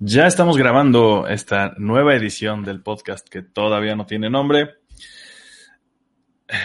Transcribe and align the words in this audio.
Ya 0.00 0.28
estamos 0.28 0.56
grabando 0.56 1.26
esta 1.26 1.74
nueva 1.76 2.14
edición 2.14 2.62
del 2.62 2.80
podcast 2.80 3.28
que 3.28 3.42
todavía 3.42 3.96
no 3.96 4.06
tiene 4.06 4.30
nombre. 4.30 4.76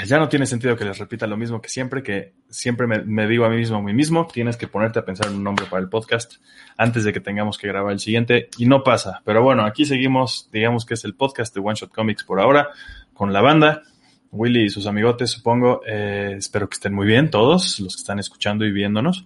Ya 0.06 0.20
no 0.20 0.30
tiene 0.30 0.46
sentido 0.46 0.78
que 0.78 0.86
les 0.86 1.00
repita 1.00 1.26
lo 1.26 1.36
mismo 1.36 1.60
que 1.60 1.68
siempre, 1.68 2.04
que 2.04 2.36
siempre 2.48 2.86
me, 2.86 3.28
digo 3.28 3.46
a 3.46 3.50
mí 3.50 3.58
mismo, 3.58 3.78
a 3.78 3.82
mí 3.82 3.92
mismo, 3.92 4.28
tienes 4.32 4.56
que 4.56 4.68
ponerte 4.68 5.00
a 5.00 5.06
pensar 5.06 5.30
en 5.30 5.38
un 5.38 5.44
nombre 5.44 5.66
para 5.66 5.82
el 5.82 5.90
podcast 5.90 6.36
antes 6.78 7.06
de 7.06 7.12
que 7.12 7.22
tengamos 7.22 7.58
que 7.58 7.68
grabar 7.68 7.92
el 7.92 8.00
siguiente 8.00 8.50
y 8.60 8.68
no 8.68 8.84
pasa. 8.84 9.24
Pero 9.26 9.42
bueno, 9.42 9.66
aquí 9.66 9.84
seguimos, 9.86 10.48
digamos 10.52 10.86
que 10.86 10.94
es 10.94 11.04
el 11.04 11.16
podcast 11.16 11.56
de 11.56 11.62
One 11.62 11.74
Shot 11.74 11.92
Comics 11.92 12.24
por 12.24 12.40
ahora, 12.40 12.70
con 13.16 13.34
la 13.34 13.42
banda, 13.42 13.82
Willy 14.30 14.66
y 14.66 14.70
sus 14.70 14.86
amigotes, 14.86 15.32
supongo. 15.32 15.82
Eh, 15.88 16.36
espero 16.38 16.70
que 16.70 16.76
estén 16.76 16.94
muy 16.94 17.08
bien 17.08 17.32
todos 17.32 17.80
los 17.80 17.96
que 17.96 18.00
están 18.00 18.20
escuchando 18.20 18.64
y 18.64 18.72
viéndonos. 18.72 19.26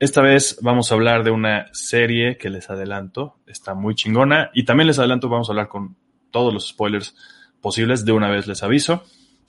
Esta 0.00 0.22
vez 0.22 0.58
vamos 0.62 0.90
a 0.90 0.94
hablar 0.94 1.24
de 1.24 1.30
una 1.30 1.66
serie 1.72 2.38
que 2.38 2.48
les 2.48 2.70
adelanto, 2.70 3.36
está 3.46 3.74
muy 3.74 3.94
chingona 3.94 4.50
y 4.54 4.64
también 4.64 4.86
les 4.86 4.98
adelanto, 4.98 5.28
vamos 5.28 5.50
a 5.50 5.52
hablar 5.52 5.68
con 5.68 5.94
todos 6.30 6.54
los 6.54 6.68
spoilers 6.68 7.14
posibles, 7.60 8.06
de 8.06 8.12
una 8.12 8.30
vez 8.30 8.46
les 8.46 8.62
aviso. 8.62 9.04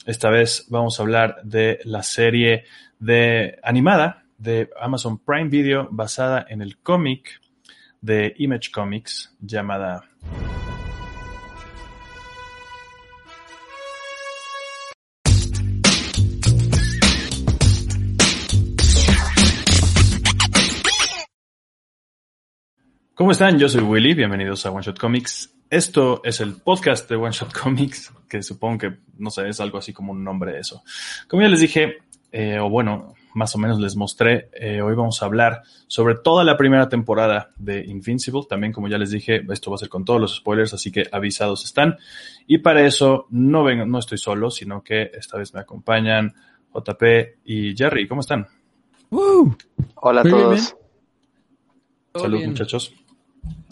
Esta 0.05 0.29
vez 0.29 0.65
vamos 0.67 0.99
a 0.99 1.03
hablar 1.03 1.37
de 1.45 1.79
la 1.85 2.03
serie 2.03 2.65
de 2.99 3.59
animada 3.63 4.25
de 4.37 4.69
Amazon 4.77 5.19
Prime 5.19 5.47
Video 5.47 5.87
basada 5.89 6.45
en 6.49 6.61
el 6.61 6.79
cómic 6.79 7.39
de 8.01 8.33
Image 8.37 8.71
Comics 8.73 9.33
llamada 9.39 10.03
¿Cómo 23.21 23.33
están? 23.33 23.59
Yo 23.59 23.69
soy 23.69 23.83
Willy, 23.83 24.15
bienvenidos 24.15 24.65
a 24.65 24.71
One 24.71 24.81
Shot 24.81 24.97
Comics. 24.97 25.53
Esto 25.69 26.21
es 26.23 26.41
el 26.41 26.55
podcast 26.55 27.07
de 27.07 27.17
One 27.17 27.31
Shot 27.31 27.53
Comics, 27.53 28.11
que 28.27 28.41
supongo 28.41 28.79
que, 28.79 28.97
no 29.19 29.29
sé, 29.29 29.47
es 29.47 29.59
algo 29.59 29.77
así 29.77 29.93
como 29.93 30.11
un 30.11 30.23
nombre 30.23 30.53
de 30.53 30.61
eso. 30.61 30.81
Como 31.27 31.43
ya 31.43 31.47
les 31.47 31.59
dije, 31.59 31.97
eh, 32.31 32.57
o 32.59 32.67
bueno, 32.67 33.13
más 33.35 33.53
o 33.53 33.59
menos 33.59 33.79
les 33.79 33.95
mostré, 33.95 34.49
eh, 34.53 34.81
hoy 34.81 34.95
vamos 34.95 35.21
a 35.21 35.25
hablar 35.25 35.61
sobre 35.85 36.15
toda 36.15 36.43
la 36.43 36.57
primera 36.57 36.89
temporada 36.89 37.51
de 37.57 37.85
Invincible. 37.85 38.41
También, 38.49 38.73
como 38.73 38.87
ya 38.87 38.97
les 38.97 39.11
dije, 39.11 39.43
esto 39.51 39.69
va 39.69 39.75
a 39.75 39.77
ser 39.77 39.89
con 39.89 40.03
todos 40.03 40.19
los 40.19 40.37
spoilers, 40.37 40.73
así 40.73 40.91
que 40.91 41.03
avisados 41.11 41.63
están. 41.63 41.97
Y 42.47 42.57
para 42.57 42.83
eso 42.83 43.27
no 43.29 43.63
vengo, 43.63 43.85
no 43.85 43.99
estoy 43.99 44.17
solo, 44.17 44.49
sino 44.49 44.81
que 44.81 45.11
esta 45.13 45.37
vez 45.37 45.53
me 45.53 45.59
acompañan 45.59 46.33
JP 46.73 47.03
y 47.45 47.75
Jerry. 47.77 48.07
¿Cómo 48.07 48.21
están? 48.21 48.47
Hola 49.93 50.21
a 50.21 50.23
todos. 50.23 50.75
Salud, 52.15 52.43
muchachos. 52.45 52.95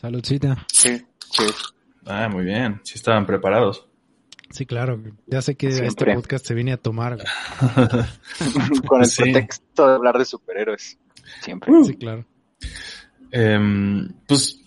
Saludcita. 0.02 0.66
Sí, 0.72 1.06
sí. 1.31 1.44
Ah, 2.06 2.28
muy 2.30 2.44
bien. 2.44 2.80
Sí 2.84 2.95
estaban 2.95 3.25
preparados. 3.25 3.88
Sí, 4.50 4.66
claro. 4.66 5.00
Ya 5.28 5.42
sé 5.42 5.56
que 5.56 5.67
este 5.67 6.14
podcast 6.14 6.45
se 6.45 6.53
viene 6.56 6.73
a 6.73 6.78
tomar. 6.78 7.17
Con 8.88 9.03
el 9.03 9.09
pretexto 9.16 9.88
de 9.88 9.95
hablar 9.95 10.17
de 10.17 10.26
superhéroes. 10.26 10.98
Siempre. 11.42 11.72
Sí, 11.84 11.95
claro. 11.95 12.26
Em, 13.31 14.09
pues 14.28 14.59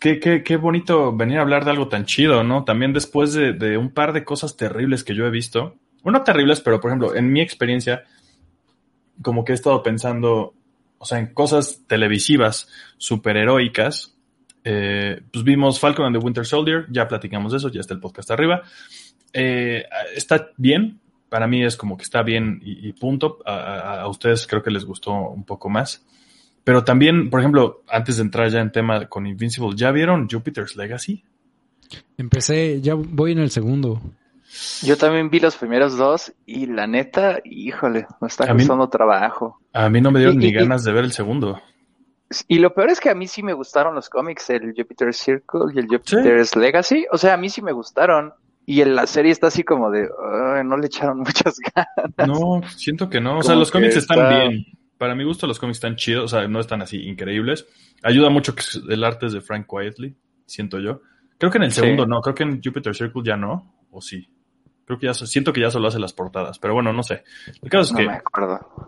Qué, 0.00 0.20
qué, 0.20 0.44
qué, 0.44 0.56
bonito 0.56 1.14
venir 1.16 1.38
a 1.38 1.40
hablar 1.40 1.64
de 1.64 1.72
algo 1.72 1.88
tan 1.88 2.04
chido, 2.04 2.44
¿no? 2.44 2.62
También 2.62 2.92
después 2.92 3.32
de, 3.32 3.52
de, 3.52 3.76
un 3.76 3.90
par 3.90 4.12
de 4.12 4.24
cosas 4.24 4.56
terribles 4.56 5.02
que 5.02 5.14
yo 5.14 5.26
he 5.26 5.30
visto. 5.30 5.74
Bueno, 6.04 6.22
terribles, 6.22 6.60
pero 6.60 6.80
por 6.80 6.90
ejemplo, 6.90 7.16
en 7.16 7.32
mi 7.32 7.40
experiencia, 7.40 8.04
como 9.22 9.44
que 9.44 9.50
he 9.50 9.54
estado 9.56 9.82
pensando, 9.82 10.54
o 10.98 11.04
sea, 11.04 11.18
en 11.18 11.34
cosas 11.34 11.82
televisivas 11.88 12.68
superheroicas 12.96 14.17
eh, 14.64 15.20
pues 15.32 15.44
vimos 15.44 15.80
Falcon 15.80 16.06
and 16.06 16.16
the 16.18 16.24
Winter 16.24 16.44
Soldier, 16.44 16.86
ya 16.90 17.08
platicamos 17.08 17.52
de 17.52 17.58
eso, 17.58 17.68
ya 17.70 17.80
está 17.80 17.94
el 17.94 18.00
podcast 18.00 18.30
arriba. 18.30 18.62
Eh, 19.32 19.84
está 20.14 20.50
bien, 20.56 21.00
para 21.28 21.46
mí 21.46 21.64
es 21.64 21.76
como 21.76 21.96
que 21.96 22.02
está 22.02 22.22
bien 22.22 22.60
y, 22.64 22.92
punto. 22.92 23.38
A, 23.44 24.06
ustedes 24.08 24.46
creo 24.46 24.62
que 24.62 24.70
les 24.70 24.84
gustó 24.84 25.12
un 25.12 25.44
poco 25.44 25.68
más. 25.68 26.04
Pero 26.64 26.84
también, 26.84 27.30
por 27.30 27.40
ejemplo, 27.40 27.82
antes 27.88 28.16
de 28.16 28.22
entrar 28.22 28.50
ya 28.50 28.60
en 28.60 28.72
tema 28.72 29.06
con 29.06 29.26
Invincible, 29.26 29.74
¿ya 29.74 29.90
vieron 29.90 30.28
Jupiter's 30.28 30.76
Legacy? 30.76 31.24
Empecé, 32.18 32.80
ya 32.82 32.94
voy 32.94 33.32
en 33.32 33.38
el 33.38 33.50
segundo. 33.50 34.02
Yo 34.82 34.96
también 34.96 35.30
vi 35.30 35.40
los 35.40 35.56
primeros 35.56 35.96
dos 35.96 36.32
y 36.46 36.66
la 36.66 36.86
neta, 36.86 37.40
híjole, 37.44 38.06
me 38.20 38.28
está 38.28 38.46
costando 38.52 38.88
trabajo. 38.88 39.60
A 39.72 39.88
mí 39.88 40.00
no 40.00 40.10
me 40.10 40.20
dieron 40.20 40.38
ni 40.38 40.52
ganas 40.52 40.84
de 40.84 40.92
ver 40.92 41.04
el 41.04 41.12
segundo. 41.12 41.60
Y 42.46 42.58
lo 42.58 42.74
peor 42.74 42.90
es 42.90 43.00
que 43.00 43.10
a 43.10 43.14
mí 43.14 43.26
sí 43.26 43.42
me 43.42 43.54
gustaron 43.54 43.94
los 43.94 44.10
cómics, 44.10 44.50
el 44.50 44.74
Jupiter 44.76 45.14
Circle 45.14 45.72
y 45.74 45.78
el 45.78 45.86
Jupiter's 45.86 46.56
Legacy. 46.56 47.06
O 47.10 47.18
sea, 47.18 47.34
a 47.34 47.36
mí 47.36 47.48
sí 47.48 47.62
me 47.62 47.72
gustaron. 47.72 48.32
Y 48.66 48.82
en 48.82 48.94
la 48.94 49.06
serie 49.06 49.32
está 49.32 49.46
así 49.46 49.64
como 49.64 49.90
de, 49.90 50.10
no 50.64 50.76
le 50.76 50.86
echaron 50.86 51.18
muchas 51.26 51.56
ganas. 51.74 52.28
No, 52.28 52.60
siento 52.68 53.08
que 53.08 53.20
no. 53.20 53.38
O 53.38 53.42
sea, 53.42 53.54
los 53.54 53.70
cómics 53.70 53.96
están 53.96 54.28
bien. 54.28 54.66
Para 54.98 55.14
mi 55.14 55.24
gusto, 55.24 55.46
los 55.46 55.58
cómics 55.58 55.78
están 55.78 55.96
chidos. 55.96 56.24
O 56.32 56.36
sea, 56.36 56.46
no 56.48 56.60
están 56.60 56.82
así 56.82 57.08
increíbles. 57.08 57.66
Ayuda 58.02 58.28
mucho 58.28 58.54
que 58.54 58.62
el 58.90 59.04
arte 59.04 59.26
es 59.26 59.32
de 59.32 59.40
Frank 59.40 59.66
Quietly, 59.66 60.14
siento 60.44 60.78
yo. 60.80 61.00
Creo 61.38 61.50
que 61.50 61.58
en 61.58 61.64
el 61.64 61.72
segundo 61.72 62.04
no. 62.04 62.20
Creo 62.20 62.34
que 62.34 62.42
en 62.42 62.60
Jupiter 62.62 62.94
Circle 62.94 63.22
ya 63.24 63.36
no. 63.36 63.74
¿O 63.90 64.02
sí? 64.02 64.28
Creo 64.88 64.98
que 64.98 65.04
ya 65.04 65.12
siento 65.12 65.52
que 65.52 65.60
ya 65.60 65.70
solo 65.70 65.88
hace 65.88 65.98
las 65.98 66.14
portadas, 66.14 66.58
pero 66.58 66.72
bueno, 66.72 66.94
no 66.94 67.02
sé. 67.02 67.22
El 67.60 67.68
caso 67.68 67.94
es 67.94 68.06
que 68.06 68.10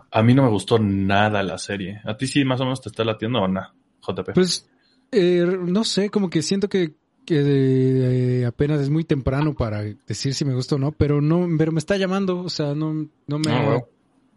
a 0.09 0.23
mí 0.23 0.33
no 0.33 0.41
me 0.41 0.49
gustó 0.49 0.79
nada 0.79 1.43
la 1.43 1.59
serie. 1.59 2.01
¿A 2.05 2.17
ti 2.17 2.25
sí 2.25 2.43
más 2.43 2.59
o 2.59 2.63
menos 2.63 2.81
te 2.81 2.89
está 2.89 3.03
latiendo 3.03 3.37
o 3.37 3.47
no, 3.47 3.61
JP? 4.01 4.31
Pues 4.33 4.67
eh, 5.11 5.45
no 5.45 5.83
sé, 5.83 6.09
como 6.09 6.31
que 6.31 6.41
siento 6.41 6.69
que, 6.69 6.95
que 7.23 8.43
apenas 8.47 8.81
es 8.81 8.89
muy 8.89 9.03
temprano 9.03 9.53
para 9.53 9.83
decir 9.83 10.33
si 10.33 10.43
me 10.43 10.55
gustó 10.55 10.77
o 10.77 10.79
no, 10.79 10.91
pero 10.91 11.21
no, 11.21 11.47
pero 11.55 11.71
me 11.71 11.77
está 11.77 11.97
llamando, 11.97 12.39
o 12.39 12.49
sea, 12.49 12.73
no, 12.73 13.07
no 13.27 13.37
me 13.37 13.51
ah, 13.51 13.85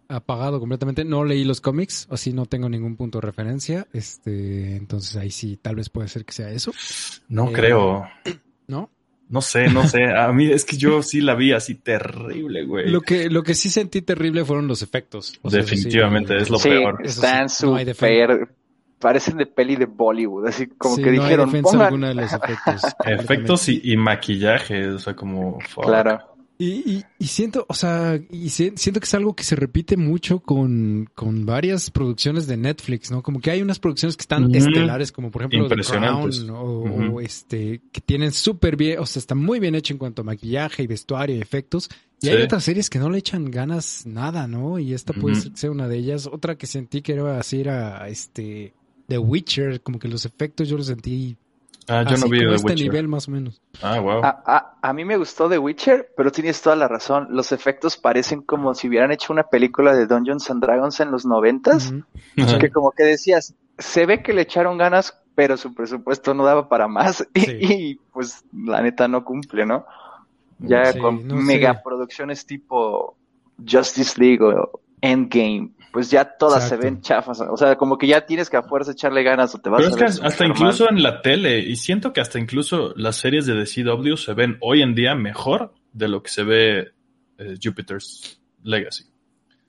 ha 0.09 0.17
apagado 0.17 0.61
completamente. 0.61 1.03
No 1.03 1.25
leí 1.25 1.45
los 1.45 1.63
cómics, 1.63 2.07
así 2.11 2.35
no 2.35 2.45
tengo 2.45 2.69
ningún 2.69 2.97
punto 2.97 3.23
de 3.23 3.27
referencia. 3.27 3.87
Este, 3.95 4.77
entonces 4.77 5.17
ahí 5.17 5.31
sí, 5.31 5.57
tal 5.57 5.77
vez 5.77 5.89
puede 5.89 6.09
ser 6.09 6.27
que 6.27 6.35
sea 6.35 6.51
eso. 6.51 6.73
No 7.29 7.51
creo. 7.53 8.07
¿No? 8.67 8.91
No 9.29 9.41
sé, 9.41 9.69
no 9.69 9.87
sé. 9.87 10.05
A 10.17 10.33
mí 10.33 10.51
es 10.51 10.65
que 10.65 10.77
yo 10.77 11.03
sí 11.03 11.21
la 11.21 11.35
vi 11.35 11.53
así 11.53 11.75
terrible, 11.75 12.65
güey. 12.65 12.91
Lo 12.91 13.01
que, 13.01 13.31
lo 13.31 13.43
que 13.43 13.55
sí 13.55 13.71
sentí 13.71 14.03
terrible 14.03 14.45
fueron 14.45 14.69
los 14.69 14.83
efectos. 14.83 15.39
Definitivamente, 15.43 16.37
es 16.37 16.51
lo 16.51 16.59
peor. 16.59 17.01
Están 17.05 17.49
súper. 17.49 18.49
parecen 18.99 19.37
de 19.37 19.47
peli 19.47 19.77
de 19.77 19.87
Bollywood, 19.87 20.47
así 20.47 20.67
como 20.67 20.97
que 20.97 21.11
dijeron. 21.11 21.51
No 21.53 21.71
hay 21.71 21.81
alguna 21.81 22.09
de 22.09 22.15
los 22.15 22.33
efectos. 22.33 22.83
efectos 23.05 23.69
y, 23.69 23.81
y, 23.85 23.97
maquillaje, 23.97 24.89
o 24.89 24.99
sea, 24.99 25.15
como. 25.15 25.59
Claro. 25.83 26.34
Y, 26.57 27.05
y, 27.19 27.27
siento, 27.27 27.67
o 27.69 27.75
sea, 27.75 28.21
y 28.31 28.49
siento 28.51 29.01
que 29.01 29.05
es 29.05 29.15
algo 29.15 29.35
que 29.35 29.43
se 29.43 29.57
repite 29.57 29.97
mucho 29.97 30.39
con, 30.39 31.11
con 31.15 31.45
varias 31.45 31.91
producciones 31.91 32.47
de 32.47 32.57
Netflix, 32.57 33.11
¿no? 33.11 33.23
Como 33.25 33.41
que 33.41 33.51
hay 33.51 33.61
unas 33.61 33.81
producciones 33.81 34.17
que 34.17 34.23
están 34.23 34.55
estelares, 34.55 35.11
como 35.11 35.33
por 35.33 35.43
ejemplo 35.43 35.69
The 35.69 35.83
Crown, 35.83 36.51
o, 36.51 37.21
este, 37.21 37.83
que 37.91 38.01
tienen 38.01 38.31
súper 38.31 38.77
bien, 38.77 39.01
o 39.01 39.07
sea, 39.07 39.19
está 39.19 39.35
muy 39.35 39.59
bien 39.59 39.75
hecho 39.75 39.95
en 39.95 39.99
cuanto 39.99 40.23
a 40.23 40.25
maquillaje 40.25 40.85
y 40.85 40.87
vestuario 40.87 41.37
y 41.37 41.41
efectos. 41.41 41.91
Y 42.21 42.29
hay 42.29 42.43
otras 42.43 42.65
series 42.65 42.89
que 42.89 42.99
no 42.99 43.11
le 43.11 43.19
echan 43.19 43.51
ganas 43.51 44.07
nada, 44.07 44.47
¿no? 44.47 44.79
Y 44.79 44.95
esta 44.95 45.13
puede 45.13 45.35
ser 45.35 45.71
una 45.71 45.89
de 45.89 45.99
ellas. 45.99 46.27
Otra 46.27 46.57
que 46.57 46.67
sentí 46.67 47.03
que 47.03 47.13
era 47.13 47.39
así 47.39 47.61
era 47.61 48.09
este 48.09 48.73
The 49.09 49.19
Witcher, 49.19 49.83
como 49.83 49.99
que 49.99 50.09
los 50.09 50.25
efectos 50.25 50.69
yo 50.69 50.77
los 50.77 50.87
sentí 50.87 51.37
Ah, 51.89 52.05
yo 52.09 52.17
no 52.17 52.29
vi 52.29 52.39
The 52.39 52.55
este 52.55 52.75
nivel 52.75 53.09
más 53.09 53.29
o 53.29 53.31
menos. 53.31 53.61
Ah, 53.83 54.01
wow. 54.01 54.23
A, 54.23 54.93
mí 54.93 55.05
me 55.05 55.17
gustó 55.17 55.49
The 55.49 55.59
Witcher, 55.59 56.13
pero 56.17 56.33
tienes 56.33 56.63
toda 56.63 56.77
la 56.77 56.89
razón. 56.89 57.29
Los 57.31 57.53
efectos 57.53 57.97
parecen 57.97 58.43
como 58.43 58.75
si 58.75 58.89
hubieran 58.89 59.13
hecho 59.13 59.33
una 59.33 59.45
película 59.45 59.95
de 59.95 60.07
Dungeons 60.07 60.51
and 60.51 60.63
Dragons 60.63 61.01
en 61.01 61.11
los 61.11 61.27
noventas. 61.27 61.93
Que 62.35 62.71
como 62.71 62.93
que 62.93 63.05
decías, 63.05 63.55
se 63.79 64.07
ve 64.07 64.23
que 64.23 64.33
le 64.33 64.43
echaron 64.43 64.79
ganas, 64.79 65.21
pero 65.35 65.57
su 65.57 65.75
presupuesto 65.75 66.33
no 66.33 66.45
daba 66.45 66.69
para 66.69 66.89
más. 66.89 67.27
Y, 67.35 67.97
pues 68.13 68.45
la 68.53 68.81
neta 68.81 69.09
no 69.09 69.25
cumple, 69.25 69.67
¿no? 69.67 69.85
Ya 70.59 70.97
con 70.99 71.27
megaproducciones 71.45 72.47
tipo 72.47 73.17
Justice 73.59 74.19
League 74.19 74.43
o 74.43 74.81
Endgame 75.01 75.73
pues 75.95 76.11
ya 76.11 76.25
todas 76.25 76.69
se 76.69 76.77
ven 76.77 77.01
chafas. 77.03 77.41
O 77.41 77.57
sea, 77.57 77.77
como 77.77 77.97
que 77.97 78.09
ya 78.09 78.27
tienes 78.27 78.51
que 78.51 78.57
a 78.57 78.65
fuerza 78.65 78.91
echarle 78.91 79.23
ganas 79.23 79.55
o 79.55 79.59
te 79.59 79.71
vas 79.71 79.81
Pero 79.81 80.07
es 80.07 80.19
que 80.19 80.27
hasta 80.27 80.45
incluso 80.45 80.91
en 80.91 81.05
la 81.05 81.23
tele, 81.23 81.61
y 81.61 81.77
siento 81.77 82.13
que 82.13 82.21
hasta 82.21 82.41
incluso 82.41 82.93
las 82.97 83.15
series 83.15 83.47
de 83.47 83.55
CW 83.65 84.17
se 84.17 84.35
ven 84.35 84.59
hoy 84.61 84.83
en 84.83 84.97
día 84.97 85.15
mejor 85.15 85.73
de 85.93 86.09
lo 86.09 86.21
que 86.21 86.31
se 86.31 86.43
ve 86.43 86.93
eh, 87.39 87.55
Jupiter's 87.63 88.41
Legacy. 88.65 89.05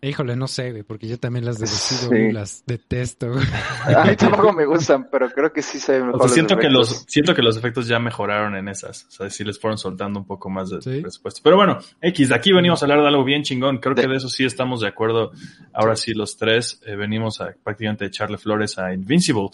Híjole, 0.02 0.36
no 0.36 0.48
sé, 0.48 0.72
güey, 0.72 0.84
porque 0.84 1.08
yo 1.08 1.18
también 1.18 1.46
las 1.46 1.58
de 1.58 2.32
las 2.32 2.64
detesto. 2.68 3.32
A 3.86 4.06
mí 4.06 4.16
tampoco 4.16 4.54
me 4.54 4.66
gustan, 4.66 5.10
pero 5.10 5.30
creo 5.32 5.52
que 5.52 5.62
sí 5.62 5.80
se 5.80 5.94
ven 5.94 6.08
mejor. 6.08 6.30
siento 6.30 6.58
que 6.58 6.70
los, 6.70 7.06
siento 7.08 7.34
que 7.34 7.42
los 7.42 7.58
efectos 7.58 7.88
ya 7.88 7.98
mejoraron 7.98 8.56
en 8.56 8.68
esas. 8.68 9.06
O 9.06 9.12
sea, 9.12 9.30
sí 9.30 9.44
les 9.44 9.60
fueron 9.60 9.78
soltando 9.78 10.20
un 10.20 10.28
poco 10.28 10.50
más 10.50 10.70
de 10.70 10.78
presupuesto. 11.02 11.42
Pero 11.44 11.56
bueno, 11.56 11.80
X, 12.02 12.30
de 12.30 12.36
aquí 12.36 12.52
venimos 12.54 12.82
a 12.82 12.86
hablar 12.86 13.02
de 13.02 13.08
algo 13.08 13.24
bien 13.24 13.42
chingón. 13.42 13.80
Creo 13.80 13.96
que 13.96 14.08
de 14.08 14.18
eso 14.18 14.30
sí 14.30 14.46
estamos 14.46 14.82
de 14.82 14.90
acuerdo. 14.90 15.32
Ahora 15.74 15.96
sí, 15.96 16.14
los 16.14 16.38
tres 16.38 16.80
eh, 16.86 16.96
venimos 16.96 17.42
a 17.42 17.56
prácticamente 17.64 18.06
echarle 18.06 18.38
flores 18.38 18.78
a 18.78 18.94
Invincible. 18.94 19.50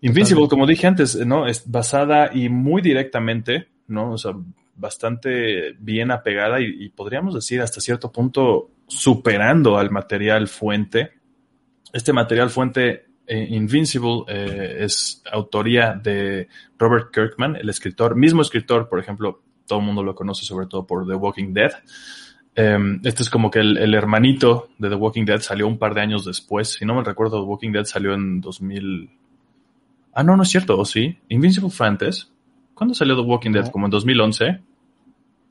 Invincible, 0.00 0.48
como 0.48 0.66
dije 0.66 0.88
antes, 0.88 1.14
¿no? 1.24 1.46
Es 1.46 1.70
basada 1.70 2.30
y 2.34 2.48
muy 2.48 2.82
directamente, 2.82 3.68
¿no? 3.86 4.12
O 4.12 4.18
sea, 4.18 4.32
bastante 4.74 5.72
bien 5.78 6.10
apegada 6.10 6.60
y, 6.60 6.88
podríamos 6.90 7.34
decir 7.34 7.60
hasta 7.60 7.80
cierto 7.80 8.10
punto 8.10 8.70
superando 8.86 9.78
al 9.78 9.90
material 9.90 10.48
fuente. 10.48 11.12
Este 11.92 12.12
material 12.12 12.50
fuente 12.50 13.06
eh, 13.26 13.46
Invincible 13.50 14.24
eh, 14.28 14.78
es 14.80 15.22
autoría 15.30 15.94
de 15.94 16.48
Robert 16.78 17.12
Kirkman, 17.12 17.56
el 17.56 17.68
escritor, 17.68 18.16
mismo 18.16 18.42
escritor, 18.42 18.88
por 18.88 18.98
ejemplo, 18.98 19.42
todo 19.66 19.78
el 19.78 19.86
mundo 19.86 20.02
lo 20.02 20.14
conoce 20.14 20.44
sobre 20.44 20.66
todo 20.66 20.86
por 20.86 21.06
The 21.06 21.14
Walking 21.14 21.52
Dead. 21.52 21.72
Em, 22.54 23.00
este 23.04 23.22
es 23.22 23.30
como 23.30 23.50
que 23.50 23.60
el, 23.60 23.94
hermanito 23.94 24.68
de 24.78 24.90
The 24.90 24.94
Walking 24.94 25.24
Dead 25.24 25.40
salió 25.40 25.66
un 25.66 25.78
par 25.78 25.94
de 25.94 26.02
años 26.02 26.24
después. 26.24 26.68
Si 26.68 26.84
no 26.84 26.94
me 26.94 27.04
recuerdo, 27.04 27.40
The 27.40 27.48
Walking 27.48 27.72
Dead 27.72 27.84
salió 27.84 28.14
en 28.14 28.40
2000. 28.40 29.10
Ah, 30.14 30.22
no, 30.22 30.36
no 30.36 30.42
es 30.42 30.50
cierto, 30.50 30.78
¿o 30.78 30.84
sí? 30.84 31.18
Invincible 31.28 31.70
fue 31.70 31.86
antes. 31.86 32.31
¿Cuándo 32.74 32.94
salió 32.94 33.14
The 33.16 33.22
Walking 33.22 33.52
Dead? 33.52 33.70
¿Como 33.70 33.86
en 33.86 33.90
2011? 33.90 34.60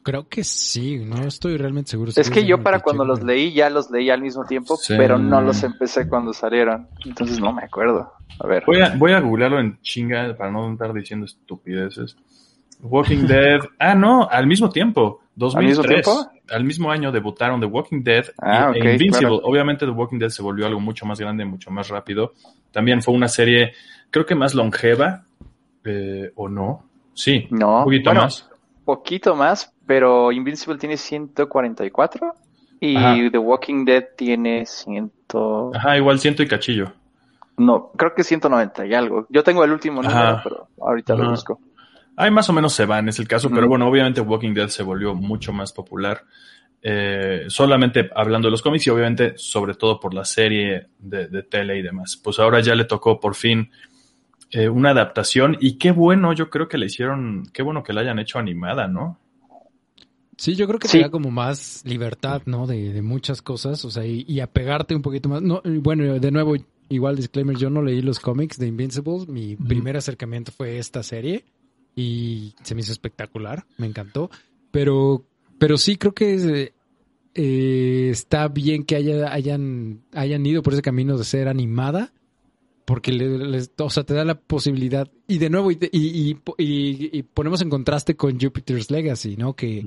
Creo 0.03 0.27
que 0.27 0.43
sí, 0.43 0.97
no 0.97 1.23
estoy 1.23 1.57
realmente 1.57 1.91
seguro. 1.91 2.11
Es 2.15 2.29
que 2.29 2.45
yo 2.45 2.63
para 2.63 2.79
cuando 2.79 3.05
los 3.05 3.21
leí 3.21 3.53
ya 3.53 3.69
los 3.69 3.91
leí 3.91 4.09
al 4.09 4.21
mismo 4.21 4.45
tiempo, 4.45 4.75
pero 4.87 5.19
no 5.19 5.41
los 5.41 5.61
empecé 5.61 6.07
cuando 6.07 6.33
salieron. 6.33 6.87
Entonces 7.05 7.39
no 7.39 7.53
me 7.53 7.63
acuerdo. 7.63 8.11
A 8.39 8.47
ver. 8.47 8.63
Voy 8.65 8.81
a, 8.81 8.95
voy 8.95 9.11
a 9.11 9.19
googlearlo 9.19 9.59
en 9.59 9.79
chinga 9.81 10.35
para 10.35 10.49
no 10.49 10.71
estar 10.71 10.91
diciendo 10.93 11.25
estupideces. 11.25 12.17
Walking 12.81 13.27
Dead. 13.27 13.59
Ah, 13.79 13.93
no, 13.93 14.27
al 14.29 14.47
mismo 14.47 14.69
tiempo. 14.69 15.21
2003. 15.35 15.55
¿Al 15.55 15.65
mismo 15.65 15.93
tiempo? 15.93 16.31
Al 16.49 16.63
mismo 16.63 16.91
año 16.91 17.11
debutaron 17.11 17.59
The 17.59 17.67
Walking 17.67 18.03
Dead 18.03 18.25
ah, 18.41 18.71
y, 18.73 18.79
e 18.79 18.93
Invincible. 18.93 19.39
Obviamente 19.43 19.85
The 19.85 19.91
Walking 19.91 20.17
Dead 20.17 20.29
se 20.29 20.41
volvió 20.41 20.65
algo 20.65 20.79
mucho 20.79 21.05
más 21.05 21.19
grande, 21.19 21.45
mucho 21.45 21.69
más 21.69 21.89
rápido. 21.89 22.33
También 22.71 23.01
fue 23.03 23.13
una 23.13 23.27
serie, 23.27 23.73
creo 24.09 24.25
que 24.25 24.35
más 24.35 24.55
longeva, 24.55 25.25
eh, 25.83 26.31
¿o 26.35 26.49
no? 26.49 26.90
Sí, 27.13 27.47
no, 27.49 27.79
un 27.79 27.83
poquito 27.85 28.13
más. 28.13 28.49
Poquito 28.85 29.35
más, 29.35 29.73
pero 29.85 30.31
Invincible 30.31 30.77
tiene 30.77 30.97
144 30.97 32.33
y 32.79 33.29
The 33.29 33.37
Walking 33.37 33.85
Dead 33.85 34.03
tiene 34.17 34.65
100... 34.65 35.11
Ajá, 35.73 35.97
igual 35.97 36.19
ciento 36.19 36.41
y 36.43 36.47
cachillo. 36.47 36.91
No, 37.57 37.91
creo 37.95 38.15
que 38.15 38.23
190 38.23 38.87
y 38.87 38.93
algo. 38.93 39.27
Yo 39.29 39.43
tengo 39.43 39.63
el 39.63 39.71
último 39.71 40.01
número, 40.01 40.41
pero 40.43 40.67
ahorita 40.79 41.15
lo 41.15 41.29
busco. 41.29 41.59
Ahí 42.15 42.31
más 42.31 42.49
o 42.49 42.53
menos 42.53 42.73
se 42.73 42.85
van, 42.85 43.07
es 43.07 43.19
el 43.19 43.27
caso, 43.27 43.49
pero 43.49 43.67
bueno, 43.67 43.87
obviamente 43.87 44.19
Walking 44.21 44.53
Dead 44.53 44.67
se 44.67 44.83
volvió 44.83 45.13
mucho 45.13 45.53
más 45.53 45.71
popular. 45.71 46.23
Eh, 46.83 47.45
solamente 47.47 48.09
hablando 48.15 48.47
de 48.47 48.51
los 48.51 48.63
cómics 48.63 48.87
y 48.87 48.89
obviamente 48.89 49.33
sobre 49.37 49.75
todo 49.75 49.99
por 49.99 50.15
la 50.15 50.25
serie 50.25 50.87
de, 50.97 51.43
tele 51.43 51.77
y 51.77 51.81
demás. 51.81 52.19
Pues 52.21 52.39
ahora 52.39 52.59
ya 52.59 52.73
le 52.73 52.85
tocó 52.85 53.19
por 53.19 53.35
fin 53.35 53.69
eh, 54.51 54.69
una 54.69 54.89
adaptación 54.89 55.57
y 55.59 55.77
qué 55.77 55.91
bueno, 55.91 56.33
yo 56.33 56.49
creo 56.49 56.67
que 56.67 56.77
le 56.77 56.87
hicieron, 56.87 57.43
qué 57.53 57.63
bueno 57.63 57.83
que 57.83 57.93
la 57.93 58.01
hayan 58.01 58.19
hecho 58.19 58.37
animada, 58.37 58.87
¿no? 58.87 59.17
Sí, 60.37 60.55
yo 60.55 60.67
creo 60.67 60.79
que 60.79 60.87
te 60.87 60.99
da 60.99 61.11
como 61.11 61.29
más 61.29 61.83
libertad, 61.85 62.41
¿no? 62.47 62.65
De, 62.65 62.99
muchas 63.03 63.41
cosas, 63.41 63.85
o 63.85 63.91
sea, 63.91 64.05
y, 64.05 64.39
apegarte 64.39 64.95
un 64.95 65.03
poquito 65.03 65.29
más. 65.29 65.41
No, 65.41 65.61
bueno, 65.63 66.19
de 66.19 66.31
nuevo, 66.31 66.55
igual 66.89 67.15
disclaimer, 67.15 67.55
yo 67.55 67.69
no 67.69 67.83
leí 67.83 68.01
los 68.01 68.19
cómics 68.19 68.57
de 68.57 68.67
Invincibles, 68.67 69.27
mi 69.27 69.55
primer 69.55 69.97
acercamiento 69.97 70.51
fue 70.51 70.79
esta 70.79 71.03
serie 71.03 71.45
y 71.95 72.55
se 72.63 72.73
me 72.73 72.81
hizo 72.81 72.91
espectacular, 72.91 73.65
me 73.77 73.85
encantó. 73.85 74.31
Pero, 74.71 75.23
pero 75.59 75.77
sí 75.77 75.97
creo 75.97 76.13
que 76.13 76.73
eh, 77.35 78.09
está 78.09 78.47
bien 78.47 78.83
que 78.83 78.95
haya, 78.95 79.31
hayan, 79.31 80.01
hayan 80.13 80.45
ido 80.45 80.63
por 80.63 80.73
ese 80.73 80.81
camino 80.81 81.17
de 81.17 81.23
ser 81.23 81.47
animada, 81.47 82.11
porque 82.85 83.11
les, 83.11 83.71
o 83.77 83.89
sea, 83.89 84.03
te 84.03 84.13
da 84.13 84.25
la 84.25 84.35
posibilidad. 84.35 85.07
Y 85.27 85.37
de 85.37 85.49
nuevo, 85.49 85.71
y, 85.71 85.77
y, 85.91 86.37
y, 86.57 87.23
ponemos 87.23 87.61
en 87.61 87.69
contraste 87.69 88.15
con 88.15 88.39
Jupiter's 88.39 88.91
Legacy, 88.91 89.37
¿no? 89.37 89.55
Que 89.55 89.85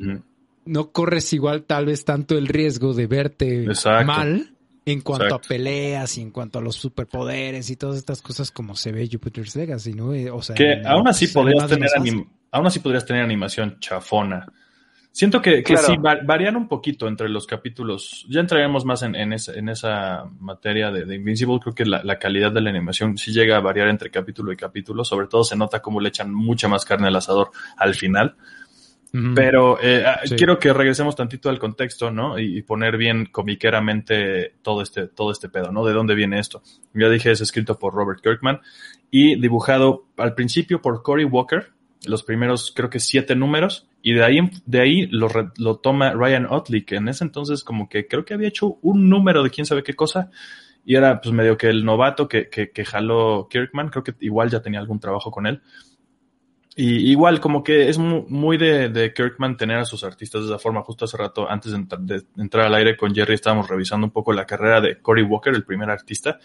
no 0.65 0.91
corres 0.93 1.33
igual 1.33 1.65
tal 1.65 1.87
vez 1.87 2.05
tanto 2.05 2.39
el 2.39 2.49
riesgo 2.49 2.95
de 2.95 3.07
verte 3.07 3.67
mal 4.07 4.55
en 4.87 5.01
cuanto 5.01 5.35
a 5.35 5.41
peleas 5.41 6.19
y 6.19 6.23
en 6.23 6.31
cuanto 6.31 6.59
a 6.59 6.63
los 6.63 6.77
superpoderes 6.77 7.71
y 7.71 7.77
todas 7.77 7.97
estas 7.97 8.21
cosas 8.23 8.51
como 8.51 8.77
se 8.77 8.93
ve 8.93 9.09
Jupiter's 9.11 9.57
Legacy, 9.57 9.95
¿no? 9.95 10.13
Eh, 10.15 10.31
o 10.31 10.43
sea, 10.43 10.55
que 10.55 10.83
aún 10.85 11.09
así 11.09 11.27
podrías 11.29 11.67
tener 11.67 11.89
aún 12.51 12.67
así 12.67 12.81
podrías 12.81 13.05
tener 13.05 13.23
animación 13.23 13.79
chafona. 13.81 14.47
Siento 15.15 15.41
que, 15.41 15.63
que 15.63 15.77
sí, 15.77 15.95
varían 16.25 16.57
un 16.57 16.67
poquito 16.67 17.07
entre 17.07 17.29
los 17.29 17.47
capítulos. 17.47 18.27
Ya 18.29 18.41
entraremos 18.41 18.85
más 18.85 19.05
en, 19.05 19.15
en, 19.15 19.33
esa, 19.33 20.25
materia 20.41 20.91
de, 20.91 21.15
Invincible. 21.15 21.61
Creo 21.61 21.73
que 21.73 21.85
la, 21.87 22.19
calidad 22.19 22.51
de 22.51 22.61
la 22.61 22.71
animación 22.71 23.17
sí 23.17 23.33
llega 23.33 23.57
a 23.57 23.61
variar 23.61 23.87
entre 23.87 24.11
capítulo 24.11 24.51
y 24.51 24.57
capítulo. 24.57 25.05
Sobre 25.05 25.29
todo 25.29 25.45
se 25.45 25.55
nota 25.55 25.81
cómo 25.81 26.01
le 26.01 26.09
echan 26.09 26.35
mucha 26.35 26.67
más 26.67 26.85
carne 26.85 27.07
al 27.07 27.15
asador 27.15 27.53
al 27.77 27.95
final. 27.95 28.35
Pero 29.37 29.79
eh, 29.81 30.03
ah, 30.05 30.23
quiero 30.37 30.59
que 30.59 30.73
regresemos 30.73 31.15
tantito 31.15 31.49
al 31.49 31.61
contexto, 31.61 32.11
¿no? 32.11 32.37
Y, 32.37 32.63
poner 32.63 32.97
bien 32.97 33.27
comiqueramente 33.27 34.57
todo 34.63 34.83
este, 34.83 35.07
todo 35.07 35.31
este 35.31 35.49
pedo, 35.49 35.71
¿no? 35.71 35.85
¿De 35.85 35.93
dónde 35.93 36.17
viene 36.17 36.41
esto? 36.41 36.61
Ya 36.93 37.09
dije, 37.09 37.31
es 37.31 37.41
escrito 37.41 37.79
por 37.79 37.95
Robert 37.95 38.21
Kirkman 38.21 38.61
y 39.13 39.41
dibujado 39.41 40.09
al 40.17 40.35
principio 40.35 40.83
por 40.83 41.05
Cory 41.05 41.25
Walker, 41.25 41.71
los 42.05 42.25
primeros 42.25 42.73
creo 42.75 42.91
que 42.91 42.99
siete 42.99 43.37
números, 43.37 43.87
y 44.07 44.13
de 44.13 44.23
ahí, 44.23 44.39
de 44.67 44.81
ahí 44.83 45.07
lo, 45.07 45.29
lo 45.57 45.77
toma 45.79 46.13
Ryan 46.13 46.47
Otley, 46.51 46.85
que 46.85 46.97
en 46.97 47.09
ese 47.09 47.25
entonces 47.25 47.65
como 47.65 47.89
que 47.89 48.07
creo 48.07 48.23
que 48.27 48.35
había 48.35 48.49
hecho 48.49 48.77
un 48.83 49.09
número 49.09 49.43
de 49.43 49.49
quién 49.49 49.65
sabe 49.65 49.83
qué 49.83 49.95
cosa, 49.95 50.31
y 50.85 50.95
era 50.95 51.23
pues 51.23 51.35
medio 51.35 51.57
que 51.57 51.69
el 51.69 51.87
novato 51.87 52.29
que, 52.29 52.51
que, 52.51 52.71
que 52.71 52.85
jaló 52.85 53.49
Kirkman, 53.49 53.89
creo 53.89 54.05
que 54.05 54.15
igual 54.21 54.51
ya 54.51 54.61
tenía 54.61 54.79
algún 54.79 55.01
trabajo 55.01 55.31
con 55.31 55.47
él. 55.47 55.63
Y 56.77 57.11
igual, 57.11 57.41
como 57.41 57.65
que 57.65 57.89
es 57.89 57.97
muy 57.97 58.59
de, 58.59 58.91
de, 58.91 59.15
Kirkman 59.15 59.57
tener 59.57 59.79
a 59.79 59.87
sus 59.87 60.05
artistas 60.05 60.43
de 60.43 60.49
esa 60.49 60.59
forma. 60.59 60.83
Justo 60.83 61.07
hace 61.07 61.17
rato, 61.17 61.49
antes 61.49 61.73
de, 61.73 62.25
entrar 62.37 62.67
al 62.67 62.75
aire 62.75 62.99
con 62.99 63.15
Jerry, 63.15 63.33
estábamos 63.33 63.69
revisando 63.69 64.07
un 64.07 64.13
poco 64.13 64.35
la 64.35 64.45
carrera 64.45 64.83
de 64.83 65.01
Cory 65.01 65.23
Walker, 65.23 65.55
el 65.55 65.65
primer 65.65 65.89
artista. 65.89 66.39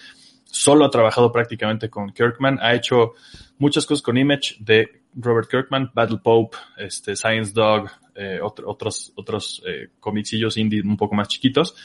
Solo 0.46 0.86
ha 0.86 0.90
trabajado 0.90 1.30
prácticamente 1.30 1.90
con 1.90 2.14
Kirkman. 2.14 2.58
Ha 2.62 2.74
hecho 2.74 3.16
muchas 3.58 3.86
cosas 3.86 4.02
con 4.02 4.18
Image 4.18 4.56
de 4.62 4.99
Robert 5.16 5.50
Kirkman, 5.50 5.92
Battle 5.94 6.20
Pope, 6.24 6.58
este, 6.78 7.16
Science 7.16 7.52
Dog, 7.54 7.90
eh, 8.16 8.40
otros, 8.42 9.14
otros 9.16 9.64
eh, 9.68 9.90
comicillos 10.00 10.58
indie 10.58 10.82
un 10.82 10.98
poco 10.98 11.16
más 11.16 11.28
chiquitos. 11.28 11.76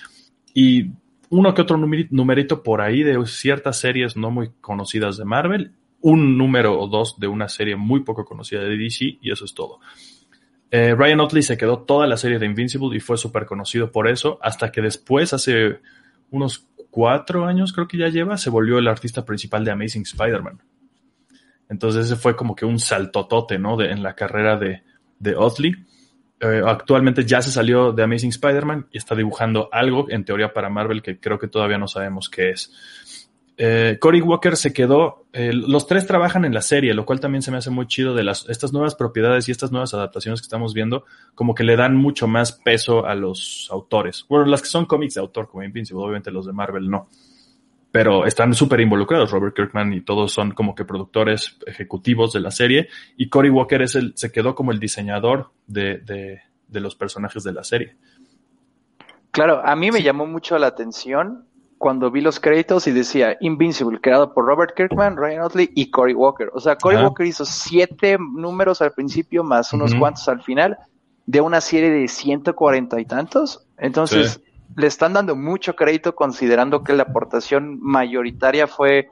Y 0.52 0.90
uno 1.30 1.54
que 1.54 1.62
otro 1.62 1.76
numerito 1.76 2.62
por 2.62 2.80
ahí 2.80 3.02
de 3.02 3.24
ciertas 3.26 3.78
series 3.78 4.16
no 4.16 4.30
muy 4.30 4.50
conocidas 4.60 5.16
de 5.16 5.24
Marvel 5.24 5.72
un 6.04 6.36
número 6.36 6.78
o 6.78 6.86
dos 6.86 7.18
de 7.18 7.26
una 7.26 7.48
serie 7.48 7.76
muy 7.76 8.00
poco 8.00 8.26
conocida 8.26 8.60
de 8.60 8.76
DC 8.76 9.18
y 9.22 9.32
eso 9.32 9.46
es 9.46 9.54
todo. 9.54 9.80
Eh, 10.70 10.94
Ryan 10.94 11.20
Otley 11.20 11.42
se 11.42 11.56
quedó 11.56 11.78
toda 11.78 12.06
la 12.06 12.18
serie 12.18 12.38
de 12.38 12.44
Invincible 12.44 12.94
y 12.94 13.00
fue 13.00 13.16
súper 13.16 13.46
conocido 13.46 13.90
por 13.90 14.06
eso, 14.06 14.38
hasta 14.42 14.70
que 14.70 14.82
después, 14.82 15.32
hace 15.32 15.80
unos 16.30 16.66
cuatro 16.90 17.46
años 17.46 17.72
creo 17.72 17.88
que 17.88 17.96
ya 17.96 18.08
lleva, 18.08 18.36
se 18.36 18.50
volvió 18.50 18.76
el 18.78 18.86
artista 18.86 19.24
principal 19.24 19.64
de 19.64 19.70
Amazing 19.70 20.02
Spider-Man. 20.02 20.60
Entonces 21.68 22.06
ese 22.06 22.16
fue 22.16 22.36
como 22.36 22.54
que 22.54 22.64
un 22.64 22.78
saltotote, 22.78 23.58
¿no? 23.58 23.76
De, 23.76 23.90
en 23.90 24.02
la 24.02 24.14
carrera 24.14 24.56
de, 24.56 24.82
de 25.18 25.36
Otley. 25.36 25.74
Eh, 26.40 26.62
actualmente 26.66 27.24
ya 27.24 27.40
se 27.40 27.50
salió 27.50 27.92
de 27.92 28.02
Amazing 28.02 28.30
Spider-Man 28.30 28.88
y 28.92 28.98
está 28.98 29.14
dibujando 29.14 29.68
algo, 29.72 30.06
en 30.10 30.24
teoría 30.24 30.52
para 30.52 30.68
Marvel, 30.68 31.02
que 31.02 31.18
creo 31.18 31.38
que 31.38 31.48
todavía 31.48 31.78
no 31.78 31.88
sabemos 31.88 32.28
qué 32.28 32.50
es 32.50 32.72
eh, 33.56 33.98
Cory 34.00 34.20
Walker 34.20 34.56
se 34.56 34.72
quedó, 34.72 35.26
eh, 35.32 35.52
los 35.52 35.86
tres 35.86 36.06
trabajan 36.06 36.44
en 36.44 36.52
la 36.52 36.60
serie, 36.60 36.92
lo 36.92 37.06
cual 37.06 37.20
también 37.20 37.42
se 37.42 37.52
me 37.52 37.58
hace 37.58 37.70
muy 37.70 37.86
chido 37.86 38.14
de 38.14 38.24
las, 38.24 38.48
estas 38.48 38.72
nuevas 38.72 38.96
propiedades 38.96 39.48
y 39.48 39.52
estas 39.52 39.70
nuevas 39.70 39.94
adaptaciones 39.94 40.40
que 40.40 40.46
estamos 40.46 40.74
viendo, 40.74 41.04
como 41.36 41.54
que 41.54 41.62
le 41.62 41.76
dan 41.76 41.94
mucho 41.94 42.26
más 42.26 42.52
peso 42.52 43.06
a 43.06 43.14
los 43.14 43.68
autores. 43.70 44.26
Bueno, 44.28 44.46
las 44.46 44.60
que 44.60 44.68
son 44.68 44.86
cómics 44.86 45.14
de 45.14 45.20
autor, 45.20 45.48
como 45.48 45.62
Invincible, 45.62 46.02
obviamente 46.02 46.32
los 46.32 46.46
de 46.46 46.52
Marvel 46.52 46.90
no. 46.90 47.08
Pero 47.94 48.26
están 48.26 48.54
súper 48.54 48.80
involucrados, 48.80 49.30
Robert 49.30 49.54
Kirkman 49.54 49.92
y 49.92 50.00
todos 50.00 50.32
son 50.32 50.50
como 50.50 50.74
que 50.74 50.84
productores 50.84 51.60
ejecutivos 51.64 52.32
de 52.32 52.40
la 52.40 52.50
serie. 52.50 52.88
Y 53.16 53.28
Cory 53.28 53.50
Walker 53.50 53.80
es 53.82 53.94
el, 53.94 54.14
se 54.16 54.32
quedó 54.32 54.56
como 54.56 54.72
el 54.72 54.80
diseñador 54.80 55.52
de, 55.68 55.98
de, 55.98 56.40
de 56.66 56.80
los 56.80 56.96
personajes 56.96 57.44
de 57.44 57.52
la 57.52 57.62
serie. 57.62 57.94
Claro, 59.30 59.64
a 59.64 59.76
mí 59.76 59.92
me 59.92 60.02
llamó 60.02 60.26
mucho 60.26 60.58
la 60.58 60.66
atención 60.66 61.46
cuando 61.78 62.10
vi 62.10 62.20
los 62.20 62.40
créditos 62.40 62.88
y 62.88 62.90
decía 62.90 63.36
Invincible, 63.38 64.00
creado 64.00 64.34
por 64.34 64.44
Robert 64.44 64.74
Kirkman, 64.74 65.16
Ryan 65.16 65.42
Otley 65.42 65.70
y 65.76 65.92
Cory 65.92 66.14
Walker. 66.14 66.50
O 66.52 66.58
sea, 66.58 66.74
Cory 66.74 66.96
Walker 66.96 67.24
hizo 67.24 67.44
siete 67.44 68.18
números 68.18 68.82
al 68.82 68.90
principio 68.90 69.44
más 69.44 69.72
unos 69.72 69.94
cuantos 69.94 70.26
al 70.28 70.42
final 70.42 70.78
de 71.26 71.40
una 71.40 71.60
serie 71.60 71.90
de 71.90 72.08
140 72.08 73.00
y 73.00 73.04
tantos. 73.04 73.68
Entonces, 73.78 74.40
le 74.76 74.86
están 74.86 75.12
dando 75.12 75.36
mucho 75.36 75.76
crédito 75.76 76.14
considerando 76.14 76.82
que 76.82 76.92
la 76.92 77.04
aportación 77.04 77.78
mayoritaria 77.80 78.66
fue 78.66 79.08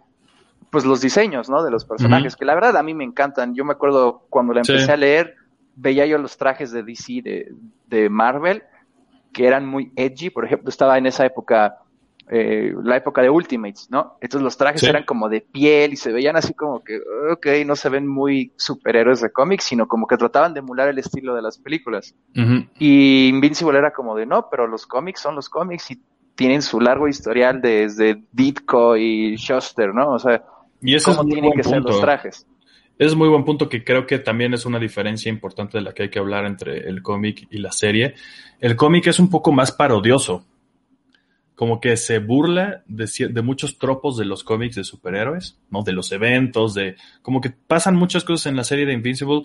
pues 0.71 0.85
los 0.85 1.01
diseños, 1.01 1.51
¿no? 1.51 1.63
De 1.63 1.71
los 1.71 1.85
personajes, 1.85 2.35
que 2.35 2.47
la 2.47 2.55
verdad 2.55 2.77
a 2.79 2.83
mí 2.83 2.95
me 2.95 3.05
encantan. 3.05 3.55
Yo 3.55 3.65
me 3.65 3.73
acuerdo 3.73 4.25
cuando 4.31 4.55
la 4.55 4.61
empecé 4.61 4.91
a 4.91 4.97
leer, 4.97 5.37
veía 5.77 6.07
yo 6.07 6.17
los 6.17 6.39
trajes 6.39 6.73
de 6.73 6.83
DC, 6.83 7.21
de, 7.23 7.53
de 7.89 8.09
Marvel, 8.09 8.63
que 9.35 9.47
eran 9.47 9.67
muy 9.67 9.93
edgy. 9.97 10.31
Por 10.31 10.47
ejemplo, 10.47 10.71
estaba 10.71 10.97
en 10.97 11.05
esa 11.05 11.27
época 11.27 11.82
eh, 12.31 12.73
la 12.83 12.97
época 12.97 13.21
de 13.21 13.29
Ultimates, 13.29 13.91
¿no? 13.91 14.17
Entonces 14.21 14.43
los 14.43 14.57
trajes 14.57 14.83
eran 14.85 15.05
como 15.05 15.29
de 15.29 15.41
piel 15.41 15.93
y 15.93 15.97
se 15.97 16.13
veían 16.13 16.37
así 16.37 16.55
como 16.55 16.83
que, 16.83 17.01
ok, 17.31 17.47
no 17.67 17.77
se 17.77 17.89
ven 17.89 18.07
muy 18.07 18.53
superhéroes 18.57 19.21
de 19.21 19.33
cómics, 19.33 19.65
sino 19.65 19.87
como 19.87 20.07
que 20.07 20.17
trataban 20.17 20.55
de 20.55 20.61
emular 20.61 20.89
el 20.89 20.99
estilo 20.99 21.35
de 21.35 21.43
las 21.43 21.59
películas. 21.59 22.15
Y 22.79 23.29
Invincible 23.29 23.79
era 23.79 23.93
como 23.93 24.17
de, 24.17 24.27
no, 24.27 24.49
pero 24.51 24.67
los 24.67 24.87
cómics 24.87 25.21
son 25.21 25.35
los 25.35 25.49
cómics 25.49 25.91
y 25.91 26.01
tienen 26.35 26.63
su 26.63 26.81
largo 26.81 27.09
historial 27.09 27.61
desde 27.61 28.23
Ditko 28.33 28.97
y 28.97 29.37
Shuster, 29.37 29.95
¿no? 29.95 30.13
O 30.13 30.19
sea, 30.19 30.43
y 30.81 30.95
eso 30.95 31.15
¿cómo 31.15 31.29
tienen 31.29 31.53
que 31.53 31.65
ser 31.65 31.83
los 31.83 32.01
trajes? 32.01 32.47
Es 32.99 33.15
muy 33.15 33.29
buen 33.29 33.45
punto 33.45 33.69
que 33.69 33.85
creo 33.85 34.07
que 34.07 34.19
también 34.19 34.55
es 34.55 34.65
una 34.65 34.79
diferencia 34.79 35.29
importante 35.29 35.79
de 35.79 35.85
la 35.85 35.93
que 35.93 36.05
hay 36.05 36.11
que 36.11 36.19
hablar 36.19 36.47
entre 36.47 36.89
el 36.89 37.03
cómic 37.03 37.47
y 37.51 37.59
la 37.59 37.73
serie. 37.73 38.15
El 38.61 38.77
cómic 38.77 39.07
es 39.09 39.19
un 39.19 39.29
poco 39.29 39.51
más 39.51 39.73
parodioso 39.73 40.45
como 41.63 41.81
que 41.81 41.97
se 41.97 42.19
burla 42.19 42.83
de, 42.87 43.09
de, 43.31 43.41
muchos 43.41 43.79
tropos 43.79 44.17
de 44.17 44.25
los 44.25 44.43
cómics 44.43 44.75
de 44.75 44.83
superhéroes, 44.83 45.61
¿no? 45.71 45.85
De 45.85 45.93
los 45.93 46.11
eventos, 46.11 46.75
de 46.75 46.97
como 47.23 47.41
que 47.41 47.51
pasan 47.51 47.95
muchas 47.95 48.25
cosas 48.25 48.47
en 48.47 48.57
la 48.57 48.65
serie 48.65 48.85
de 48.85 48.93
Invincible 48.93 49.45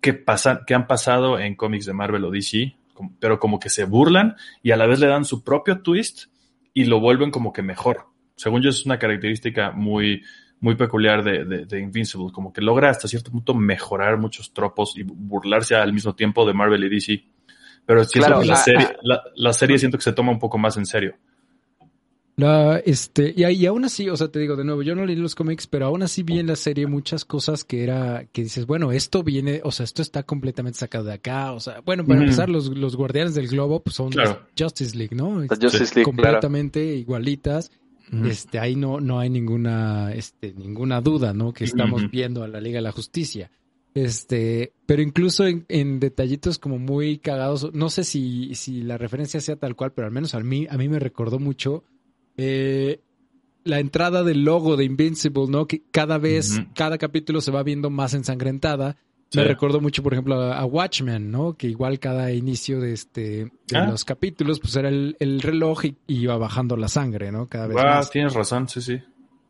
que 0.00 0.14
pasan, 0.14 0.60
que 0.64 0.74
han 0.74 0.86
pasado 0.86 1.40
en 1.40 1.56
cómics 1.56 1.84
de 1.84 1.92
Marvel 1.92 2.24
o 2.24 2.30
DC, 2.30 2.76
pero 3.18 3.40
como 3.40 3.58
que 3.58 3.68
se 3.68 3.82
burlan 3.82 4.36
y 4.62 4.70
a 4.70 4.76
la 4.76 4.86
vez 4.86 5.00
le 5.00 5.08
dan 5.08 5.24
su 5.24 5.42
propio 5.42 5.82
twist 5.82 6.26
y 6.72 6.84
lo 6.84 7.00
vuelven 7.00 7.32
como 7.32 7.52
que 7.52 7.62
mejor. 7.62 8.10
Según 8.36 8.62
yo 8.62 8.70
es 8.70 8.86
una 8.86 9.00
característica 9.00 9.72
muy, 9.72 10.22
muy 10.60 10.76
peculiar 10.76 11.24
de, 11.24 11.66
de, 11.66 11.80
Invincible, 11.80 12.30
como 12.30 12.52
que 12.52 12.60
logra 12.60 12.90
hasta 12.90 13.08
cierto 13.08 13.32
punto 13.32 13.54
mejorar 13.54 14.18
muchos 14.18 14.52
tropos 14.54 14.96
y 14.96 15.02
burlarse 15.02 15.74
al 15.74 15.92
mismo 15.92 16.14
tiempo 16.14 16.46
de 16.46 16.54
Marvel 16.54 16.84
y 16.84 16.90
DC. 16.90 17.24
Pero 17.84 18.04
siento 18.04 18.38
que 18.38 18.46
la, 18.46 18.54
serie, 18.54 18.96
la 19.34 19.52
serie 19.52 19.80
siento 19.80 19.98
que 19.98 20.04
se 20.04 20.12
toma 20.12 20.30
un 20.30 20.38
poco 20.38 20.58
más 20.58 20.76
en 20.76 20.86
serio. 20.86 21.16
La, 22.36 22.76
este, 22.84 23.32
y, 23.34 23.46
y, 23.46 23.64
aún 23.64 23.86
así, 23.86 24.10
o 24.10 24.16
sea, 24.16 24.28
te 24.28 24.38
digo 24.38 24.56
de 24.56 24.64
nuevo, 24.64 24.82
yo 24.82 24.94
no 24.94 25.06
leí 25.06 25.16
los 25.16 25.34
cómics, 25.34 25.66
pero 25.66 25.86
aún 25.86 26.02
así 26.02 26.22
vi 26.22 26.38
en 26.38 26.48
la 26.48 26.56
serie 26.56 26.86
muchas 26.86 27.24
cosas 27.24 27.64
que 27.64 27.82
era, 27.82 28.26
que 28.30 28.42
dices, 28.42 28.66
bueno, 28.66 28.92
esto 28.92 29.22
viene, 29.22 29.62
o 29.64 29.72
sea, 29.72 29.84
esto 29.84 30.02
está 30.02 30.22
completamente 30.22 30.78
sacado 30.78 31.04
de 31.04 31.14
acá, 31.14 31.52
o 31.52 31.60
sea, 31.60 31.80
bueno, 31.80 32.04
para 32.04 32.20
empezar, 32.20 32.50
los, 32.50 32.68
los 32.68 32.94
guardianes 32.94 33.34
del 33.34 33.48
globo 33.48 33.80
pues, 33.80 33.96
son 33.96 34.10
Justice 34.58 34.94
League, 34.94 35.16
¿no? 35.16 35.46
Justice 35.48 35.94
League, 35.94 36.04
completamente 36.04 36.84
igualitas. 36.84 37.70
Este, 38.24 38.60
ahí 38.60 38.76
no, 38.76 39.00
no 39.00 39.18
hay 39.18 39.30
ninguna, 39.30 40.12
este, 40.12 40.52
ninguna 40.52 41.00
duda, 41.00 41.32
¿no? 41.32 41.52
Que 41.52 41.64
estamos 41.64 42.08
viendo 42.08 42.44
a 42.44 42.48
la 42.48 42.60
Liga 42.60 42.76
de 42.76 42.82
la 42.82 42.92
Justicia. 42.92 43.50
Este, 43.94 44.74
pero 44.84 45.02
incluso 45.02 45.46
en, 45.46 45.64
en, 45.68 45.98
detallitos 45.98 46.58
como 46.58 46.78
muy 46.78 47.18
cagados, 47.18 47.72
no 47.72 47.88
sé 47.88 48.04
si, 48.04 48.54
si 48.54 48.82
la 48.82 48.98
referencia 48.98 49.40
sea 49.40 49.56
tal 49.56 49.74
cual, 49.74 49.92
pero 49.92 50.06
al 50.06 50.12
menos 50.12 50.34
a 50.34 50.40
mí, 50.40 50.66
a 50.68 50.76
mí 50.76 50.88
me 50.88 51.00
recordó 51.00 51.38
mucho 51.38 51.82
eh, 52.36 53.00
la 53.64 53.80
entrada 53.80 54.22
del 54.22 54.44
logo 54.44 54.76
de 54.76 54.84
Invincible, 54.84 55.46
¿no? 55.48 55.66
Que 55.66 55.82
cada 55.90 56.18
vez, 56.18 56.60
cada 56.74 56.98
capítulo 56.98 57.40
se 57.40 57.50
va 57.50 57.62
viendo 57.62 57.90
más 57.90 58.14
ensangrentada. 58.14 58.96
Me 59.34 59.44
recuerdo 59.44 59.80
mucho, 59.80 60.02
por 60.02 60.14
ejemplo, 60.14 60.40
a, 60.40 60.64
Watchmen, 60.64 61.30
¿no? 61.30 61.54
Que 61.54 61.66
igual 61.66 61.98
cada 61.98 62.32
inicio 62.32 62.80
de 62.80 62.92
este 62.92 63.50
de 63.66 63.76
ah. 63.76 63.86
los 63.86 64.04
capítulos, 64.04 64.60
pues 64.60 64.76
era 64.76 64.88
el, 64.88 65.40
reloj 65.42 65.84
y, 65.84 65.96
iba 66.06 66.38
bajando 66.38 66.76
la 66.76 66.88
sangre, 66.88 67.32
¿no? 67.32 67.48
Cada 67.48 67.66
vez 67.66 67.76
más. 67.76 68.10
tienes 68.10 68.34
razón, 68.34 68.68
sí, 68.68 68.80
sí. 68.80 69.00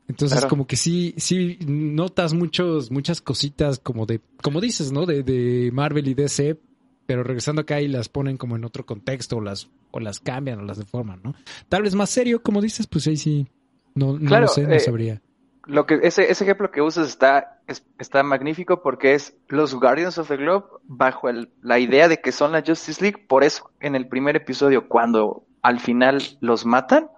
Entonces, 0.08 0.46
como 0.46 0.66
que 0.66 0.76
sí, 0.76 1.14
sí 1.16 1.58
notas 1.66 2.32
muchos, 2.32 2.90
muchas 2.90 3.20
cositas 3.20 3.78
como 3.78 4.06
de, 4.06 4.20
como 4.40 4.60
dices, 4.60 4.92
¿no? 4.92 5.04
De, 5.04 5.22
de 5.22 5.70
Marvel 5.72 6.08
y 6.08 6.14
DC, 6.14 6.58
pero 7.06 7.22
regresando 7.22 7.62
acá 7.62 7.80
y 7.80 7.88
las 7.88 8.08
ponen 8.08 8.36
como 8.36 8.56
en 8.56 8.64
otro 8.64 8.84
contexto 8.84 9.36
o 9.36 9.40
las, 9.40 9.70
o 9.90 10.00
las 10.00 10.20
cambian 10.20 10.58
o 10.58 10.62
las 10.62 10.78
deforman, 10.78 11.20
¿no? 11.22 11.34
Tal 11.68 11.82
vez 11.82 11.94
más 11.94 12.10
serio, 12.10 12.42
como 12.42 12.60
dices, 12.60 12.86
pues 12.86 13.06
ahí 13.06 13.16
sí, 13.16 13.46
no, 13.94 14.18
no 14.18 14.40
lo 14.40 14.48
sé, 14.48 14.66
no 14.66 14.74
eh, 14.74 14.80
sabría. 14.80 15.22
Lo 15.64 15.86
que, 15.86 15.98
ese, 16.02 16.30
ese 16.30 16.44
ejemplo 16.44 16.70
que 16.70 16.80
usas 16.82 17.08
está, 17.08 17.60
está 17.98 18.22
magnífico 18.22 18.82
porque 18.82 19.14
es 19.14 19.34
los 19.48 19.74
Guardians 19.74 20.18
of 20.18 20.28
the 20.28 20.36
Globe 20.36 20.66
bajo 20.84 21.28
el, 21.28 21.50
la 21.62 21.78
idea 21.78 22.08
de 22.08 22.20
que 22.20 22.30
son 22.30 22.52
la 22.52 22.62
Justice 22.64 23.02
League, 23.02 23.26
por 23.26 23.42
eso 23.42 23.70
en 23.80 23.96
el 23.96 24.06
primer 24.06 24.36
episodio 24.36 24.88
cuando 24.88 25.44
al 25.62 25.80
final 25.80 26.22
los 26.40 26.66
matan, 26.66 27.08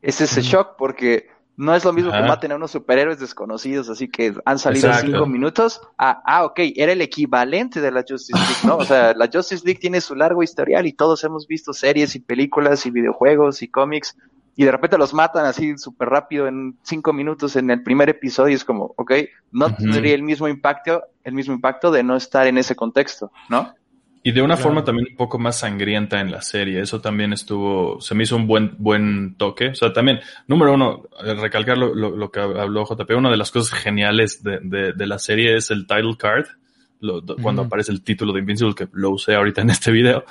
es 0.00 0.20
ese 0.20 0.40
shock 0.42 0.76
porque 0.78 1.28
no 1.58 1.74
es 1.74 1.84
lo 1.84 1.92
mismo 1.92 2.12
que 2.12 2.20
maten 2.20 2.52
a 2.52 2.54
unos 2.56 2.70
superhéroes 2.70 3.18
desconocidos, 3.18 3.88
así 3.90 4.08
que 4.08 4.32
han 4.44 4.60
salido 4.60 4.92
cinco 4.94 5.26
minutos. 5.26 5.80
Ah, 5.98 6.22
ah, 6.24 6.44
ok, 6.44 6.60
era 6.76 6.92
el 6.92 7.02
equivalente 7.02 7.80
de 7.80 7.90
la 7.90 8.04
Justice 8.08 8.38
League, 8.38 8.60
¿no? 8.62 8.76
O 8.76 8.84
sea, 8.84 9.12
la 9.12 9.28
Justice 9.30 9.64
League 9.64 9.80
tiene 9.80 10.00
su 10.00 10.14
largo 10.14 10.44
historial 10.44 10.86
y 10.86 10.92
todos 10.92 11.24
hemos 11.24 11.48
visto 11.48 11.72
series 11.72 12.14
y 12.14 12.20
películas 12.20 12.86
y 12.86 12.92
videojuegos 12.92 13.62
y 13.62 13.68
cómics 13.68 14.16
y 14.54 14.64
de 14.64 14.72
repente 14.72 14.98
los 14.98 15.14
matan 15.14 15.46
así 15.46 15.76
súper 15.78 16.08
rápido 16.08 16.46
en 16.46 16.76
cinco 16.82 17.12
minutos 17.12 17.56
en 17.56 17.70
el 17.70 17.82
primer 17.82 18.08
episodio. 18.08 18.54
Es 18.54 18.64
como, 18.64 18.92
ok, 18.96 19.12
no 19.50 19.74
tendría 19.74 20.14
el 20.14 20.22
mismo 20.22 20.46
impacto, 20.46 21.04
el 21.24 21.34
mismo 21.34 21.54
impacto 21.54 21.90
de 21.90 22.04
no 22.04 22.14
estar 22.14 22.46
en 22.46 22.58
ese 22.58 22.76
contexto, 22.76 23.32
¿no? 23.48 23.74
Y 24.28 24.32
de 24.32 24.42
una 24.42 24.58
forma 24.58 24.84
también 24.84 25.08
un 25.10 25.16
poco 25.16 25.38
más 25.38 25.60
sangrienta 25.60 26.20
en 26.20 26.30
la 26.30 26.42
serie. 26.42 26.82
Eso 26.82 27.00
también 27.00 27.32
estuvo, 27.32 27.98
se 27.98 28.14
me 28.14 28.24
hizo 28.24 28.36
un 28.36 28.46
buen, 28.46 28.74
buen 28.76 29.36
toque. 29.36 29.68
O 29.68 29.74
sea, 29.74 29.90
también, 29.90 30.20
número 30.46 30.74
uno, 30.74 31.04
eh, 31.24 31.32
recalcar 31.32 31.78
lo, 31.78 31.94
lo, 31.94 32.30
que 32.30 32.38
habló 32.38 32.84
JP, 32.84 33.10
una 33.16 33.30
de 33.30 33.38
las 33.38 33.50
cosas 33.50 33.78
geniales 33.78 34.42
de, 34.42 34.58
de, 34.60 34.92
de 34.92 35.06
la 35.06 35.18
serie 35.18 35.56
es 35.56 35.70
el 35.70 35.86
title 35.86 36.18
card, 36.18 36.44
cuando 37.40 37.62
aparece 37.62 37.90
el 37.90 38.02
título 38.02 38.34
de 38.34 38.40
Invincible, 38.40 38.74
que 38.74 38.86
lo 38.92 39.12
usé 39.12 39.34
ahorita 39.34 39.62
en 39.62 39.70
este 39.70 39.90
video. 39.92 40.26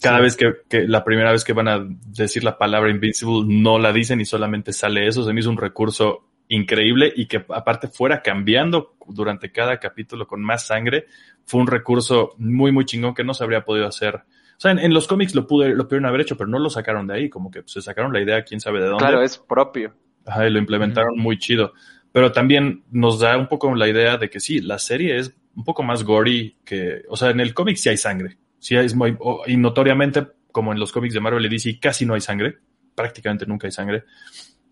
Cada 0.00 0.20
vez 0.20 0.34
que, 0.34 0.54
que, 0.66 0.88
la 0.88 1.04
primera 1.04 1.30
vez 1.30 1.44
que 1.44 1.52
van 1.52 1.68
a 1.68 1.86
decir 2.06 2.42
la 2.42 2.56
palabra 2.56 2.90
Invincible, 2.90 3.44
no 3.46 3.78
la 3.78 3.92
dicen 3.92 4.18
y 4.18 4.24
solamente 4.24 4.72
sale 4.72 5.06
eso. 5.06 5.24
Se 5.24 5.34
me 5.34 5.40
hizo 5.40 5.50
un 5.50 5.58
recurso 5.58 6.24
increíble 6.48 7.12
y 7.14 7.26
que 7.26 7.44
aparte 7.48 7.88
fuera 7.88 8.22
cambiando 8.22 8.96
durante 9.08 9.50
cada 9.52 9.78
capítulo 9.78 10.26
con 10.26 10.42
más 10.42 10.66
sangre, 10.66 11.06
fue 11.44 11.60
un 11.60 11.66
recurso 11.66 12.34
muy, 12.38 12.72
muy 12.72 12.84
chingón 12.84 13.14
que 13.14 13.24
no 13.24 13.34
se 13.34 13.44
habría 13.44 13.64
podido 13.64 13.86
hacer. 13.86 14.16
O 14.16 14.60
sea, 14.60 14.72
en, 14.72 14.94
los 14.94 15.06
cómics 15.06 15.34
lo, 15.34 15.46
pude, 15.46 15.74
lo 15.74 15.86
pudieron 15.86 16.06
haber 16.06 16.22
hecho, 16.22 16.36
pero 16.36 16.48
no 16.48 16.58
lo 16.58 16.70
sacaron 16.70 17.06
de 17.06 17.14
ahí, 17.14 17.28
como 17.28 17.50
que 17.50 17.62
se 17.66 17.82
sacaron 17.82 18.12
la 18.12 18.20
idea, 18.20 18.42
quién 18.42 18.60
sabe 18.60 18.80
de 18.80 18.86
dónde. 18.86 19.04
Claro, 19.04 19.22
es 19.22 19.36
propio. 19.36 19.92
Ajá, 20.24 20.46
y 20.46 20.50
lo 20.50 20.58
implementaron 20.58 21.18
muy 21.18 21.38
chido. 21.38 21.72
Pero 22.10 22.32
también 22.32 22.82
nos 22.90 23.20
da 23.20 23.36
un 23.36 23.48
poco 23.48 23.74
la 23.74 23.88
idea 23.88 24.16
de 24.16 24.30
que 24.30 24.40
sí, 24.40 24.60
la 24.60 24.78
serie 24.78 25.18
es 25.18 25.36
un 25.54 25.64
poco 25.64 25.82
más 25.82 26.04
gory 26.04 26.56
que, 26.64 27.02
o 27.08 27.16
sea, 27.16 27.30
en 27.30 27.40
el 27.40 27.52
cómic 27.52 27.76
sí 27.76 27.90
hay 27.90 27.98
sangre. 27.98 28.38
Sí 28.58 28.74
es 28.76 28.94
muy, 28.94 29.16
y 29.46 29.56
notoriamente, 29.56 30.26
como 30.50 30.72
en 30.72 30.80
los 30.80 30.90
cómics 30.90 31.12
de 31.12 31.20
Marvel 31.20 31.44
y 31.44 31.50
DC, 31.50 31.78
casi 31.78 32.06
no 32.06 32.14
hay 32.14 32.22
sangre. 32.22 32.56
Prácticamente 32.94 33.44
nunca 33.44 33.66
hay 33.66 33.72
sangre. 33.72 34.04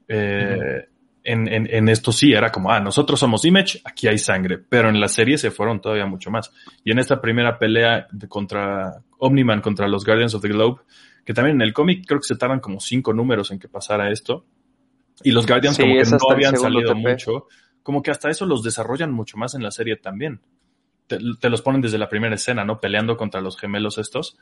Eh, 0.08 0.88
en, 1.24 1.48
en, 1.52 1.66
en, 1.68 1.88
esto 1.88 2.12
sí 2.12 2.32
era 2.32 2.52
como, 2.52 2.70
ah, 2.70 2.80
nosotros 2.80 3.18
somos 3.18 3.44
Image, 3.44 3.80
aquí 3.84 4.06
hay 4.06 4.18
sangre, 4.18 4.58
pero 4.58 4.90
en 4.90 5.00
la 5.00 5.08
serie 5.08 5.38
se 5.38 5.50
fueron 5.50 5.80
todavía 5.80 6.06
mucho 6.06 6.30
más. 6.30 6.52
Y 6.84 6.92
en 6.92 6.98
esta 6.98 7.20
primera 7.20 7.58
pelea 7.58 8.06
de 8.12 8.28
contra 8.28 9.02
Omniman 9.18 9.62
contra 9.62 9.88
los 9.88 10.04
Guardians 10.04 10.34
of 10.34 10.42
the 10.42 10.48
Globe, 10.48 10.82
que 11.24 11.32
también 11.32 11.56
en 11.56 11.62
el 11.62 11.72
cómic 11.72 12.04
creo 12.06 12.20
que 12.20 12.26
se 12.28 12.36
tardan 12.36 12.60
como 12.60 12.78
cinco 12.78 13.14
números 13.14 13.50
en 13.50 13.58
que 13.58 13.68
pasara 13.68 14.10
esto, 14.10 14.44
y 15.22 15.30
los 15.30 15.46
Guardians 15.46 15.78
como 15.78 15.94
que 15.94 16.10
no 16.10 16.30
habían 16.30 16.56
salido 16.56 16.94
mucho, 16.94 17.48
como 17.82 18.02
que 18.02 18.10
hasta 18.10 18.28
eso 18.28 18.44
los 18.44 18.62
desarrollan 18.62 19.12
mucho 19.12 19.36
más 19.38 19.54
en 19.54 19.62
la 19.62 19.70
serie 19.70 19.96
también. 19.96 20.40
Te, 21.06 21.18
te, 21.38 21.50
los 21.50 21.61
ponen 21.61 21.82
desde 21.82 21.99
la 21.99 22.08
primera 22.08 22.34
escena, 22.34 22.64
¿no? 22.64 22.80
Peleando 22.80 23.16
contra 23.16 23.40
los 23.40 23.58
gemelos 23.58 23.99
estos 23.99 24.38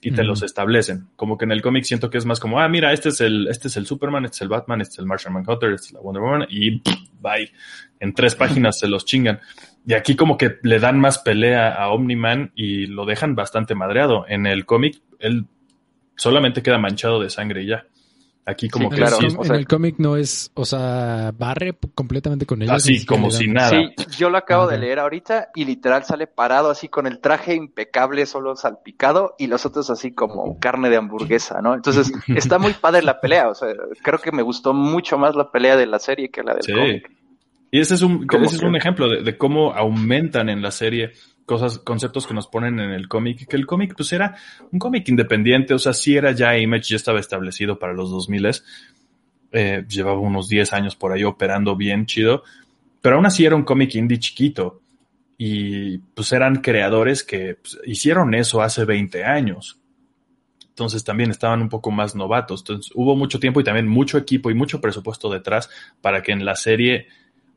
y 0.00 0.12
te 0.12 0.24
los 0.24 0.42
establecen. 0.42 1.08
Como 1.16 1.36
que 1.36 1.44
en 1.44 1.52
el 1.52 1.62
cómic 1.62 1.84
siento 1.84 2.10
que 2.10 2.18
es 2.18 2.26
más 2.26 2.40
como, 2.40 2.60
ah, 2.60 2.68
mira, 2.68 2.92
este 2.92 3.08
es 3.10 3.20
el, 3.20 3.48
este 3.48 3.68
es 3.68 3.76
el 3.76 3.86
Superman, 3.86 4.24
este 4.24 4.36
es 4.36 4.42
el 4.42 4.48
Batman, 4.48 4.80
este 4.80 4.94
es 4.94 4.98
el 5.00 5.06
Martian 5.06 5.32
Manhunter, 5.32 5.70
este 5.72 5.88
es 5.88 5.92
la 5.92 6.00
Wonder 6.00 6.22
Woman, 6.22 6.46
y 6.48 6.82
bye. 7.20 7.52
En 7.98 8.12
tres 8.12 8.34
páginas 8.34 8.78
se 8.78 8.88
los 8.88 9.04
chingan. 9.04 9.40
Y 9.86 9.94
aquí 9.94 10.16
como 10.16 10.36
que 10.36 10.58
le 10.62 10.78
dan 10.78 11.00
más 11.00 11.18
pelea 11.18 11.72
a 11.72 11.88
Omni-Man 11.90 12.52
y 12.54 12.86
lo 12.86 13.06
dejan 13.06 13.34
bastante 13.34 13.74
madreado. 13.74 14.26
En 14.28 14.46
el 14.46 14.66
cómic, 14.66 15.00
él 15.18 15.46
solamente 16.16 16.62
queda 16.62 16.78
manchado 16.78 17.20
de 17.20 17.30
sangre 17.30 17.62
y 17.62 17.66
ya. 17.66 17.86
Aquí 18.48 18.68
como 18.68 18.90
que 18.90 18.98
claro, 18.98 19.18
en 19.20 19.54
el 19.56 19.66
cómic 19.66 19.96
no 19.98 20.16
es, 20.16 20.52
o 20.54 20.64
sea, 20.64 21.32
barre 21.36 21.76
completamente 21.96 22.46
con 22.46 22.62
ellos. 22.62 22.76
Así 22.76 23.04
como 23.04 23.28
si 23.32 23.48
nada. 23.48 23.70
Sí, 23.70 24.06
yo 24.16 24.30
lo 24.30 24.38
acabo 24.38 24.68
de 24.68 24.78
leer 24.78 25.00
ahorita 25.00 25.48
y 25.56 25.64
literal 25.64 26.04
sale 26.04 26.28
parado 26.28 26.70
así 26.70 26.88
con 26.88 27.08
el 27.08 27.18
traje 27.18 27.56
impecable, 27.56 28.24
solo 28.24 28.54
salpicado 28.54 29.34
y 29.36 29.48
los 29.48 29.66
otros 29.66 29.90
así 29.90 30.12
como 30.12 30.60
carne 30.60 30.90
de 30.90 30.96
hamburguesa, 30.96 31.60
¿no? 31.60 31.74
Entonces 31.74 32.12
está 32.28 32.60
muy 32.60 32.72
padre 32.72 33.02
la 33.02 33.20
pelea, 33.20 33.48
o 33.48 33.54
sea, 33.56 33.68
creo 34.00 34.20
que 34.20 34.30
me 34.30 34.42
gustó 34.42 34.72
mucho 34.72 35.18
más 35.18 35.34
la 35.34 35.50
pelea 35.50 35.76
de 35.76 35.86
la 35.86 35.98
serie 35.98 36.30
que 36.30 36.44
la 36.44 36.54
del 36.54 36.72
cómic. 36.72 37.10
Y 37.72 37.80
ese 37.80 37.94
es 37.94 38.02
un, 38.02 38.28
ese 38.32 38.56
es 38.56 38.62
un 38.62 38.76
ejemplo 38.76 39.08
de, 39.08 39.24
de, 39.24 39.36
cómo 39.36 39.72
aumentan 39.72 40.48
en 40.48 40.62
la 40.62 40.70
serie 40.70 41.10
cosas, 41.46 41.78
conceptos 41.78 42.26
que 42.26 42.34
nos 42.34 42.48
ponen 42.48 42.78
en 42.80 42.90
el 42.90 43.08
cómic, 43.08 43.46
que 43.48 43.56
el 43.56 43.66
cómic 43.66 43.94
pues 43.96 44.12
era 44.12 44.36
un 44.70 44.78
cómic 44.78 45.08
independiente, 45.08 45.72
o 45.72 45.78
sea, 45.78 45.94
sí 45.94 46.16
era 46.16 46.32
ya 46.32 46.58
Image, 46.58 46.90
ya 46.90 46.96
estaba 46.96 47.20
establecido 47.20 47.78
para 47.78 47.94
los 47.94 48.10
2000 48.10 48.50
eh, 49.52 49.84
llevaba 49.88 50.18
unos 50.18 50.48
10 50.48 50.72
años 50.74 50.96
por 50.96 51.12
ahí 51.12 51.24
operando 51.24 51.76
bien 51.76 52.04
chido, 52.04 52.42
pero 53.00 53.16
aún 53.16 53.26
así 53.26 53.46
era 53.46 53.56
un 53.56 53.62
cómic 53.62 53.94
indie 53.94 54.18
chiquito 54.18 54.80
y 55.38 55.98
pues 55.98 56.32
eran 56.32 56.56
creadores 56.56 57.22
que 57.22 57.56
pues, 57.56 57.78
hicieron 57.84 58.34
eso 58.34 58.62
hace 58.62 58.84
20 58.84 59.24
años. 59.24 59.78
entonces 60.68 61.04
también 61.04 61.30
estaban 61.30 61.62
un 61.62 61.68
poco 61.68 61.90
más 61.90 62.14
novatos. 62.14 62.60
Entonces 62.60 62.92
hubo 62.94 63.16
mucho 63.16 63.38
tiempo 63.40 63.60
y 63.60 63.64
también 63.64 63.88
mucho 63.88 64.18
equipo 64.18 64.50
y 64.50 64.54
mucho 64.54 64.80
presupuesto 64.80 65.30
detrás 65.30 65.70
para 66.00 66.22
que 66.22 66.32
en 66.32 66.44
la 66.44 66.54
serie, 66.56 67.06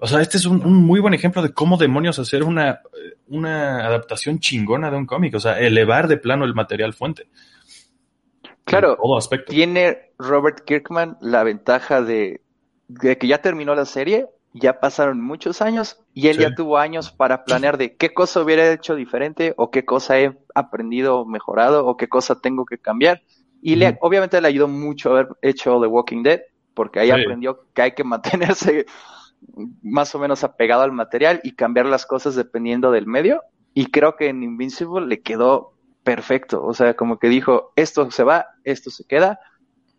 o 0.02 0.08
sea, 0.08 0.22
este 0.22 0.38
es 0.38 0.46
un, 0.46 0.62
muy 0.64 1.02
buen 1.02 1.14
ejemplo 1.14 1.42
de 1.42 1.54
cómo 1.54 1.76
demonios 1.76 2.20
hacer 2.20 2.44
una, 2.44 2.82
una 3.28 3.86
adaptación 3.86 4.40
chingona 4.40 4.90
de 4.90 4.96
un 4.96 5.06
cómic, 5.06 5.36
o 5.36 5.40
sea, 5.42 5.60
elevar 5.60 6.08
de 6.08 6.16
plano 6.16 6.46
el 6.46 6.56
material 6.56 6.94
fuente. 6.94 7.28
Claro, 8.64 8.98
tiene 9.48 10.14
Robert 10.18 10.64
Kirkman 10.64 11.18
la 11.20 11.44
ventaja 11.44 12.02
de, 12.02 12.40
que 13.02 13.28
ya 13.28 13.42
terminó 13.42 13.76
la 13.76 13.86
serie, 13.86 14.28
ya 14.54 14.80
pasaron 14.80 15.22
muchos 15.22 15.62
años 15.62 16.00
y 16.14 16.28
él 16.28 16.38
ya 16.38 16.56
tuvo 16.56 16.78
años 16.78 17.12
para 17.12 17.44
planear 17.44 17.78
de 17.78 17.96
qué 17.96 18.14
cosa 18.14 18.42
hubiera 18.42 18.72
hecho 18.72 18.96
diferente 18.96 19.54
o 19.58 19.70
qué 19.70 19.86
cosa 19.86 20.20
he 20.20 20.38
aprendido, 20.56 21.26
mejorado 21.26 21.86
o 21.86 21.98
qué 21.98 22.08
cosa 22.08 22.40
tengo 22.40 22.66
que 22.66 22.78
cambiar. 22.78 23.22
Y 23.62 23.76
le, 23.76 23.98
obviamente 24.00 24.40
le 24.40 24.48
ayudó 24.48 24.70
mucho 24.70 25.12
haber 25.12 25.28
hecho 25.42 25.82
The 25.82 25.88
Walking 25.88 26.24
Dead, 26.24 26.42
porque 26.74 27.02
ahí 27.02 27.12
aprendió 27.12 27.66
que 27.74 27.82
hay 27.82 27.92
que 27.94 28.04
mantenerse 28.06 28.86
más 29.82 30.14
o 30.16 30.20
menos 30.20 30.44
apegado 30.44 30.84
al 30.84 30.92
material 30.92 31.40
y 31.44 31.54
cambiar 31.54 31.86
las 31.86 32.06
cosas 32.06 32.36
dependiendo 32.36 32.92
del 32.92 33.08
medio. 33.08 33.42
Y 33.74 33.88
creo 33.88 34.16
que 34.16 34.30
en 34.30 34.44
Invincible 34.44 35.06
le 35.06 35.22
quedó 35.22 35.74
perfecto. 36.04 36.66
O 36.66 36.74
sea, 36.74 36.96
como 36.96 37.20
que 37.20 37.30
dijo, 37.30 37.72
esto 37.76 38.10
se 38.12 38.24
va, 38.24 38.48
esto 38.64 38.90
se 38.90 39.06
queda. 39.06 39.40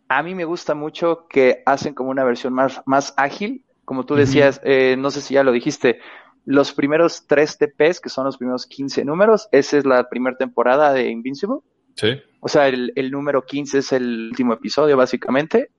A 0.09 0.23
mí 0.23 0.35
me 0.35 0.45
gusta 0.45 0.75
mucho 0.75 1.27
que 1.29 1.63
hacen 1.67 1.95
como 1.95 2.11
una 2.11 2.25
versión 2.25 2.53
más, 2.53 2.83
más 2.87 3.15
ágil. 3.17 3.65
Como 3.85 4.07
tú 4.07 4.15
decías, 4.15 4.61
eh, 4.65 4.97
no 4.99 5.11
sé 5.11 5.21
si 5.21 5.35
ya 5.35 5.43
lo 5.43 5.53
dijiste, 5.53 6.01
los 6.45 6.73
primeros 6.73 7.27
tres 7.27 7.59
TPs, 7.59 8.01
que 8.01 8.09
son 8.09 8.25
los 8.25 8.39
primeros 8.39 8.67
15 8.67 9.05
números, 9.05 9.49
esa 9.53 9.79
es 9.79 9.85
la 9.85 10.09
primera 10.09 10.37
temporada 10.37 10.93
de 10.93 11.11
Invincible. 11.11 11.59
Sí. 11.97 12.21
O 12.41 12.49
sea, 12.49 12.69
el, 12.69 12.93
el 12.95 13.11
número 13.11 13.45
15 13.45 13.79
es 13.79 13.93
el 13.93 14.29
último 14.31 14.53
episodio, 14.55 14.97
básicamente 14.97 15.71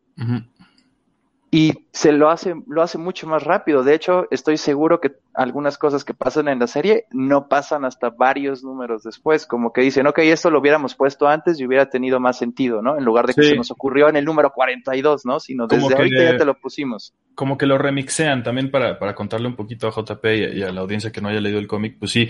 y 1.53 1.74
se 1.91 2.13
lo 2.13 2.29
hace, 2.29 2.55
lo 2.65 2.81
hace 2.81 2.98
mucho 2.98 3.27
más 3.27 3.43
rápido. 3.43 3.84
De 3.84 3.93
hecho, 3.93 4.25
estoy 4.31 4.55
seguro 4.55 5.01
que 5.01 5.12
algunas 5.34 5.77
cosas 5.77 6.05
que 6.05 6.13
pasan 6.13 6.48
en 6.48 6.60
la 6.60 6.67
serie 6.67 7.08
no 7.12 7.50
pasan 7.50 7.84
hasta 7.84 8.10
varios 8.10 8.63
números 8.63 9.03
después, 9.03 9.46
como 9.46 9.74
que 9.74 9.81
dicen, 9.81 10.08
ok, 10.08 10.20
esto 10.20 10.50
lo 10.50 10.60
hubiéramos 10.60 10.96
puesto 10.96 11.27
antes 11.27 11.60
y 11.60 11.65
hubiera 11.65 11.89
tenido 11.89 12.22
más 12.22 12.38
sentido, 12.38 12.81
¿no? 12.81 12.98
En 12.98 13.03
lugar 13.03 13.27
de 13.27 13.34
que 13.34 13.43
se 13.43 13.55
nos 13.58 13.70
ocurrió 13.70 14.08
en 14.08 14.15
el 14.15 14.24
número 14.24 14.53
42, 14.53 15.25
¿no? 15.25 15.41
Sino 15.41 15.67
desde 15.67 15.93
ahorita 15.93 16.24
ya 16.24 16.38
te 16.38 16.46
lo 16.46 16.53
pusimos. 16.53 17.13
Como 17.36 17.58
que 17.58 17.65
lo 17.65 17.77
remixean 17.77 18.43
también 18.43 18.72
para, 18.72 18.98
para 18.98 19.13
contarle 19.13 19.48
un 19.48 19.58
poquito 19.58 19.89
a 19.89 19.91
JP 19.91 20.25
y, 20.53 20.63
a 20.63 20.72
la 20.72 20.79
audiencia 20.79 21.12
que 21.12 21.20
no 21.20 21.27
haya 21.27 21.41
leído 21.41 21.60
el 21.60 21.67
cómic, 21.67 21.98
pues 22.00 22.12
sí, 22.12 22.29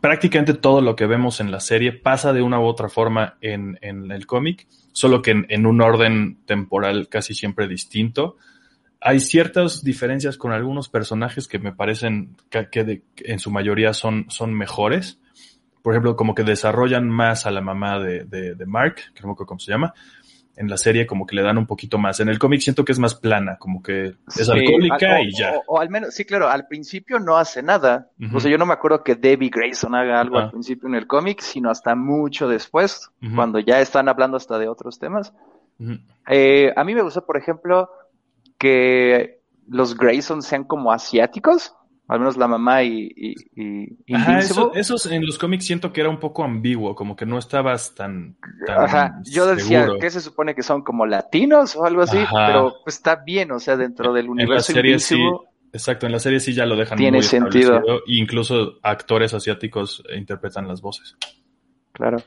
prácticamente 0.00 0.54
todo 0.54 0.80
lo 0.80 0.96
que 0.96 1.06
vemos 1.06 1.40
en 1.40 1.50
la 1.50 1.60
serie 1.60 1.92
pasa 1.92 2.32
de 2.32 2.42
una 2.42 2.60
u 2.60 2.64
otra 2.64 2.88
forma 2.88 3.36
en, 3.40 3.78
en 3.82 4.10
el 4.10 4.26
cómic, 4.26 4.66
solo 4.92 5.22
que 5.22 5.44
en, 5.48 5.66
un 5.66 5.80
orden 5.80 6.38
temporal 6.46 7.08
casi 7.08 7.34
siempre 7.34 7.68
distinto. 7.68 8.36
Hay 9.00 9.20
ciertas 9.20 9.84
diferencias 9.84 10.36
con 10.36 10.52
algunos 10.52 10.88
personajes 10.88 11.48
que 11.48 11.58
me 11.58 11.72
parecen 11.72 12.36
que, 12.50 13.02
en 13.18 13.38
su 13.38 13.50
mayoría 13.50 13.92
son, 13.92 14.26
son 14.28 14.54
mejores. 14.54 15.20
Por 15.82 15.92
ejemplo, 15.92 16.16
como 16.16 16.34
que 16.34 16.42
desarrollan 16.42 17.08
más 17.08 17.46
a 17.46 17.50
la 17.50 17.60
mamá 17.60 18.00
de, 18.00 18.24
de, 18.24 18.54
de 18.54 18.66
Mark, 18.66 18.96
que 19.14 19.20
no 19.22 19.28
me 19.28 19.32
acuerdo 19.32 19.46
cómo 19.46 19.60
se 19.60 19.70
llama, 19.70 19.94
en 20.56 20.68
la 20.68 20.76
serie 20.76 21.06
como 21.06 21.26
que 21.26 21.36
le 21.36 21.42
dan 21.42 21.58
un 21.58 21.66
poquito 21.66 21.98
más. 21.98 22.18
En 22.20 22.28
el 22.28 22.38
cómic 22.38 22.60
siento 22.60 22.84
que 22.84 22.92
es 22.92 22.98
más 22.98 23.14
plana, 23.14 23.56
como 23.58 23.82
que 23.82 24.14
es 24.26 24.48
alcohólica 24.48 25.20
y 25.20 25.32
ya. 25.32 25.54
O, 25.66 25.78
al 25.78 25.90
menos, 25.90 26.14
sí, 26.14 26.24
claro, 26.24 26.48
al 26.48 26.66
principio 26.66 27.20
no 27.20 27.36
hace 27.36 27.62
nada. 27.62 28.10
O 28.32 28.40
sea, 28.40 28.50
yo 28.50 28.58
no 28.58 28.66
me 28.66 28.72
acuerdo 28.72 29.04
que 29.04 29.14
Debbie 29.14 29.50
Grayson 29.50 29.94
haga 29.94 30.20
algo 30.20 30.38
al 30.38 30.50
principio 30.50 30.88
en 30.88 30.94
el 30.94 31.06
cómic, 31.06 31.40
sino 31.40 31.70
hasta 31.70 31.94
mucho 31.94 32.48
después, 32.48 33.10
cuando 33.34 33.58
ya 33.58 33.80
están 33.80 34.08
hablando 34.08 34.36
hasta 34.36 34.58
de 34.58 34.68
otros 34.68 34.98
temas. 34.98 35.32
Eh, 36.28 36.72
a 36.74 36.84
mí 36.84 36.94
me 36.94 37.02
gusta, 37.02 37.20
por 37.20 37.36
ejemplo, 37.36 37.90
que 38.58 39.40
los 39.68 39.96
Grayson 39.96 40.42
sean 40.42 40.64
como 40.64 40.92
asiáticos 40.92 41.74
al 42.08 42.20
menos 42.20 42.36
la 42.36 42.46
mamá 42.46 42.84
y, 42.84 43.10
y, 43.16 44.14
Ajá, 44.14 44.38
eso, 44.38 44.72
esos 44.74 45.06
en 45.06 45.26
los 45.26 45.38
cómics 45.38 45.66
siento 45.66 45.92
que 45.92 46.00
era 46.00 46.10
un 46.10 46.20
poco 46.20 46.44
ambiguo, 46.44 46.94
como 46.94 47.16
que 47.16 47.26
no 47.26 47.38
estabas 47.38 47.94
tan. 47.94 48.36
Ajá, 48.68 49.20
yo 49.24 49.46
decía 49.46 49.88
que 50.00 50.10
se 50.10 50.20
supone 50.20 50.54
que 50.54 50.62
son 50.62 50.82
como 50.82 51.04
latinos 51.06 51.74
o 51.74 51.84
algo 51.84 52.02
así, 52.02 52.18
pero 52.46 52.74
pues, 52.84 52.96
está 52.96 53.16
bien, 53.16 53.50
o 53.50 53.58
sea, 53.58 53.76
dentro 53.76 54.12
del 54.12 54.28
universo 54.28 54.72
en 54.72 54.76
la 54.76 54.82
serie 54.82 54.98
sí, 54.98 55.18
Exacto, 55.72 56.06
en 56.06 56.12
la 56.12 56.20
serie 56.20 56.40
sí 56.40 56.54
ya 56.54 56.64
lo 56.64 56.76
dejan 56.76 56.96
tiene 56.96 57.18
muy 57.18 57.26
sentido. 57.26 57.78
E 57.78 58.00
incluso 58.06 58.78
actores 58.82 59.34
asiáticos 59.34 60.02
interpretan 60.16 60.66
las 60.68 60.80
voces. 60.80 61.16
Claro. 61.92 62.18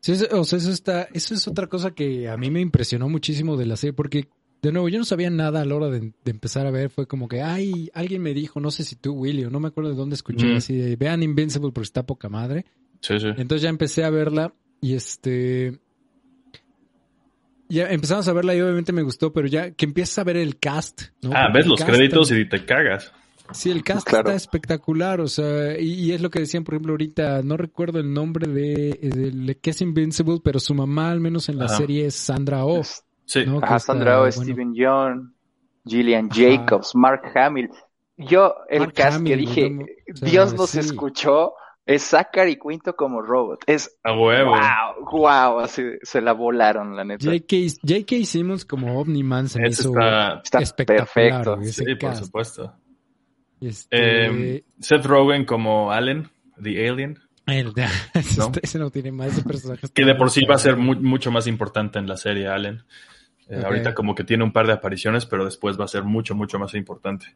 Sí, 0.00 0.12
o 0.32 0.44
sea, 0.44 0.58
eso 0.58 0.70
está, 0.70 1.08
eso 1.12 1.34
es 1.34 1.48
otra 1.48 1.66
cosa 1.66 1.92
que 1.92 2.28
a 2.28 2.36
mí 2.36 2.50
me 2.50 2.60
impresionó 2.60 3.08
muchísimo 3.08 3.56
de 3.56 3.66
la 3.66 3.76
serie, 3.76 3.94
porque 3.94 4.28
de 4.62 4.70
nuevo, 4.70 4.88
yo 4.88 4.98
no 4.98 5.04
sabía 5.04 5.28
nada 5.28 5.60
a 5.60 5.64
la 5.64 5.74
hora 5.74 5.90
de, 5.90 6.12
empezar 6.24 6.68
a 6.68 6.70
ver. 6.70 6.88
Fue 6.88 7.08
como 7.08 7.26
que, 7.26 7.42
ay, 7.42 7.90
alguien 7.94 8.22
me 8.22 8.32
dijo, 8.32 8.60
no 8.60 8.70
sé 8.70 8.84
si 8.84 8.94
tú, 8.94 9.12
Willy, 9.12 9.44
o 9.44 9.50
no 9.50 9.58
me 9.58 9.68
acuerdo 9.68 9.90
de 9.90 9.96
dónde 9.96 10.14
escuché, 10.14 10.54
así 10.54 10.76
de, 10.76 10.94
vean 10.94 11.24
Invincible 11.24 11.72
porque 11.72 11.86
está 11.86 12.06
poca 12.06 12.28
madre. 12.28 12.64
Sí, 13.00 13.18
sí. 13.18 13.26
Entonces 13.36 13.62
ya 13.62 13.68
empecé 13.68 14.04
a 14.04 14.10
verla 14.10 14.54
y 14.80 14.94
este... 14.94 15.80
Ya 17.68 17.90
empezamos 17.90 18.28
a 18.28 18.32
verla 18.34 18.54
y 18.54 18.60
obviamente 18.60 18.92
me 18.92 19.02
gustó, 19.02 19.32
pero 19.32 19.48
ya 19.48 19.72
que 19.72 19.86
empiezas 19.86 20.18
a 20.18 20.24
ver 20.24 20.36
el 20.36 20.58
cast, 20.58 21.04
¿no? 21.22 21.30
Ah, 21.34 21.48
ves 21.52 21.66
los 21.66 21.82
créditos 21.82 22.30
y 22.30 22.46
te 22.48 22.64
cagas. 22.64 23.12
Sí, 23.52 23.70
el 23.70 23.82
cast 23.82 24.06
está 24.12 24.34
espectacular, 24.34 25.20
o 25.20 25.26
sea, 25.26 25.80
y, 25.80 26.12
es 26.12 26.20
lo 26.20 26.30
que 26.30 26.40
decían, 26.40 26.64
por 26.64 26.74
ejemplo, 26.74 26.92
ahorita, 26.92 27.42
no 27.42 27.56
recuerdo 27.56 27.98
el 27.98 28.12
nombre 28.12 28.46
de, 28.46 28.98
de, 29.00 29.54
que 29.56 29.70
es 29.70 29.80
Invincible, 29.80 30.38
pero 30.44 30.60
su 30.60 30.74
mamá, 30.74 31.10
al 31.10 31.20
menos 31.20 31.48
en 31.48 31.58
la 31.58 31.68
serie, 31.68 32.06
es 32.06 32.14
Sandra 32.14 32.64
Oh. 32.64 32.82
Sí. 33.32 33.46
Sandra 33.78 34.30
Steven 34.30 34.74
John, 34.76 35.34
Gillian 35.86 36.28
Jacobs, 36.28 36.94
Mark 36.94 37.32
Hamill. 37.34 37.70
Yo, 38.18 38.54
el 38.68 38.92
cast 38.92 39.24
que 39.24 39.36
dije, 39.36 39.78
Dios 40.20 40.52
nos 40.52 40.74
escuchó, 40.74 41.54
es 41.86 42.02
Zachary 42.02 42.58
Quinto 42.58 42.94
como 42.94 43.22
robot. 43.22 43.64
Es 43.66 43.98
a 44.04 44.12
huevo. 44.12 44.50
Wow, 44.50 45.10
wow, 45.10 45.60
así 45.60 45.82
se 46.02 46.20
la 46.20 46.32
volaron, 46.32 46.94
la 46.94 47.04
neta. 47.04 47.24
J.K. 47.24 48.24
Simmons 48.24 48.66
como 48.66 49.00
Omni-Man 49.00 49.48
se 49.48 49.66
hizo 49.66 49.94
está, 49.98 50.42
perfecto. 50.84 51.58
Sí, 51.62 51.94
por 51.94 52.14
supuesto. 52.14 52.74
Este... 53.62 54.26
Em, 54.26 54.60
Seth 54.78 55.06
Rogen 55.06 55.46
como 55.46 55.90
Allen, 55.90 56.28
The 56.62 56.86
Alien. 56.86 57.18
Ese 58.62 58.78
¿No? 58.78 58.90
tiene 58.90 59.10
más 59.10 59.36
de 59.36 59.42
personajes. 59.42 59.90
Que 59.90 60.04
de 60.04 60.14
por 60.14 60.30
sí 60.30 60.44
va 60.44 60.56
a 60.56 60.58
ser 60.58 60.76
mucho 60.76 61.30
más 61.30 61.46
importante 61.46 61.98
en 61.98 62.06
la 62.06 62.16
serie 62.16 62.46
Allen. 62.46 62.84
Eh, 63.48 63.62
ahorita 63.64 63.94
como 63.94 64.14
que 64.14 64.24
tiene 64.24 64.44
un 64.44 64.52
par 64.52 64.66
de 64.66 64.72
apariciones, 64.72 65.26
pero 65.26 65.44
después 65.44 65.78
va 65.78 65.84
a 65.84 65.88
ser 65.88 66.04
mucho, 66.04 66.34
mucho 66.34 66.58
más 66.58 66.74
importante. 66.74 67.26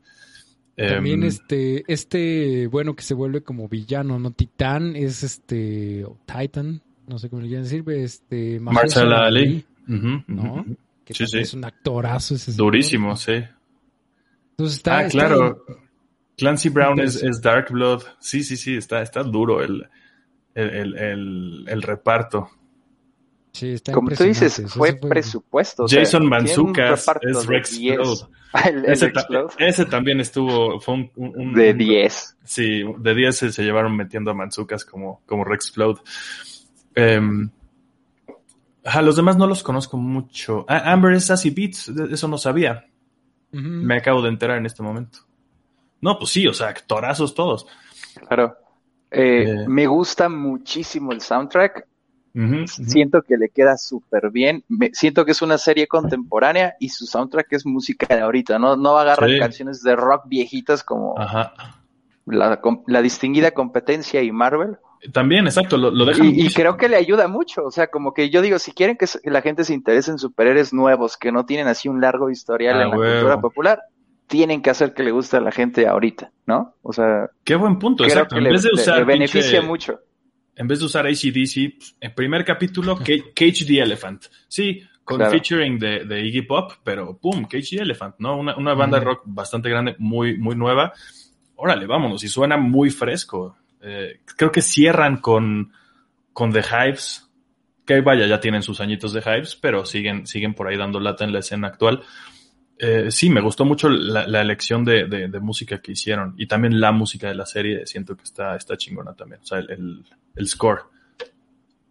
También 0.76 1.22
em, 1.22 1.28
este, 1.28 1.84
este, 1.88 2.66
bueno, 2.66 2.94
que 2.94 3.02
se 3.02 3.14
vuelve 3.14 3.42
como 3.42 3.68
villano, 3.68 4.18
¿no? 4.18 4.30
Titán 4.32 4.94
es 4.94 5.22
este, 5.22 6.06
Titan, 6.26 6.82
no 7.06 7.18
sé 7.18 7.30
cómo 7.30 7.42
le 7.42 7.48
quieren 7.48 7.64
decir, 7.64 7.84
este... 7.88 8.60
Marshall 8.60 9.12
Ali. 9.12 9.64
¿No? 9.86 10.66
Que 11.04 11.14
sí, 11.14 11.26
sí. 11.26 11.38
Es 11.38 11.54
un 11.54 11.64
actorazo 11.64 12.34
ese. 12.34 12.52
Durísimo, 12.52 13.16
sí. 13.16 13.42
Entonces 14.50 14.76
está... 14.76 14.98
Ah, 14.98 15.08
claro. 15.08 15.64
Clancy 16.36 16.68
Brown 16.68 17.00
es, 17.00 17.22
es, 17.22 17.40
Dark 17.40 17.70
Blood. 17.70 18.02
Sí, 18.18 18.44
sí, 18.44 18.56
sí, 18.56 18.76
está, 18.76 19.00
está 19.00 19.22
duro 19.22 19.62
el, 19.62 19.86
el, 20.54 20.96
el, 20.98 21.64
el 21.66 21.82
reparto. 21.82 22.50
Como 23.92 24.10
tú 24.10 24.24
dices, 24.24 24.62
fue, 24.68 24.94
presupuesto. 24.94 25.86
Jason 25.88 26.28
Manzucas 26.28 27.06
es 27.22 27.46
Rex 27.46 27.80
ese, 29.58 29.84
también 29.86 30.20
estuvo, 30.20 30.80
fue 30.80 31.10
un, 31.16 31.52
de 31.54 31.74
10. 31.74 32.38
Sí, 32.44 32.84
de 32.98 33.14
10 33.14 33.36
se, 33.36 33.62
llevaron 33.62 33.96
metiendo 33.96 34.30
a 34.30 34.34
Manzucas 34.34 34.84
como, 34.84 35.20
como 35.26 35.44
Rex 35.44 35.72
Flood. 35.72 35.98
Em, 36.94 37.50
a 38.84 39.02
los 39.02 39.16
demás 39.16 39.36
no 39.36 39.46
los 39.46 39.62
conozco 39.62 39.96
mucho. 39.96 40.64
Ah, 40.68 40.92
Amber 40.92 41.12
es 41.12 41.26
Sassy 41.26 41.50
Beats, 41.50 41.88
eso 41.88 42.28
no 42.28 42.38
sabía. 42.38 42.86
Me 43.50 43.96
acabo 43.96 44.20
de 44.20 44.28
enterar 44.28 44.58
en 44.58 44.66
este 44.66 44.82
momento. 44.82 45.20
No, 46.00 46.18
pues 46.18 46.30
sí, 46.30 46.46
o 46.46 46.52
sea, 46.52 46.68
actorazos 46.68 47.34
todos. 47.34 47.66
Claro. 48.28 48.56
Eh, 49.10 49.44
eh. 49.48 49.64
Me 49.66 49.86
gusta 49.86 50.28
muchísimo 50.28 51.12
el 51.12 51.20
soundtrack. 51.20 51.86
Siento 52.66 53.22
que 53.22 53.38
le 53.38 53.48
queda 53.48 53.78
súper 53.78 54.30
bien. 54.30 54.62
siento 54.92 55.24
que 55.24 55.32
es 55.32 55.40
una 55.40 55.56
serie 55.56 55.86
contemporánea 55.86 56.74
y 56.78 56.90
su 56.90 57.06
soundtrack 57.06 57.52
es 57.52 57.64
música 57.64 58.14
de 58.14 58.20
ahorita, 58.20 58.58
¿no? 58.58 58.76
No 58.76 58.98
agarran 58.98 59.38
canciones 59.38 59.82
de 59.82 59.96
rock 59.96 60.24
viejitas 60.26 60.82
como 60.84 61.14
La, 62.26 63.02
distinguida 63.02 63.52
competencia 63.52 64.22
y 64.22 64.32
Marvel. 64.32 64.76
También, 65.12 65.46
exacto, 65.46 65.76
lo, 65.78 66.04
dejan. 66.04 66.26
Y, 66.26 66.52
creo 66.52 66.76
que 66.76 66.88
le 66.88 66.96
ayuda 66.96 67.28
mucho. 67.28 67.64
O 67.64 67.70
sea, 67.70 67.86
como 67.86 68.12
que 68.12 68.28
yo 68.28 68.42
digo, 68.42 68.58
si 68.58 68.72
quieren 68.72 68.96
que 68.96 69.06
la 69.24 69.40
gente 69.40 69.64
se 69.64 69.72
interese 69.72 70.10
en 70.10 70.18
superhéroes 70.18 70.74
nuevos 70.74 71.16
que 71.16 71.32
no 71.32 71.46
tienen 71.46 71.68
así 71.68 71.88
un 71.88 72.00
largo 72.00 72.28
historial 72.28 72.80
ah, 72.80 72.82
en 72.82 72.90
la 72.90 72.96
cultura 72.96 73.40
popular, 73.40 73.80
tienen 74.26 74.60
que 74.60 74.70
hacer 74.70 74.92
que 74.92 75.04
le 75.04 75.12
guste 75.12 75.36
a 75.36 75.40
la 75.40 75.52
gente 75.52 75.86
ahorita, 75.86 76.32
¿no? 76.46 76.74
O 76.82 76.92
sea. 76.92 77.30
Qué 77.44 77.54
buen 77.54 77.78
punto, 77.78 78.04
exacto. 78.04 78.36
En 78.36 78.44
vez 78.44 78.62
de 78.62 78.70
usar. 78.74 79.04
beneficia 79.06 79.62
mucho 79.62 80.00
en 80.56 80.66
vez 80.66 80.80
de 80.80 80.86
usar 80.86 81.06
ACDC, 81.06 81.76
pues, 81.76 81.96
en 82.00 82.14
primer 82.14 82.44
capítulo, 82.44 82.96
Cage 83.34 83.64
the 83.66 83.80
Elephant. 83.80 84.24
Sí, 84.48 84.82
con 85.04 85.20
featuring 85.20 85.78
de, 85.78 86.04
de, 86.04 86.26
Iggy 86.26 86.42
Pop, 86.42 86.72
pero 86.82 87.16
pum, 87.16 87.44
Cage 87.44 87.76
the 87.76 87.82
Elephant, 87.82 88.16
¿no? 88.18 88.36
Una, 88.36 88.56
una 88.56 88.74
banda 88.74 88.98
rock 88.98 89.22
bastante 89.24 89.68
grande, 89.68 89.94
muy, 89.98 90.36
muy 90.36 90.56
nueva. 90.56 90.92
Órale, 91.54 91.86
vámonos, 91.86 92.24
y 92.24 92.28
suena 92.28 92.56
muy 92.56 92.90
fresco. 92.90 93.56
Eh, 93.80 94.20
creo 94.36 94.50
que 94.50 94.62
cierran 94.62 95.18
con, 95.18 95.72
con 96.32 96.52
The 96.52 96.60
Hives, 96.60 97.30
que 97.84 98.00
vaya, 98.00 98.26
ya 98.26 98.40
tienen 98.40 98.62
sus 98.62 98.80
añitos 98.80 99.12
de 99.12 99.20
Hives, 99.20 99.54
pero 99.54 99.86
siguen, 99.86 100.26
siguen 100.26 100.54
por 100.54 100.66
ahí 100.66 100.76
dando 100.76 100.98
lata 100.98 101.24
en 101.24 101.32
la 101.32 101.38
escena 101.38 101.68
actual. 101.68 102.02
Eh, 102.78 103.10
sí, 103.10 103.30
me 103.30 103.40
gustó 103.40 103.64
mucho 103.64 103.88
la, 103.88 104.40
elección 104.42 104.84
de, 104.84 105.06
de, 105.06 105.40
música 105.40 105.80
que 105.80 105.92
hicieron 105.92 106.34
y 106.36 106.46
también 106.46 106.78
la 106.78 106.92
música 106.92 107.28
de 107.28 107.34
la 107.34 107.46
serie, 107.46 107.86
siento 107.86 108.14
que 108.16 108.24
está, 108.24 108.54
está 108.54 108.76
chingona 108.76 109.14
también, 109.14 109.40
o 109.42 109.46
sea, 109.46 109.58
el, 109.60 110.04
el, 110.34 110.46
score. 110.46 110.80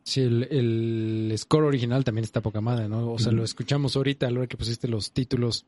Sí, 0.04 0.21
el, 0.21 1.34
score 1.38 1.63
original 1.63 2.04
también 2.04 2.24
está 2.24 2.41
poca 2.41 2.62
madre, 2.62 2.88
¿no? 2.88 3.13
O 3.13 3.17
sea, 3.17 3.32
lo 3.32 3.43
escuchamos 3.43 3.95
ahorita 3.95 4.28
a 4.28 4.32
la 4.32 4.39
hora 4.39 4.48
que 4.48 4.58
pusiste 4.58 4.88
los 4.88 5.12
títulos 5.12 5.65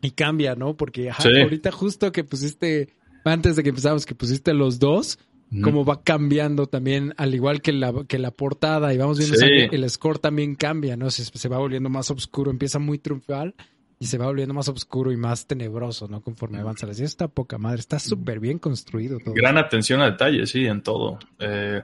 y 0.00 0.10
cambia, 0.12 0.54
¿no? 0.54 0.76
Porque 0.76 1.10
ahorita 1.10 1.72
justo 1.72 2.12
que 2.12 2.22
pusiste, 2.22 2.90
antes 3.24 3.56
de 3.56 3.64
que 3.64 3.70
empezamos, 3.70 4.06
que 4.06 4.14
pusiste 4.14 4.54
los 4.54 4.78
dos, 4.78 5.18
como 5.64 5.84
va 5.84 6.04
cambiando 6.04 6.68
también, 6.68 7.14
al 7.16 7.34
igual 7.34 7.62
que 7.62 7.72
la, 7.72 7.92
que 8.06 8.20
la 8.20 8.30
portada, 8.30 8.94
y 8.94 8.98
vamos 8.98 9.18
viendo 9.18 9.36
el 9.44 9.90
score 9.90 10.20
también 10.20 10.54
cambia, 10.54 10.96
¿no? 10.96 11.10
Se, 11.10 11.24
se, 11.24 11.48
va 11.48 11.58
volviendo 11.58 11.88
más 11.88 12.12
oscuro, 12.12 12.52
empieza 12.52 12.78
muy 12.78 13.00
triunfal 13.00 13.56
y 14.00 14.06
se 14.06 14.18
va 14.18 14.26
volviendo 14.26 14.54
más 14.54 14.68
oscuro 14.68 15.10
y 15.10 15.16
más 15.16 15.46
tenebroso, 15.46 16.06
¿no? 16.08 16.20
Conforme 16.20 16.58
avanza 16.58 16.86
la 16.86 16.94
serie. 16.94 17.06
Está 17.06 17.28
poca 17.28 17.58
madre, 17.58 17.80
está 17.80 17.98
súper 17.98 18.38
bien 18.38 18.58
construido 18.58 19.18
todo. 19.18 19.34
Gran 19.34 19.58
atención 19.58 20.00
a 20.00 20.10
detalle, 20.10 20.46
sí, 20.46 20.66
en 20.66 20.82
todo. 20.82 21.18
Eh, 21.38 21.82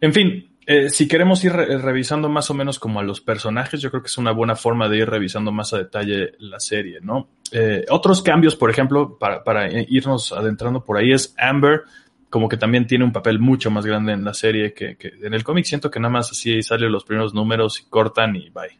en 0.00 0.12
fin, 0.12 0.50
eh, 0.66 0.90
si 0.90 1.08
queremos 1.08 1.42
ir 1.44 1.52
revisando 1.52 2.28
más 2.28 2.50
o 2.50 2.54
menos 2.54 2.78
como 2.78 3.00
a 3.00 3.02
los 3.02 3.20
personajes, 3.20 3.80
yo 3.80 3.90
creo 3.90 4.02
que 4.02 4.08
es 4.08 4.18
una 4.18 4.32
buena 4.32 4.56
forma 4.56 4.88
de 4.88 4.98
ir 4.98 5.08
revisando 5.08 5.52
más 5.52 5.72
a 5.72 5.78
detalle 5.78 6.32
la 6.38 6.60
serie, 6.60 7.00
¿no? 7.00 7.28
Eh, 7.50 7.86
otros 7.88 8.22
cambios, 8.22 8.54
por 8.54 8.70
ejemplo, 8.70 9.16
para, 9.18 9.42
para 9.42 9.70
irnos 9.70 10.32
adentrando 10.32 10.84
por 10.84 10.98
ahí 10.98 11.12
es 11.12 11.34
Amber, 11.38 11.82
como 12.28 12.48
que 12.48 12.56
también 12.58 12.86
tiene 12.86 13.04
un 13.04 13.12
papel 13.12 13.38
mucho 13.38 13.70
más 13.70 13.86
grande 13.86 14.12
en 14.12 14.24
la 14.24 14.34
serie 14.34 14.72
que, 14.72 14.96
que 14.96 15.12
en 15.22 15.34
el 15.34 15.44
cómic 15.44 15.64
siento 15.64 15.90
que 15.90 16.00
nada 16.00 16.12
más 16.12 16.30
así 16.30 16.62
salen 16.62 16.92
los 16.92 17.04
primeros 17.04 17.34
números 17.34 17.80
y 17.80 17.84
cortan 17.90 18.36
y 18.36 18.50
bye. 18.50 18.78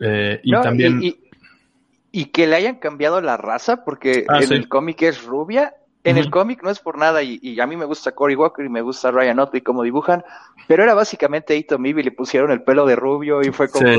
Eh, 0.00 0.40
y 0.42 0.52
también... 0.52 1.02
Y, 1.02 1.27
que 2.10 2.46
le 2.46 2.56
hayan 2.56 2.76
cambiado 2.76 3.20
la 3.20 3.36
raza, 3.36 3.84
porque 3.84 4.24
ah, 4.28 4.40
en 4.42 4.52
el 4.52 4.68
cómic 4.68 5.02
es 5.02 5.24
rubia. 5.24 5.74
En 6.04 6.16
el 6.16 6.30
cómic 6.30 6.62
no 6.62 6.70
es 6.70 6.78
por 6.78 6.96
nada, 6.96 7.22
y, 7.22 7.60
a 7.60 7.66
mí 7.66 7.76
me 7.76 7.84
gusta 7.84 8.12
Cory 8.12 8.34
Walker 8.34 8.64
y 8.64 8.70
me 8.70 8.80
gusta 8.80 9.10
Ryan 9.10 9.40
Otto 9.40 9.58
y 9.58 9.60
cómo 9.60 9.82
dibujan, 9.82 10.24
pero 10.66 10.82
era 10.82 10.94
básicamente 10.94 11.54
Ito 11.54 11.76
y 11.84 11.92
le 12.02 12.12
pusieron 12.12 12.50
el 12.50 12.62
pelo 12.62 12.86
de 12.86 12.96
rubio 12.96 13.42
y 13.42 13.50
fue 13.50 13.68
como... 13.68 13.90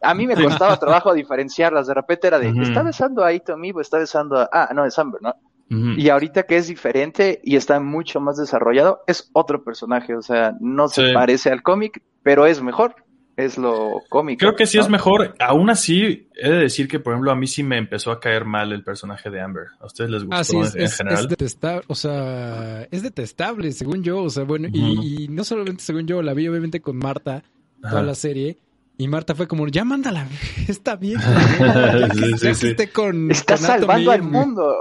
a 0.00 0.14
mí 0.14 0.26
me 0.26 0.36
costaba 0.36 0.78
trabajo 0.78 1.12
diferenciarlas, 1.12 1.86
de 1.86 1.92
repente 1.92 2.28
era 2.28 2.38
de, 2.38 2.54
¿está 2.62 2.82
besando 2.82 3.24
a 3.24 3.32
Ito 3.34 3.58
Mibi 3.58 3.80
está 3.80 3.98
besando 3.98 4.38
a... 4.38 4.48
Ah, 4.50 4.70
no, 4.74 4.86
es 4.86 4.98
Amber, 4.98 5.20
¿no? 5.20 5.34
Y 5.70 6.08
ahorita 6.08 6.44
que 6.44 6.56
es 6.56 6.66
diferente 6.66 7.40
y 7.44 7.54
está 7.54 7.78
mucho 7.78 8.20
más 8.20 8.36
desarrollado, 8.36 9.02
es 9.06 9.30
otro 9.34 9.62
personaje, 9.62 10.16
o 10.16 10.22
sea, 10.22 10.56
no 10.60 10.88
se 10.88 11.12
parece 11.12 11.50
al 11.50 11.62
cómic, 11.62 12.02
pero 12.22 12.46
es 12.46 12.60
mejor, 12.60 12.96
es 13.44 13.58
lo 13.58 14.02
cómico. 14.08 14.38
Creo 14.38 14.54
que 14.54 14.66
sí 14.66 14.78
es 14.78 14.88
mejor, 14.88 15.34
aún 15.38 15.70
así, 15.70 16.28
he 16.34 16.50
de 16.50 16.56
decir 16.56 16.88
que, 16.88 17.00
por 17.00 17.12
ejemplo, 17.12 17.30
a 17.30 17.36
mí 17.36 17.46
sí 17.46 17.62
me 17.62 17.78
empezó 17.78 18.12
a 18.12 18.20
caer 18.20 18.44
mal 18.44 18.72
el 18.72 18.82
personaje 18.82 19.30
de 19.30 19.40
Amber. 19.40 19.68
¿A 19.80 19.86
ustedes 19.86 20.10
les 20.10 20.24
gustó 20.24 20.60
ah, 20.60 20.70
en, 20.74 20.90
general? 20.90 21.24
Es 21.24 21.28
detestable, 21.28 21.84
o 21.88 21.94
sea, 21.94 22.82
es 22.90 23.02
detestable, 23.02 23.72
según 23.72 24.02
yo, 24.02 24.22
o 24.22 24.30
sea, 24.30 24.44
bueno, 24.44 24.68
y, 24.72 25.28
no 25.28 25.44
solamente 25.44 25.82
según 25.82 26.06
yo, 26.06 26.22
la 26.22 26.34
vi 26.34 26.48
obviamente 26.48 26.80
con 26.80 26.96
Marta, 26.96 27.42
toda 27.80 28.02
la 28.02 28.14
serie, 28.14 28.58
y 29.00 29.08
Marta 29.08 29.34
fue 29.34 29.48
como, 29.48 29.66
ya 29.66 29.82
mándala, 29.82 30.28
está 30.68 30.94
bien. 30.94 31.18
está 33.30 33.56
salvando 33.56 34.10
al 34.10 34.22
mundo. 34.22 34.76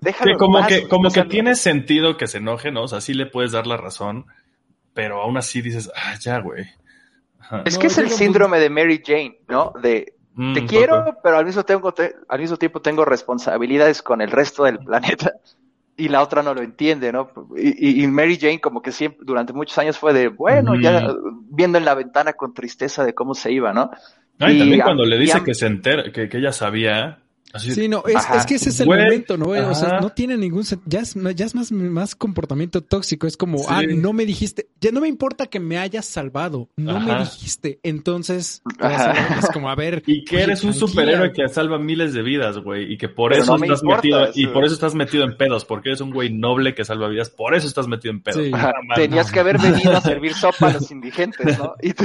Déjalo 0.00 0.38
como 0.38 0.66
que, 0.66 0.88
como 0.88 1.10
que 1.10 1.24
tiene 1.24 1.54
sentido 1.54 2.16
que 2.16 2.26
se 2.26 2.38
enoje, 2.38 2.72
¿no? 2.72 2.84
O 2.84 2.88
sea, 2.88 3.02
sí 3.02 3.12
le 3.12 3.26
puedes 3.26 3.52
dar 3.52 3.66
la 3.66 3.76
razón, 3.76 4.24
pero 4.94 5.20
aún 5.20 5.36
así 5.36 5.60
dices, 5.60 5.90
ah, 5.94 6.14
ya, 6.18 6.40
güey. 6.40 6.68
Es 7.64 7.78
que 7.78 7.88
es 7.88 7.98
el 7.98 8.10
síndrome 8.10 8.58
de 8.58 8.70
Mary 8.70 9.02
Jane, 9.04 9.38
¿no? 9.48 9.72
De 9.82 10.14
mm, 10.34 10.54
te 10.54 10.64
quiero, 10.66 11.16
pero 11.22 11.38
al 11.38 11.44
mismo, 11.44 11.64
tiempo 11.64 11.92
al 12.28 12.40
mismo 12.40 12.56
tiempo 12.56 12.80
tengo 12.80 13.04
responsabilidades 13.04 14.02
con 14.02 14.20
el 14.20 14.30
resto 14.30 14.64
del 14.64 14.78
planeta 14.78 15.32
y 16.00 16.08
la 16.08 16.22
otra 16.22 16.42
no 16.42 16.54
lo 16.54 16.62
entiende, 16.62 17.12
¿no? 17.12 17.30
Y, 17.56 18.06
Mary 18.06 18.38
Jane 18.38 18.60
como 18.60 18.80
que 18.80 18.90
siempre, 18.90 19.20
durante 19.22 19.52
muchos 19.52 19.76
años 19.78 19.98
fue 19.98 20.14
de, 20.14 20.28
bueno, 20.28 20.74
ya 20.80 21.14
viendo 21.50 21.76
en 21.76 21.84
la 21.84 21.94
ventana 21.94 22.32
con 22.32 22.54
tristeza 22.54 23.04
de 23.04 23.12
cómo 23.12 23.34
se 23.34 23.52
iba, 23.52 23.72
¿no? 23.72 23.90
y, 24.38 24.58
también 24.58 24.80
cuando 24.80 25.04
le 25.04 25.18
dice 25.18 25.42
que 25.44 25.52
se 25.52 25.66
entera, 25.66 26.04
que, 26.10 26.28
que 26.30 26.38
ella 26.38 26.52
sabía, 26.52 27.18
sí, 27.58 27.88
no, 27.88 28.02
es, 28.06 28.22
es, 28.36 28.46
que 28.46 28.54
ese 28.54 28.70
es 28.70 28.80
el 28.80 28.86
momento, 28.86 29.36
¿no? 29.36 29.48
O 29.48 29.74
sea, 29.74 30.00
no 30.00 30.10
tiene 30.10 30.36
ningún 30.36 30.64
ya 30.86 31.00
es, 31.00 31.14
ya 31.34 31.46
es 31.46 31.54
más, 31.54 31.72
más 31.72 32.14
comportamiento 32.14 32.82
tóxico, 32.82 33.26
es 33.26 33.36
como, 33.36 33.64
ah, 33.68 33.82
no 33.82 34.12
me 34.12 34.26
dijiste, 34.26 34.68
ya 34.80 34.92
no 34.92 35.00
me 35.00 35.08
importa 35.08 35.46
que 35.46 35.60
me 35.60 35.78
hayas 35.78 36.06
salvado, 36.06 36.68
no 36.76 37.00
me 37.00 37.18
dijiste, 37.20 37.80
entonces 37.82 38.62
es 38.80 39.50
como, 39.52 39.70
a 39.70 39.74
ver. 39.74 40.02
Y 40.06 40.24
que 40.24 40.42
eres 40.42 40.64
un 40.64 40.74
superhéroe 40.74 41.32
que 41.32 41.48
salva 41.48 41.78
miles 41.78 42.12
de 42.12 42.22
vidas, 42.22 42.58
güey, 42.58 42.92
y 42.92 42.98
que 42.98 43.08
por 43.08 43.32
eso 43.32 43.56
estás 43.56 43.82
metido, 43.82 44.28
y 44.34 44.46
por 44.48 44.64
eso 44.64 44.74
estás 44.74 44.94
metido 44.94 45.24
en 45.24 45.36
pedos, 45.36 45.64
porque 45.64 45.90
eres 45.90 46.00
un 46.00 46.10
güey 46.10 46.30
noble 46.30 46.74
que 46.74 46.84
salva 46.84 47.08
vidas, 47.08 47.30
por 47.30 47.54
eso 47.54 47.66
estás 47.66 47.88
metido 47.88 48.12
en 48.12 48.22
pedos. 48.22 48.42
Tenías 48.94 49.30
que 49.32 49.40
haber 49.40 49.58
venido 49.62 49.96
a 49.96 50.00
servir 50.00 50.34
sopa 50.34 50.68
a 50.68 50.72
los 50.74 50.90
indigentes, 50.90 51.58
¿no? 51.58 51.74
Y 51.82 51.92
tú 51.92 52.04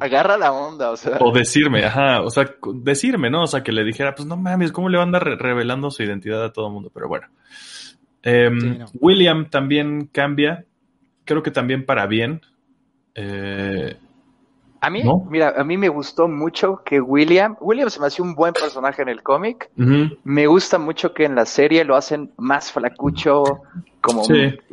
agarra 0.00 0.36
la 0.36 0.52
onda, 0.52 0.90
o 0.90 0.96
sea. 0.96 1.18
O 1.20 1.32
decirme, 1.32 1.84
ajá, 1.84 2.22
o 2.22 2.30
sea, 2.30 2.54
decirme, 2.74 3.30
¿no? 3.30 3.44
O 3.44 3.46
sea, 3.46 3.62
que 3.62 3.72
le 3.72 3.84
dijera, 3.84 4.14
pues 4.14 4.26
no 4.26 4.36
mames, 4.36 4.67
cómo 4.72 4.88
le 4.88 4.96
va 4.96 5.02
a 5.02 5.06
andar 5.06 5.24
revelando 5.24 5.90
su 5.90 6.02
identidad 6.02 6.44
a 6.44 6.52
todo 6.52 6.68
el 6.68 6.72
mundo, 6.72 6.90
pero 6.92 7.08
bueno. 7.08 7.26
Em, 8.22 8.84
William 9.00 9.48
también 9.48 10.06
cambia, 10.06 10.64
creo 11.24 11.42
que 11.42 11.50
también 11.50 11.86
para 11.86 12.06
bien. 12.06 12.42
Eh, 13.14 13.96
a 14.80 14.90
mí, 14.90 15.02
mira, 15.28 15.54
a 15.56 15.64
mí 15.64 15.76
me 15.76 15.88
gustó 15.88 16.28
mucho 16.28 16.82
que 16.84 17.00
William, 17.00 17.56
William 17.60 17.90
se 17.90 17.98
me 18.00 18.06
hace 18.06 18.22
un 18.22 18.34
buen 18.34 18.52
personaje 18.52 19.02
en 19.02 19.08
el 19.08 19.22
cómic. 19.22 19.70
Me 20.24 20.46
gusta 20.46 20.78
mucho 20.78 21.14
que 21.14 21.24
en 21.24 21.34
la 21.34 21.46
serie 21.46 21.84
lo 21.84 21.96
hacen 21.96 22.32
más 22.36 22.70
flacucho, 22.70 23.62
como, 24.00 24.22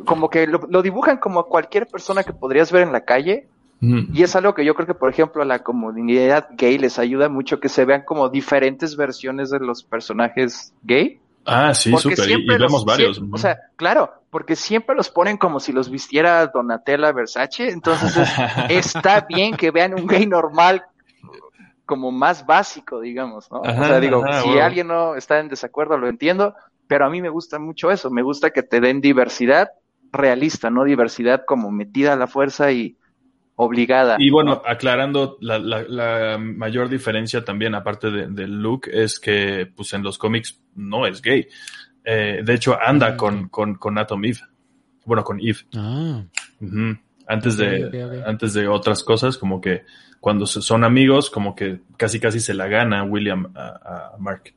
como 0.04 0.30
que 0.30 0.46
lo, 0.46 0.60
lo, 0.68 0.82
dibujan 0.82 1.18
como 1.18 1.46
cualquier 1.46 1.88
persona 1.88 2.22
que 2.22 2.32
podrías 2.32 2.70
ver 2.70 2.82
en 2.82 2.92
la 2.92 3.04
calle. 3.04 3.48
Y 3.80 4.22
es 4.22 4.34
algo 4.34 4.54
que 4.54 4.64
yo 4.64 4.74
creo 4.74 4.86
que, 4.86 4.94
por 4.94 5.10
ejemplo, 5.10 5.42
a 5.42 5.44
la 5.44 5.62
comunidad 5.62 6.48
gay 6.52 6.78
les 6.78 6.98
ayuda 6.98 7.28
mucho 7.28 7.60
que 7.60 7.68
se 7.68 7.84
vean 7.84 8.02
como 8.02 8.28
diferentes 8.28 8.96
versiones 8.96 9.50
de 9.50 9.60
los 9.60 9.82
personajes 9.82 10.72
gay. 10.82 11.20
Ah, 11.44 11.74
sí, 11.74 11.94
súper. 11.96 12.28
Y, 12.30 12.46
vemos 12.46 12.84
varios. 12.84 13.22
O 13.30 13.38
sea, 13.38 13.58
claro, 13.76 14.12
porque 14.30 14.56
siempre 14.56 14.96
los 14.96 15.10
ponen 15.10 15.36
como 15.36 15.60
si 15.60 15.72
los 15.72 15.90
vistiera 15.90 16.46
Donatella 16.46 17.12
Versace. 17.12 17.68
Entonces, 17.68 18.16
está 18.70 19.20
bien 19.28 19.56
que 19.56 19.70
vean 19.70 19.94
un 19.94 20.06
gay 20.06 20.26
normal 20.26 20.82
como 21.84 22.10
más 22.10 22.44
básico, 22.44 23.00
digamos, 23.00 23.50
¿no? 23.52 23.60
o 23.60 23.64
sea, 23.64 24.00
digo, 24.00 24.24
si 24.42 24.58
alguien 24.58 24.88
no 24.88 25.14
está 25.14 25.38
en 25.38 25.48
desacuerdo, 25.48 25.96
lo 25.96 26.08
entiendo, 26.08 26.54
pero 26.88 27.06
a 27.06 27.10
mí 27.10 27.22
me 27.22 27.28
gusta 27.28 27.60
mucho 27.60 27.92
eso. 27.92 28.10
Me 28.10 28.22
gusta 28.22 28.50
que 28.50 28.64
te 28.64 28.80
den 28.80 29.00
diversidad 29.00 29.68
realista, 30.10 30.68
no 30.70 30.82
diversidad 30.82 31.44
como 31.46 31.70
metida 31.70 32.14
a 32.14 32.16
la 32.16 32.26
fuerza 32.26 32.72
y 32.72 32.96
obligada. 33.56 34.16
Y 34.18 34.30
bueno, 34.30 34.62
aclarando 34.64 35.38
la, 35.40 36.38
mayor 36.38 36.88
diferencia 36.88 37.44
también, 37.44 37.74
aparte 37.74 38.10
del 38.10 38.62
look, 38.62 38.88
es 38.92 39.18
que 39.18 39.66
pues 39.74 39.92
en 39.94 40.02
los 40.02 40.18
cómics 40.18 40.60
no 40.74 41.06
es 41.06 41.20
gay. 41.20 41.48
Eh, 42.04 42.42
de 42.44 42.54
hecho, 42.54 42.78
anda 42.80 43.08
ah, 43.08 43.16
con, 43.16 43.48
con, 43.48 43.74
con 43.74 43.98
Atom 43.98 44.24
Eve. 44.24 44.40
Bueno, 45.04 45.24
con 45.24 45.40
Eve. 45.40 45.58
Ah. 45.74 46.22
Antes 47.26 47.56
de, 47.56 48.22
antes 48.24 48.54
de 48.54 48.68
otras 48.68 49.02
cosas, 49.02 49.36
como 49.36 49.60
que 49.60 49.82
cuando 50.20 50.46
son 50.46 50.84
amigos, 50.84 51.30
como 51.30 51.56
que 51.56 51.80
casi 51.96 52.20
casi 52.20 52.38
se 52.40 52.54
la 52.54 52.68
gana 52.68 53.02
William 53.02 53.52
a, 53.56 54.12
Mark. 54.18 54.54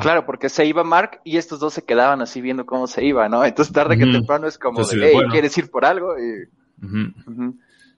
Claro, 0.00 0.26
porque 0.26 0.48
se 0.48 0.66
iba 0.66 0.82
Mark 0.82 1.20
y 1.22 1.36
estos 1.36 1.60
dos 1.60 1.72
se 1.74 1.84
quedaban 1.84 2.20
así 2.20 2.40
viendo 2.40 2.66
cómo 2.66 2.88
se 2.88 3.04
iba, 3.04 3.28
¿no? 3.28 3.44
Entonces 3.44 3.72
tarde 3.72 3.96
que 3.96 4.06
temprano 4.06 4.48
es 4.48 4.58
como 4.58 4.84
de, 4.84 5.12
hey, 5.12 5.20
¿quieres 5.30 5.56
ir 5.56 5.70
por 5.70 5.84
algo? 5.84 6.18
Y 6.18 6.48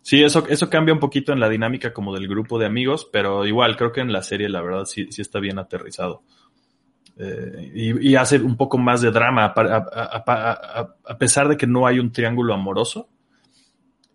Sí, 0.03 0.23
eso, 0.23 0.47
eso 0.49 0.71
cambia 0.71 0.95
un 0.95 1.01
poquito 1.01 1.33
en 1.33 1.41
la 1.41 1.49
dinámica 1.49 1.93
como 1.93 2.15
del 2.15 2.27
grupo 2.27 2.59
de 2.59 2.67
amigos, 2.67 3.09
pero 3.13 3.47
igual 3.47 3.77
creo 3.77 3.93
que 3.93 4.01
en 4.01 4.13
la 4.13 4.23
serie 4.23 4.49
la 4.49 4.63
verdad 4.63 4.87
sí, 4.87 5.09
sí 5.11 5.21
está 5.21 5.41
bien 5.41 5.59
aterrizado. 5.59 6.23
Eh, 7.19 7.99
y, 8.01 8.15
hace 8.15 8.39
un 8.39 8.57
poco 8.57 8.79
más 8.79 9.03
de 9.03 9.11
drama, 9.11 9.53
a, 9.55 11.19
pesar 11.19 11.49
de 11.49 11.57
que 11.59 11.67
no 11.67 11.87
hay 11.87 11.99
un 11.99 12.13
triángulo 12.13 12.55
amoroso. 12.55 13.11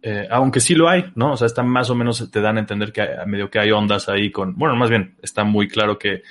Eh, 0.02 0.28
aunque 0.30 0.60
sí 0.60 0.74
lo 0.74 0.90
hay, 0.90 1.12
¿no? 1.16 1.34
O 1.34 1.38
sea, 1.38 1.46
está 1.46 1.62
más 1.62 1.90
o 1.90 1.96
menos, 1.96 2.32
te 2.32 2.42
dan 2.42 2.58
a 2.58 2.60
entender 2.60 2.92
que 2.92 3.02
a 3.02 3.26
medio 3.26 3.50
que 3.50 3.60
hay 3.60 3.72
ondas 3.72 4.10
ahí 4.10 4.32
con, 4.32 4.56
bueno, 4.56 4.76
más 4.76 4.90
bien, 4.90 5.16
está 5.22 5.44
muy 5.44 5.68
claro 5.68 5.98
que 5.98 6.24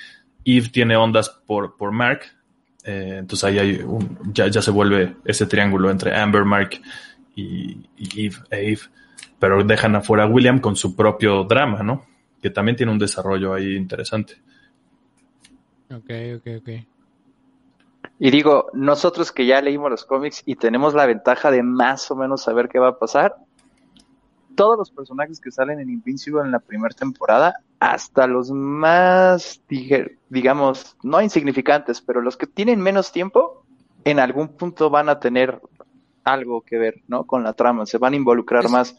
Eve 0.45 0.69
tiene 0.69 0.95
ondas 0.95 1.29
por, 1.29 1.75
por 1.75 1.91
Mark, 1.91 2.21
eh, 2.85 3.17
entonces 3.19 3.43
ahí 3.45 3.59
hay 3.59 3.81
un, 3.83 4.17
ya, 4.31 4.47
ya 4.47 4.61
se 4.61 4.71
vuelve 4.71 5.15
ese 5.25 5.45
triángulo 5.45 5.89
entre 5.89 6.15
Amber, 6.15 6.45
Mark 6.45 6.79
y, 7.35 7.89
Eve, 7.97 8.37
Eve, 8.49 8.81
pero 9.39 9.63
dejan 9.63 9.95
afuera 9.95 10.23
a 10.23 10.27
William 10.27 10.59
con 10.59 10.75
su 10.75 10.95
propio 10.95 11.43
drama, 11.43 11.83
¿no? 11.83 12.05
Que 12.41 12.49
también 12.49 12.75
tiene 12.75 12.91
un 12.91 12.99
desarrollo 12.99 13.53
ahí 13.53 13.75
interesante. 13.75 14.35
Ok, 15.91 16.09
ok, 16.37 16.47
ok. 16.59 16.69
Y 18.17 18.31
digo, 18.31 18.69
nosotros 18.73 19.31
que 19.31 19.45
ya 19.45 19.61
leímos 19.61 19.91
los 19.91 20.05
cómics 20.05 20.41
y 20.45 20.55
tenemos 20.55 20.93
la 20.93 21.05
ventaja 21.05 21.51
de 21.51 21.63
más 21.63 22.09
o 22.11 22.15
menos 22.15 22.43
saber 22.43 22.69
qué 22.69 22.79
va 22.79 22.89
a 22.89 22.99
pasar, 22.99 23.35
todos 24.55 24.77
los 24.77 24.89
personajes 24.89 25.41
que 25.41 25.51
salen 25.51 25.81
en 25.81 25.89
Invincible 25.89 26.41
en 26.41 26.51
la 26.51 26.59
primera 26.59 26.95
temporada, 26.95 27.59
hasta 27.79 28.25
los 28.25 28.51
más, 28.51 29.61
digamos, 30.29 30.95
no 31.03 31.21
insignificantes, 31.21 32.01
pero 32.01 32.21
los 32.21 32.37
que 32.37 32.47
tienen 32.47 32.79
menos 32.79 33.11
tiempo, 33.11 33.65
en 34.05 34.19
algún 34.19 34.47
punto 34.49 34.89
van 34.89 35.09
a 35.09 35.19
tener 35.19 35.59
algo 36.25 36.61
que 36.61 36.77
ver, 36.77 37.01
¿no? 37.07 37.25
Con 37.25 37.43
la 37.43 37.53
trama, 37.53 37.85
se 37.85 37.97
van 37.97 38.13
a 38.13 38.17
involucrar 38.17 38.69
más. 38.69 38.97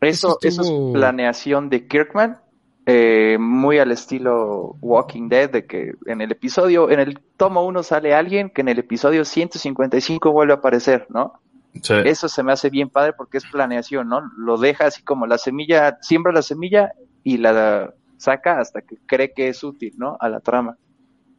Eso, 0.00 0.38
eso, 0.42 0.62
es 0.62 0.92
planeación 0.92 1.68
de 1.68 1.86
Kirkman, 1.88 2.38
eh, 2.86 3.36
muy 3.40 3.78
al 3.78 3.90
estilo 3.90 4.76
Walking 4.80 5.28
Dead, 5.28 5.50
de 5.50 5.66
que 5.66 5.94
en 6.06 6.20
el 6.20 6.30
episodio, 6.30 6.90
en 6.90 7.00
el 7.00 7.18
tomo 7.36 7.66
1 7.66 7.82
sale 7.82 8.14
alguien 8.14 8.50
que 8.50 8.60
en 8.60 8.68
el 8.68 8.78
episodio 8.78 9.24
155 9.24 10.30
vuelve 10.30 10.52
a 10.52 10.56
aparecer, 10.56 11.06
¿no? 11.08 11.40
Eso 11.72 12.28
se 12.28 12.42
me 12.42 12.52
hace 12.52 12.68
bien 12.68 12.88
padre 12.88 13.12
porque 13.12 13.38
es 13.38 13.44
planeación, 13.46 14.08
¿no? 14.08 14.22
Lo 14.36 14.58
deja 14.58 14.86
así 14.86 15.02
como 15.02 15.26
la 15.26 15.38
semilla, 15.38 15.98
siembra 16.00 16.32
la 16.32 16.42
semilla 16.42 16.92
y 17.22 17.36
la 17.36 17.94
saca 18.16 18.58
hasta 18.58 18.82
que 18.82 18.96
cree 19.06 19.32
que 19.32 19.48
es 19.48 19.62
útil, 19.62 19.94
¿no? 19.96 20.16
A 20.20 20.28
la 20.28 20.40
trama. 20.40 20.76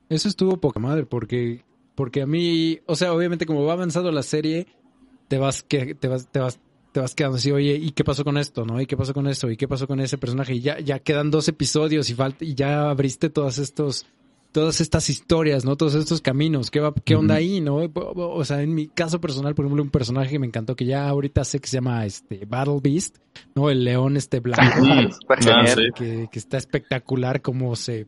Eso 0.10 0.28
estuvo 0.28 0.58
poca 0.58 0.80
madre 0.80 1.06
porque, 1.06 1.64
porque 2.02 2.24
a 2.24 2.26
mí, 2.26 2.80
o 2.88 2.96
sea, 2.96 3.14
obviamente 3.14 3.46
como 3.46 3.64
va 3.64 3.74
avanzando 3.74 4.12
la 4.12 4.24
serie, 4.24 4.66
te 5.28 5.38
vas, 5.38 5.62
que, 5.62 5.94
te 5.94 6.08
vas, 6.08 6.28
te 6.32 6.40
vas, 6.40 6.60
te 6.92 7.00
vas 7.00 7.14
quedando 7.14 7.38
así, 7.38 7.52
oye, 7.52 7.76
¿y 7.76 7.92
qué 7.92 8.04
pasó 8.04 8.24
con 8.24 8.40
esto? 8.40 8.66
¿No? 8.66 8.82
¿Y 8.82 8.88
qué 8.88 8.98
pasó 8.98 9.14
con 9.14 9.28
esto? 9.28 9.52
¿Y 9.52 9.56
qué 9.56 9.68
pasó 9.68 9.86
con 9.86 10.00
ese 10.00 10.18
personaje? 10.18 10.56
Y 10.56 10.62
ya, 10.62 10.80
ya 10.80 10.98
quedan 10.98 11.30
dos 11.30 11.48
episodios 11.48 12.10
y 12.10 12.16
falta, 12.16 12.44
y 12.44 12.56
ya 12.56 12.90
abriste 12.90 13.30
todos 13.30 13.60
estos, 13.60 14.08
todas 14.52 14.82
estas 14.82 15.12
historias, 15.12 15.64
¿no? 15.64 15.76
Todos 15.76 15.94
estos 15.94 16.22
caminos. 16.22 16.72
¿Qué, 16.72 16.80
va, 16.80 16.92
qué 17.06 17.14
onda 17.14 17.36
ahí, 17.36 17.62
no? 17.62 17.88
O 17.94 18.44
sea, 18.46 18.64
en 18.64 18.74
mi 18.74 18.88
caso 18.88 19.22
personal, 19.22 19.54
por 19.54 19.66
ejemplo, 19.66 19.84
un 19.84 19.92
personaje 19.92 20.32
que 20.32 20.40
me 20.40 20.48
encantó 20.48 20.76
que 20.76 20.86
ya 20.86 21.08
ahorita 21.08 21.44
sé 21.44 21.60
que 21.60 21.68
se 21.68 21.78
llama 21.78 22.04
este 22.04 22.46
Battle 22.48 22.80
Beast, 22.82 23.18
¿no? 23.54 23.70
El 23.70 23.84
león 23.84 24.18
este 24.18 24.40
blanco. 24.40 24.64
Ah, 25.30 25.66
que, 25.96 26.30
que, 26.32 26.40
está 26.40 26.58
espectacular 26.58 27.44
cómo 27.44 27.76
se 27.76 28.08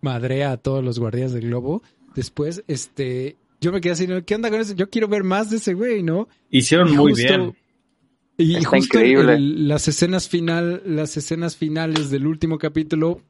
madrea 0.00 0.50
a 0.50 0.56
todos 0.56 0.82
los 0.82 0.98
guardias 0.98 1.32
del 1.32 1.46
globo. 1.46 1.82
Después, 2.14 2.64
este, 2.66 3.36
yo 3.60 3.72
me 3.72 3.80
quedé 3.80 3.92
así, 3.92 4.06
¿qué 4.26 4.34
onda 4.34 4.50
con 4.50 4.60
eso? 4.60 4.74
Yo 4.74 4.90
quiero 4.90 5.08
ver 5.08 5.24
más 5.24 5.50
de 5.50 5.56
ese 5.56 5.74
güey, 5.74 6.02
¿no? 6.02 6.28
Hicieron 6.50 6.94
muy 6.94 7.12
bien. 7.14 7.54
Y 8.36 8.62
justo 8.64 8.98
las 8.98 9.88
escenas 9.88 10.28
final, 10.28 10.82
las 10.84 11.16
escenas 11.16 11.56
finales 11.56 12.10
del 12.10 12.26
último 12.26 12.58
capítulo 12.58 13.20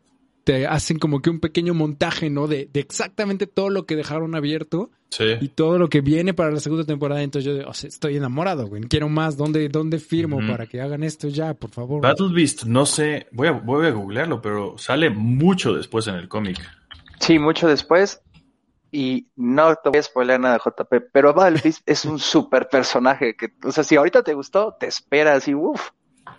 te 0.44 0.66
hacen 0.66 0.98
como 0.98 1.20
que 1.20 1.30
un 1.30 1.40
pequeño 1.40 1.74
montaje, 1.74 2.30
¿no? 2.30 2.46
De, 2.46 2.68
exactamente 2.74 3.46
todo 3.46 3.70
lo 3.70 3.86
que 3.86 3.96
dejaron 3.96 4.34
abierto. 4.34 4.90
Sí. 5.10 5.24
Y 5.40 5.48
todo 5.48 5.78
lo 5.78 5.88
que 5.88 6.00
viene 6.00 6.32
para 6.32 6.50
la 6.50 6.60
segunda 6.60 6.84
temporada. 6.84 7.22
Entonces 7.22 7.54
yo 7.54 7.70
estoy 7.70 8.16
enamorado, 8.16 8.66
güey. 8.66 8.82
Quiero 8.84 9.08
más. 9.08 9.36
¿Dónde, 9.36 9.68
dónde 9.68 9.98
firmo 9.98 10.38
para 10.38 10.66
que 10.66 10.80
hagan 10.80 11.02
esto 11.02 11.28
ya, 11.28 11.52
por 11.54 11.70
favor? 11.70 12.00
Battle 12.00 12.32
Beast, 12.34 12.64
no 12.64 12.86
sé. 12.86 13.26
Voy 13.32 13.48
a, 13.48 13.52
voy 13.52 13.86
a 13.86 13.90
googlearlo, 13.90 14.40
pero 14.40 14.78
sale 14.78 15.10
mucho 15.10 15.74
después 15.74 16.06
en 16.06 16.14
el 16.14 16.28
cómic. 16.28 16.58
Sí, 17.20 17.38
mucho 17.38 17.68
después. 17.68 18.22
Y 18.92 19.30
no 19.36 19.74
te 19.74 19.88
voy 19.88 19.98
a 19.98 20.02
spoiler 20.02 20.38
nada, 20.38 20.58
JP, 20.58 21.10
pero 21.12 21.32
Battle 21.32 21.60
Beast 21.64 21.82
es 21.86 22.04
un 22.04 22.18
super 22.18 22.68
personaje 22.68 23.34
que, 23.34 23.54
o 23.64 23.72
sea, 23.72 23.82
si 23.82 23.96
ahorita 23.96 24.22
te 24.22 24.34
gustó, 24.34 24.76
te 24.78 24.86
esperas 24.86 25.48
y 25.48 25.54
uff, 25.54 25.90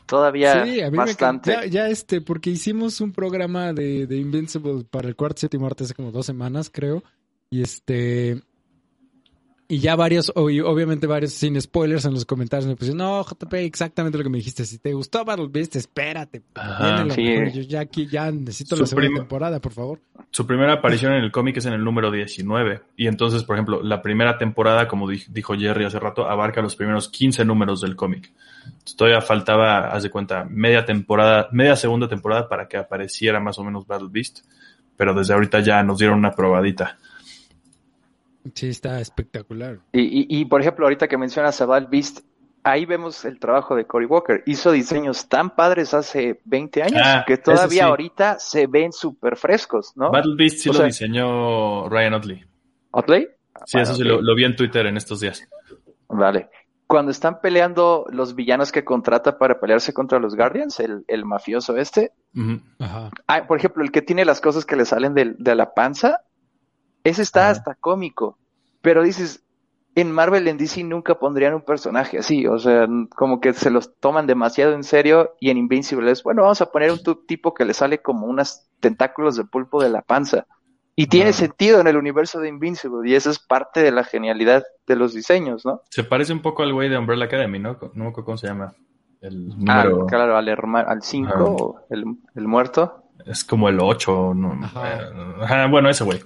todavía 0.05 0.63
sí, 0.63 0.79
a 0.81 0.91
mí 0.91 0.97
bastante. 0.97 1.57
Me 1.57 1.69
ya, 1.69 1.89
este, 1.89 2.21
porque 2.21 2.51
hicimos 2.51 3.01
un 3.01 3.11
programa 3.11 3.73
de, 3.73 4.05
de 4.05 4.17
Invincible 4.17 4.83
para 4.83 5.07
el 5.07 5.15
cuarto, 5.15 5.41
séptimo 5.41 5.65
arte 5.65 5.83
hace 5.83 5.95
como 5.95 6.11
dos 6.11 6.27
semanas, 6.27 6.69
creo. 6.71 7.03
Y 7.49 7.63
este, 7.63 8.41
y 9.73 9.79
ya 9.79 9.95
varios, 9.95 10.31
obviamente 10.35 11.07
varios 11.07 11.33
sin 11.33 11.59
spoilers 11.59 12.05
en 12.05 12.13
los 12.13 12.25
comentarios 12.25 12.67
me 12.67 12.75
pusieron, 12.75 12.99
no, 12.99 13.23
JP, 13.23 13.53
exactamente 13.55 14.19
lo 14.19 14.23
que 14.23 14.29
me 14.29 14.37
dijiste. 14.37 14.65
Si 14.65 14.77
te 14.77 14.93
gustó 14.93 15.25
Battle 15.25 15.47
Beast, 15.49 15.75
espérate. 15.77 16.43
Yo 17.51 17.61
ya 17.61 17.79
aquí 17.79 18.05
ya 18.05 18.31
necesito 18.31 18.75
la 18.75 18.85
segunda 18.85 19.21
temporada, 19.21 19.59
por 19.59 19.71
favor. 19.71 19.99
Su 20.29 20.45
primera 20.45 20.73
aparición 20.73 21.13
en 21.13 21.23
el 21.23 21.31
cómic 21.31 21.57
es 21.57 21.65
en 21.65 21.73
el 21.73 21.83
número 21.83 22.11
19. 22.11 22.81
Y 22.97 23.07
entonces, 23.07 23.43
por 23.43 23.55
ejemplo, 23.55 23.81
la 23.81 24.03
primera 24.03 24.37
temporada, 24.37 24.87
como 24.87 25.09
dijo 25.09 25.55
Jerry 25.55 25.85
hace 25.85 25.97
rato, 25.97 26.29
abarca 26.29 26.61
los 26.61 26.75
primeros 26.75 27.09
15 27.09 27.43
números 27.43 27.81
del 27.81 27.95
cómic. 27.95 28.31
Todavía 28.95 29.21
faltaba, 29.21 29.87
haz 29.87 30.03
de 30.03 30.11
cuenta, 30.11 30.45
media 30.47 30.85
temporada, 30.85 31.49
media 31.51 31.75
segunda 31.75 32.07
temporada 32.07 32.47
para 32.47 32.67
que 32.67 32.77
apareciera 32.77 33.39
más 33.39 33.57
o 33.57 33.63
menos 33.63 33.87
Battle 33.87 34.09
Beast. 34.11 34.41
Pero 34.95 35.15
desde 35.15 35.33
ahorita 35.33 35.61
ya 35.61 35.81
nos 35.81 35.97
dieron 35.97 36.19
una 36.19 36.31
probadita. 36.33 36.99
Sí, 38.53 38.69
está 38.69 38.99
espectacular. 38.99 39.79
Y, 39.91 40.39
y, 40.39 40.45
por 40.45 40.61
ejemplo, 40.61 40.85
ahorita 40.85 41.07
que 41.07 41.17
mencionas 41.17 41.59
a 41.61 41.65
Val 41.65 41.87
Beast, 41.87 42.19
ahí 42.63 42.85
vemos 42.85 43.25
el 43.25 43.39
trabajo 43.39 43.75
de 43.75 43.85
Cory 43.85 44.05
Walker. 44.05 44.43
Hizo 44.45 44.71
diseños 44.71 45.27
tan 45.27 45.55
padres 45.55 45.93
hace 45.93 46.41
20 46.45 46.83
años 46.83 47.01
ah, 47.03 47.23
que 47.25 47.37
todavía 47.37 47.85
ahorita 47.85 48.39
se 48.39 48.67
ven 48.67 48.91
súper 48.91 49.37
frescos, 49.37 49.93
¿no? 49.95 50.11
Battle 50.11 50.35
Beast 50.37 50.59
sí 50.59 50.71
lo 50.71 50.83
diseñó 50.83 51.89
Ryan 51.89 52.13
Otley. 52.15 52.45
¿Otley? 52.91 53.27
Sí, 53.65 53.79
eso 53.79 53.95
sí, 53.95 54.03
lo, 54.03 54.35
vi 54.35 54.45
en 54.45 54.55
Twitter 54.55 54.85
en 54.85 54.97
estos 54.97 55.19
días. 55.19 55.47
Vale. 56.09 56.49
Cuando 56.87 57.11
están 57.11 57.39
peleando 57.39 58.05
los 58.11 58.35
villanos 58.35 58.71
que 58.71 58.83
contrata 58.83 59.37
para 59.37 59.59
pelearse 59.59 59.93
contra 59.93 60.19
los 60.19 60.35
Guardians, 60.35 60.79
el, 60.79 61.05
el 61.07 61.25
mafioso 61.25 61.77
este, 61.77 62.11
Ajá. 62.79 63.09
Ah, 63.27 63.47
por 63.47 63.57
ejemplo, 63.57 63.83
el 63.83 63.91
que 63.91 64.01
tiene 64.01 64.25
las 64.25 64.41
cosas 64.41 64.65
que 64.65 64.75
le 64.75 64.85
salen 64.85 65.13
de, 65.13 65.33
de 65.37 65.55
la 65.55 65.73
panza, 65.73 66.21
ese 67.03 67.21
está 67.21 67.49
hasta 67.49 67.75
cómico. 67.75 68.37
Pero 68.81 69.03
dices, 69.03 69.43
en 69.95 70.11
Marvel 70.11 70.47
en 70.47 70.57
DC 70.57 70.83
nunca 70.83 71.15
pondrían 71.15 71.53
un 71.53 71.61
personaje 71.61 72.17
así, 72.17 72.47
o 72.47 72.57
sea, 72.57 72.87
como 73.15 73.39
que 73.39 73.53
se 73.53 73.69
los 73.69 73.95
toman 73.99 74.27
demasiado 74.27 74.73
en 74.73 74.83
serio 74.83 75.35
y 75.39 75.49
en 75.49 75.57
Invincible 75.57 76.11
es, 76.11 76.23
bueno, 76.23 76.41
vamos 76.41 76.61
a 76.61 76.71
poner 76.71 76.91
un 76.91 76.99
tipo 77.27 77.53
que 77.53 77.65
le 77.65 77.73
sale 77.73 78.01
como 78.01 78.25
unos 78.27 78.63
tentáculos 78.79 79.35
de 79.35 79.45
pulpo 79.45 79.81
de 79.81 79.89
la 79.89 80.01
panza. 80.01 80.45
Y 80.95 81.07
tiene 81.07 81.33
sentido 81.33 81.79
en 81.79 81.87
el 81.87 81.97
universo 81.97 82.39
de 82.39 82.49
Invincible 82.49 83.09
y 83.09 83.15
eso 83.15 83.31
es 83.31 83.39
parte 83.39 83.81
de 83.81 83.91
la 83.91 84.03
genialidad 84.03 84.63
de 84.85 84.95
los 84.95 85.13
diseños, 85.13 85.65
¿no? 85.65 85.81
Se 85.89 86.03
parece 86.03 86.33
un 86.33 86.41
poco 86.41 86.61
al 86.61 86.71
güey 86.71 86.87
de 86.87 86.97
Umbrella 86.99 87.25
Academy, 87.25 87.57
¿no? 87.57 87.77
No 87.93 88.05
me 88.05 88.13
cómo 88.13 88.37
se 88.37 88.47
llama. 88.47 88.73
El 89.19 89.53
ah, 89.67 89.85
claro, 90.07 90.37
al, 90.37 90.49
al 90.49 91.01
5, 91.01 91.85
el, 91.89 92.03
el, 92.35 92.47
muerto. 92.47 93.05
Es 93.25 93.43
como 93.43 93.69
el 93.69 93.79
8, 93.79 94.33
¿no? 94.35 94.53
Eh, 94.53 95.67
bueno, 95.71 95.89
ese 95.89 96.03
güey. 96.03 96.19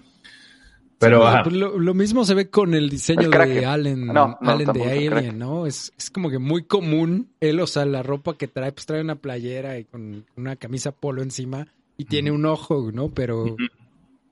Pero 1.00 1.24
pues 1.44 1.56
lo, 1.56 1.94
mismo 1.94 2.26
se 2.26 2.34
ve 2.34 2.50
con 2.50 2.74
el 2.74 2.90
diseño 2.90 3.30
de 3.30 3.66
Allen, 3.66 4.10
Allen 4.18 4.74
de 4.74 4.84
Alien, 4.84 5.38
¿no? 5.38 5.68
Es, 5.68 5.94
es, 5.96 6.10
como 6.10 6.32
que 6.32 6.40
muy 6.40 6.64
común. 6.64 7.30
Él, 7.40 7.60
o 7.60 7.68
sea, 7.68 7.86
la 7.86 8.02
ropa 8.02 8.36
que 8.36 8.48
trae, 8.48 8.72
pues 8.72 8.88
trae 8.88 9.02
una 9.02 9.16
playera 9.16 9.78
y 9.78 9.86
con 9.86 10.26
una 10.36 10.56
camisa 10.56 10.92
polo 10.92 11.22
encima 11.22 11.68
y 11.98 12.06
tiene 12.06 12.32
un 12.32 12.46
ojo, 12.46 12.92
¿no? 12.92 13.10
Pero, 13.10 13.56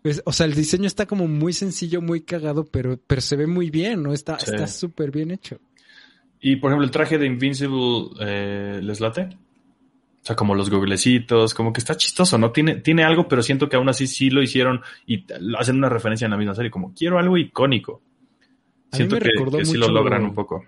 pues, 0.01 0.23
o 0.25 0.31
sea, 0.31 0.47
el 0.47 0.55
diseño 0.55 0.87
está 0.87 1.05
como 1.05 1.27
muy 1.27 1.53
sencillo, 1.53 2.01
muy 2.01 2.21
cagado, 2.21 2.65
pero, 2.65 2.97
pero 3.05 3.21
se 3.21 3.35
ve 3.35 3.45
muy 3.45 3.69
bien, 3.69 4.01
¿no? 4.01 4.13
Está 4.13 4.39
súper 4.67 5.11
bien 5.11 5.29
hecho. 5.31 5.59
Y, 6.39 6.57
por 6.57 6.71
ejemplo, 6.71 6.85
el 6.85 6.91
traje 6.91 7.17
de 7.17 7.25
Invincible, 7.25 8.09
eh, 8.21 8.79
¿les 8.81 8.99
late? 8.99 9.29
O 10.25 10.27
sea, 10.27 10.35
como 10.35 10.55
los 10.55 10.71
googlecitos, 10.71 11.53
como 11.53 11.71
que 11.71 11.79
está 11.79 11.95
chistoso, 11.95 12.39
¿no? 12.39 12.51
Tiene, 12.51 12.77
tiene 12.77 13.03
algo, 13.03 13.27
pero 13.27 13.43
siento 13.43 13.69
que 13.69 13.75
aún 13.75 13.89
así 13.89 14.07
sí 14.07 14.31
lo 14.31 14.41
hicieron 14.41 14.81
y 15.05 15.23
hacen 15.55 15.77
una 15.77 15.87
referencia 15.87 16.25
en 16.25 16.31
la 16.31 16.37
misma 16.37 16.55
serie, 16.55 16.71
como 16.71 16.95
quiero 16.95 17.19
algo 17.19 17.37
icónico. 17.37 18.01
Siento 18.91 19.19
que, 19.19 19.29
sí 19.63 19.77
lo 19.77 19.87
logran 19.87 20.23
un 20.23 20.33
poco. 20.33 20.65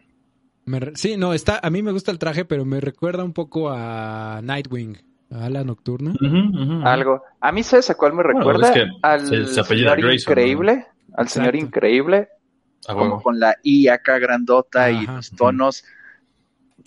sí, 0.94 1.18
no, 1.18 1.34
está, 1.34 1.60
a 1.64 1.72
mí 1.72 1.82
me 1.82 1.92
gusta 1.92 2.12
el 2.12 2.20
traje, 2.20 2.46
pero 2.46 2.66
me 2.66 2.80
recuerda 2.80 3.24
un 3.24 3.34
poco 3.34 3.72
a 3.72 4.42
Nightwing, 4.44 4.96
a 5.32 5.50
la 5.50 5.64
nocturna. 5.64 6.14
Algo. 6.84 7.24
A 7.42 7.52
mí, 7.52 7.64
¿sabes 7.64 7.90
a 7.90 7.96
cuál 7.96 8.14
me 8.14 8.22
recuerda? 8.22 8.72
al 9.02 9.26
señor 9.48 10.14
increíble, 10.14 10.86
al 11.16 11.30
señor 11.30 11.56
increíble, 11.56 12.28
como 12.86 13.24
con 13.24 13.40
la 13.40 13.56
I 13.64 13.88
acá 13.88 14.20
grandota 14.20 14.92
y 14.92 15.08
los 15.08 15.32
tonos 15.32 15.84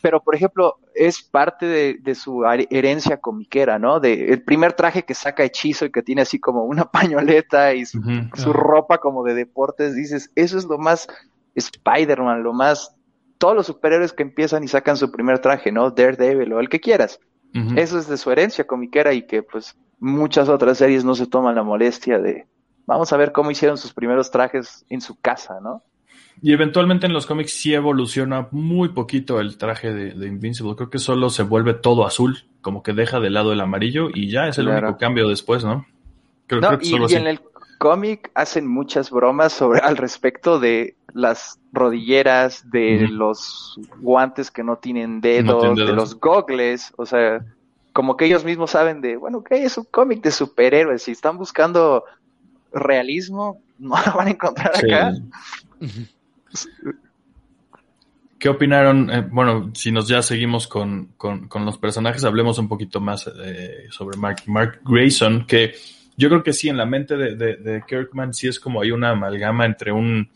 pero 0.01 0.21
por 0.23 0.35
ejemplo, 0.35 0.79
es 0.95 1.23
parte 1.23 1.67
de, 2.03 2.15
su 2.15 2.45
herencia 2.45 3.19
comiquera, 3.19 3.79
¿no? 3.79 4.01
De 4.01 4.33
el 4.33 4.43
primer 4.43 4.73
traje 4.73 5.05
que 5.05 5.15
saca 5.15 5.45
hechizo 5.45 5.85
y 5.85 5.91
que 5.91 6.03
tiene 6.03 6.23
así 6.23 6.39
como 6.39 6.65
una 6.65 6.85
pañoleta 6.91 7.75
y 7.75 7.87
su, 7.87 8.01
ropa 8.53 8.99
como 8.99 9.23
de 9.25 9.35
deportes, 9.35 9.95
dices, 9.95 10.31
eso 10.35 10.59
es 10.59 10.65
lo 10.65 10.79
más 10.79 11.09
Spider-Man, 11.55 12.43
lo 12.43 12.53
más 12.53 12.97
todos 13.39 13.57
los 13.57 13.67
superhéroes 13.67 14.13
que 14.13 14.23
empiezan 14.23 14.65
y 14.65 14.69
sacan 14.69 14.97
su 14.97 15.11
primer 15.11 15.39
traje, 15.39 15.73
¿no? 15.73 15.91
Daredevil 15.91 16.53
o 16.53 16.61
el 16.61 16.69
que 16.69 16.81
quieras. 16.81 17.21
Eso 17.75 17.99
es 17.99 18.07
de 18.07 18.17
su 18.17 18.31
herencia 18.31 18.65
comiquera 18.65 19.13
y 19.13 19.27
que 19.27 19.43
pues 19.43 19.77
muchas 19.99 20.49
otras 20.49 20.79
series 20.79 21.05
no 21.05 21.17
se 21.17 21.27
toman 21.27 21.57
la 21.57 21.65
molestia 21.65 22.21
de 22.21 22.47
vamos 22.87 23.13
a 23.13 23.17
ver 23.17 23.33
cómo 23.33 23.51
hicieron 23.51 23.79
sus 23.79 23.93
primeros 23.93 24.31
trajes 24.31 24.85
en 24.89 25.01
su 25.01 25.19
casa, 25.21 25.61
¿no? 25.61 25.83
Y 26.43 26.53
eventualmente 26.53 27.07
en 27.07 27.13
los 27.13 27.27
cómics 27.27 27.53
sí 27.53 27.75
evoluciona 27.75 28.49
muy 28.51 28.91
poquito 28.91 29.41
el 29.41 29.59
traje 29.59 29.93
de, 29.93 30.27
Invincible. 30.27 30.75
Creo 30.75 30.89
que 30.89 30.99
solo 30.99 31.29
se 31.31 31.43
vuelve 31.43 31.75
todo 31.75 32.07
azul, 32.07 32.45
como 32.63 32.83
que 32.83 32.93
deja 32.93 33.21
de 33.21 33.31
lado 33.31 33.53
el 33.53 33.61
amarillo 33.61 34.09
y 34.13 34.31
ya 34.31 34.49
es 34.49 34.59
el 34.59 34.69
único 34.69 34.97
cambio 34.97 35.29
después, 35.29 35.65
¿no? 35.65 35.87
Creo, 36.47 36.79
que 36.79 36.87
y, 36.87 36.97
y 36.97 37.15
en 37.15 37.27
el 37.27 37.41
cómic 37.79 38.31
hacen 38.35 38.67
muchas 38.67 39.11
bromas 39.11 39.53
sobre 39.53 39.81
al 39.81 39.97
respecto 39.97 40.59
de 40.59 40.97
las 41.15 41.59
rodilleras, 41.73 42.71
de 42.71 43.09
los 43.09 43.81
guantes 44.01 44.51
que 44.51 44.63
no 44.63 44.77
tienen 44.77 45.21
dedos, 45.21 45.77
de 45.77 45.93
los 45.93 46.19
gogles, 46.19 46.93
o 46.97 47.07
sea, 47.07 47.45
como 47.93 48.17
que 48.17 48.27
ellos 48.27 48.45
mismos 48.45 48.73
saben 48.73 49.01
de, 49.01 49.17
bueno, 49.17 49.43
que 49.43 49.65
es 49.65 49.79
un 49.79 49.87
cómic 49.91 50.23
de 50.23 50.31
superhéroes, 50.31 51.03
si 51.03 51.13
están 51.13 51.39
buscando 51.39 52.05
realismo, 52.73 53.61
no 53.79 53.97
lo 54.05 54.13
van 54.13 54.29
a 54.29 54.31
encontrar 54.31 54.73
acá. 54.77 55.15
¿Qué 58.41 58.49
opinaron? 58.49 59.11
Eh, 59.11 59.21
bueno, 59.31 59.71
si 59.75 59.93
nos 59.93 60.09
ya 60.09 60.23
seguimos 60.23 60.67
con, 60.67 61.13
los 61.55 61.79
personajes, 61.79 62.25
hablemos 62.25 62.59
un 62.59 62.69
poquito 62.69 62.99
más 62.99 63.31
eh, 63.45 63.87
sobre 63.91 64.17
Mark, 64.17 64.39
Mark 64.47 64.81
Grayson, 64.83 65.47
que 65.47 65.75
yo 66.17 66.31
creo 66.31 66.43
que 66.43 66.55
sí, 66.55 66.71
en 66.71 66.79
la 66.79 66.87
mente 66.87 67.17
de, 67.19 67.83
Kirkman 67.87 68.33
sí 68.33 68.49
es 68.49 68.59
como 68.59 68.81
hay 68.81 68.93
una 68.93 69.11
amalgama 69.11 69.67
entre 69.67 69.93
un 69.93 70.31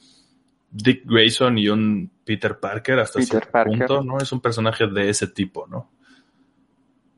Dick 0.70 1.03
Grayson 1.07 1.57
y 1.57 1.68
un 1.68 2.11
Peter 2.24 2.59
Parker 2.59 2.98
hasta 2.98 3.22
cierto 3.22 3.64
punto, 3.64 4.03
¿no? 4.03 4.18
Es 4.18 4.31
un 4.33 4.40
personaje 4.40 4.87
de 4.87 5.09
ese 5.09 5.29
tipo, 5.29 5.66
¿no? 5.66 5.79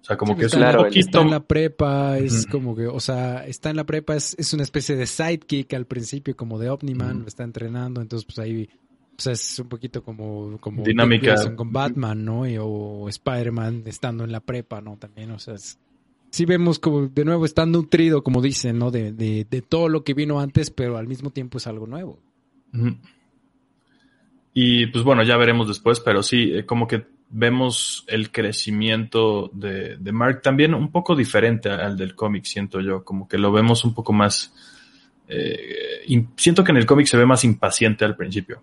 O 0.00 0.04
sea, 0.04 0.16
como 0.16 0.36
que 0.36 0.44
es 0.44 0.54
un 0.54 0.62
poquito... 0.62 0.98
Está 1.00 1.20
en 1.22 1.30
la 1.32 1.40
prepa, 1.40 2.16
es 2.18 2.46
como 2.46 2.76
que, 2.76 2.86
o 2.86 3.00
sea, 3.00 3.44
está 3.44 3.70
en 3.70 3.76
la 3.76 3.84
prepa, 3.84 4.14
es, 4.14 4.36
es, 4.38 4.52
una 4.52 4.62
especie 4.62 4.94
de 4.94 5.06
sidekick 5.06 5.74
al 5.74 5.86
principio, 5.86 6.36
como 6.36 6.60
de 6.60 6.70
Omniman, 6.70 7.24
está 7.26 7.42
entrenando, 7.42 8.00
entonces 8.00 8.24
pues 8.24 8.38
ahí 8.38 8.68
o 9.18 9.22
sea, 9.22 9.32
es 9.32 9.58
un 9.58 9.68
poquito 9.68 10.02
como, 10.02 10.58
como 10.58 10.82
dinámica 10.82 11.34
con 11.54 11.72
Batman, 11.72 12.22
¿no? 12.22 12.42
o 12.60 13.08
Spider-Man 13.08 13.84
estando 13.86 14.24
en 14.24 14.32
la 14.32 14.40
prepa, 14.40 14.80
¿no? 14.80 14.96
También, 14.98 15.30
o 15.30 15.38
sea, 15.38 15.54
sí 16.30 16.44
vemos 16.44 16.78
como 16.78 17.06
de 17.06 17.24
nuevo 17.24 17.46
está 17.46 17.64
nutrido, 17.64 18.22
como 18.22 18.42
dicen, 18.42 18.78
¿no? 18.78 18.90
De, 18.90 19.12
de, 19.12 19.46
de, 19.48 19.62
todo 19.62 19.88
lo 19.88 20.04
que 20.04 20.12
vino 20.12 20.38
antes, 20.38 20.70
pero 20.70 20.98
al 20.98 21.06
mismo 21.06 21.30
tiempo 21.30 21.56
es 21.56 21.66
algo 21.66 21.86
nuevo. 21.86 22.18
Y 24.52 24.86
pues 24.88 25.02
bueno, 25.02 25.22
ya 25.22 25.38
veremos 25.38 25.66
después, 25.66 26.00
pero 26.00 26.22
sí, 26.22 26.52
eh, 26.52 26.66
como 26.66 26.86
que 26.86 27.06
vemos 27.30 28.04
el 28.08 28.30
crecimiento 28.30 29.50
de, 29.54 29.96
de 29.96 30.12
Mark 30.12 30.42
también 30.42 30.74
un 30.74 30.92
poco 30.92 31.16
diferente 31.16 31.70
al 31.70 31.96
del 31.96 32.14
cómic, 32.14 32.44
siento 32.44 32.80
yo, 32.82 33.02
como 33.02 33.26
que 33.26 33.38
lo 33.38 33.50
vemos 33.50 33.84
un 33.84 33.94
poco 33.94 34.12
más... 34.12 34.52
Eh, 35.28 36.04
siento 36.36 36.62
que 36.62 36.70
en 36.70 36.76
el 36.76 36.86
cómic 36.86 37.06
se 37.06 37.16
ve 37.16 37.26
más 37.26 37.44
impaciente 37.44 38.04
al 38.04 38.14
principio 38.14 38.62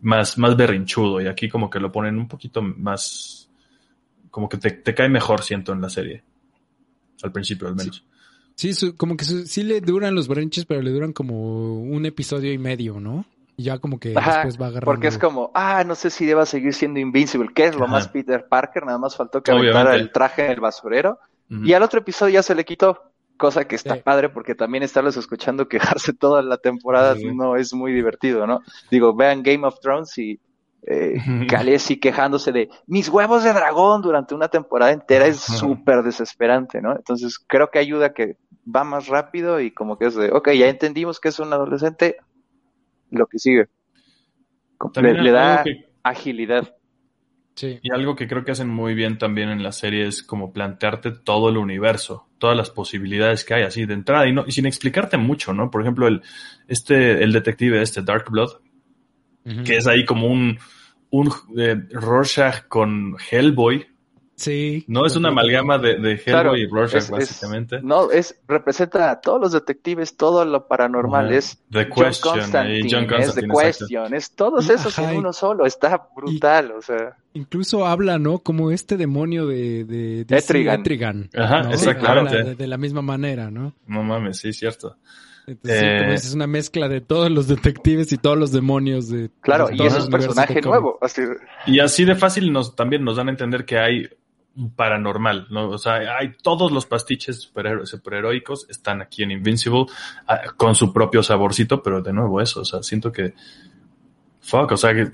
más, 0.00 0.38
más 0.38 0.56
berrinchudo 0.56 1.20
y 1.20 1.26
aquí 1.26 1.48
como 1.48 1.70
que 1.70 1.80
lo 1.80 1.90
ponen 1.90 2.18
un 2.18 2.28
poquito 2.28 2.62
más, 2.62 3.50
como 4.30 4.48
que 4.48 4.56
te, 4.58 4.94
cae 4.94 5.08
mejor, 5.08 5.42
siento, 5.42 5.72
en 5.72 5.80
la 5.80 5.90
serie. 5.90 6.22
Al 7.22 7.32
principio, 7.32 7.68
al 7.68 7.74
menos. 7.74 8.04
Sí, 8.54 8.72
como 8.96 9.16
que 9.16 9.24
sí 9.24 9.62
le 9.62 9.80
duran 9.80 10.14
los 10.14 10.28
berrinches, 10.28 10.64
pero 10.64 10.82
le 10.82 10.90
duran 10.90 11.12
como 11.12 11.80
un 11.80 12.06
episodio 12.06 12.52
y 12.52 12.58
medio, 12.58 13.00
¿no? 13.00 13.24
Y 13.56 13.64
ya 13.64 13.78
como 13.78 13.98
que 13.98 14.10
después 14.10 14.60
va 14.60 14.66
agarrando. 14.66 14.84
Porque 14.84 15.08
es 15.08 15.18
como, 15.18 15.50
ah, 15.54 15.82
no 15.84 15.96
sé 15.96 16.10
si 16.10 16.24
deba 16.24 16.46
seguir 16.46 16.74
siendo 16.74 17.00
Invincible, 17.00 17.48
que 17.52 17.66
es 17.66 17.76
lo 17.76 17.88
más 17.88 18.08
Peter 18.08 18.46
Parker, 18.48 18.84
nada 18.84 18.98
más 18.98 19.16
faltó 19.16 19.42
que 19.42 19.50
aventara 19.50 19.96
el 19.96 20.12
traje 20.12 20.46
en 20.46 20.52
el 20.52 20.60
basurero. 20.60 21.18
Y 21.50 21.72
al 21.72 21.82
otro 21.82 22.00
episodio 22.00 22.34
ya 22.34 22.42
se 22.42 22.54
le 22.54 22.64
quitó 22.64 23.10
cosa 23.38 23.66
que 23.66 23.76
está 23.76 23.96
padre 24.02 24.28
porque 24.28 24.54
también 24.54 24.82
estarles 24.82 25.16
escuchando 25.16 25.68
quejarse 25.68 26.12
toda 26.12 26.42
la 26.42 26.58
temporada 26.58 27.16
no 27.34 27.56
es 27.56 27.72
muy 27.72 27.92
divertido, 27.92 28.46
¿no? 28.46 28.60
Digo, 28.90 29.14
vean 29.14 29.42
Game 29.42 29.66
of 29.66 29.80
Thrones 29.80 30.18
y 30.18 30.38
eh, 30.82 31.14
quejándose 32.00 32.52
de 32.52 32.68
mis 32.86 33.08
huevos 33.08 33.44
de 33.44 33.52
dragón 33.52 34.02
durante 34.02 34.34
una 34.34 34.48
temporada 34.48 34.92
entera 34.92 35.26
es 35.26 35.38
súper 35.38 36.02
desesperante, 36.02 36.82
¿no? 36.82 36.94
Entonces 36.94 37.38
creo 37.38 37.70
que 37.70 37.78
ayuda 37.78 38.12
que 38.12 38.36
va 38.64 38.84
más 38.84 39.06
rápido 39.06 39.60
y 39.60 39.70
como 39.70 39.96
que 39.96 40.06
es 40.06 40.14
de, 40.14 40.30
ok, 40.30 40.50
ya 40.50 40.68
entendimos 40.68 41.20
que 41.20 41.28
es 41.28 41.38
un 41.38 41.52
adolescente, 41.52 42.16
lo 43.10 43.26
que 43.26 43.38
sigue. 43.38 43.68
Le, 44.94 45.32
da 45.32 45.64
agilidad. 46.02 46.74
Y 47.62 47.92
algo 47.92 48.14
que 48.14 48.28
creo 48.28 48.44
que 48.44 48.52
hacen 48.52 48.68
muy 48.68 48.94
bien 48.94 49.18
también 49.18 49.48
en 49.48 49.62
la 49.62 49.72
serie 49.72 50.06
es 50.06 50.22
como 50.22 50.52
plantearte 50.52 51.10
todo 51.10 51.48
el 51.48 51.56
universo, 51.56 52.28
todas 52.38 52.56
las 52.56 52.70
posibilidades 52.70 53.44
que 53.44 53.54
hay 53.54 53.62
así 53.62 53.86
de 53.86 53.94
entrada 53.94 54.26
y, 54.26 54.32
no, 54.32 54.44
y 54.46 54.52
sin 54.52 54.66
explicarte 54.66 55.16
mucho, 55.16 55.52
¿no? 55.52 55.70
Por 55.70 55.82
ejemplo, 55.82 56.06
el, 56.06 56.22
este, 56.68 57.22
el 57.22 57.32
detective 57.32 57.82
este, 57.82 58.02
Dark 58.02 58.30
Blood, 58.30 58.50
que 59.64 59.78
es 59.78 59.86
ahí 59.86 60.04
como 60.04 60.26
un, 60.26 60.58
un 61.10 61.32
eh, 61.56 61.76
Rorschach 61.90 62.68
con 62.68 63.16
Hellboy, 63.30 63.86
Sí. 64.38 64.84
No 64.86 65.04
es 65.04 65.16
una 65.16 65.30
amalgama 65.30 65.78
de, 65.78 65.96
de 65.96 66.12
Hellboy 66.24 66.62
y 66.62 66.66
Rorschach, 66.68 67.10
básicamente. 67.10 67.80
no, 67.82 68.12
es, 68.12 68.40
representa 68.46 69.10
a 69.10 69.20
todos 69.20 69.40
los 69.40 69.52
detectives, 69.52 70.16
todo 70.16 70.44
lo 70.44 70.68
paranormal. 70.68 71.32
Es 71.32 71.58
The 71.72 71.88
Question, 71.88 72.12
John 72.22 73.06
Constantine, 73.06 73.18
es 73.18 73.34
The 73.34 73.48
Question, 73.48 74.14
es 74.14 74.30
todos 74.36 74.70
esos 74.70 74.96
en 75.00 75.16
uno 75.16 75.32
solo. 75.32 75.66
Está 75.66 76.08
brutal, 76.14 76.70
o 76.70 76.80
sea. 76.80 77.16
Incluso 77.34 77.84
habla, 77.84 78.20
¿no? 78.20 78.38
Como 78.38 78.70
este 78.70 78.96
demonio 78.96 79.46
de, 79.46 79.84
de, 79.84 80.24
de 80.24 80.36
Etrigan. 80.36 81.28
Ajá, 81.36 81.70
exactamente. 81.72 82.54
De, 82.54 82.66
la 82.68 82.78
misma 82.78 83.02
manera, 83.02 83.50
¿no? 83.50 83.74
No 83.88 84.04
mames, 84.04 84.38
sí, 84.38 84.52
cierto. 84.52 84.96
Entonces, 85.48 85.82
eh, 85.82 86.14
es 86.14 86.34
una 86.34 86.46
mezcla 86.46 86.88
de 86.88 87.00
todos 87.00 87.30
los 87.30 87.48
detectives 87.48 88.12
y 88.12 88.18
todos 88.18 88.38
los 88.38 88.52
demonios 88.52 89.08
de 89.08 89.30
Claro, 89.40 89.68
y 89.72 89.84
es 89.84 89.98
un 89.98 90.10
personaje 90.10 90.60
nuevo. 90.60 90.98
Así... 91.00 91.22
Y 91.66 91.80
así 91.80 92.04
de 92.04 92.14
fácil 92.14 92.52
nos 92.52 92.76
también 92.76 93.02
nos 93.02 93.16
dan 93.16 93.28
a 93.28 93.30
entender 93.30 93.64
que 93.64 93.78
hay 93.78 94.08
paranormal, 94.74 95.46
¿no? 95.50 95.70
O 95.70 95.78
sea, 95.78 96.18
hay 96.18 96.32
todos 96.42 96.72
los 96.72 96.86
pastiches 96.86 97.50
superheroicos 97.84 98.66
están 98.68 99.00
aquí 99.00 99.22
en 99.22 99.30
Invincible 99.30 99.86
ah, 100.26 100.40
con 100.56 100.74
su 100.74 100.92
propio 100.92 101.22
saborcito, 101.22 101.82
pero 101.82 102.02
de 102.02 102.12
nuevo 102.12 102.40
eso, 102.40 102.62
o 102.62 102.64
sea, 102.64 102.82
siento 102.82 103.12
que 103.12 103.34
fuck, 104.40 104.72
o 104.72 104.76
sea, 104.76 104.94
que 104.94 105.10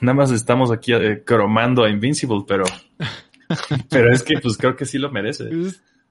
nada 0.00 0.14
más 0.14 0.30
estamos 0.30 0.70
aquí 0.70 0.92
eh, 0.94 1.22
cromando 1.24 1.84
a 1.84 1.90
Invincible, 1.90 2.44
pero 2.46 2.64
pero 3.90 4.12
es 4.12 4.22
que 4.22 4.38
pues 4.40 4.56
creo 4.56 4.76
que 4.76 4.86
sí 4.86 4.98
lo 4.98 5.10
merece. 5.10 5.50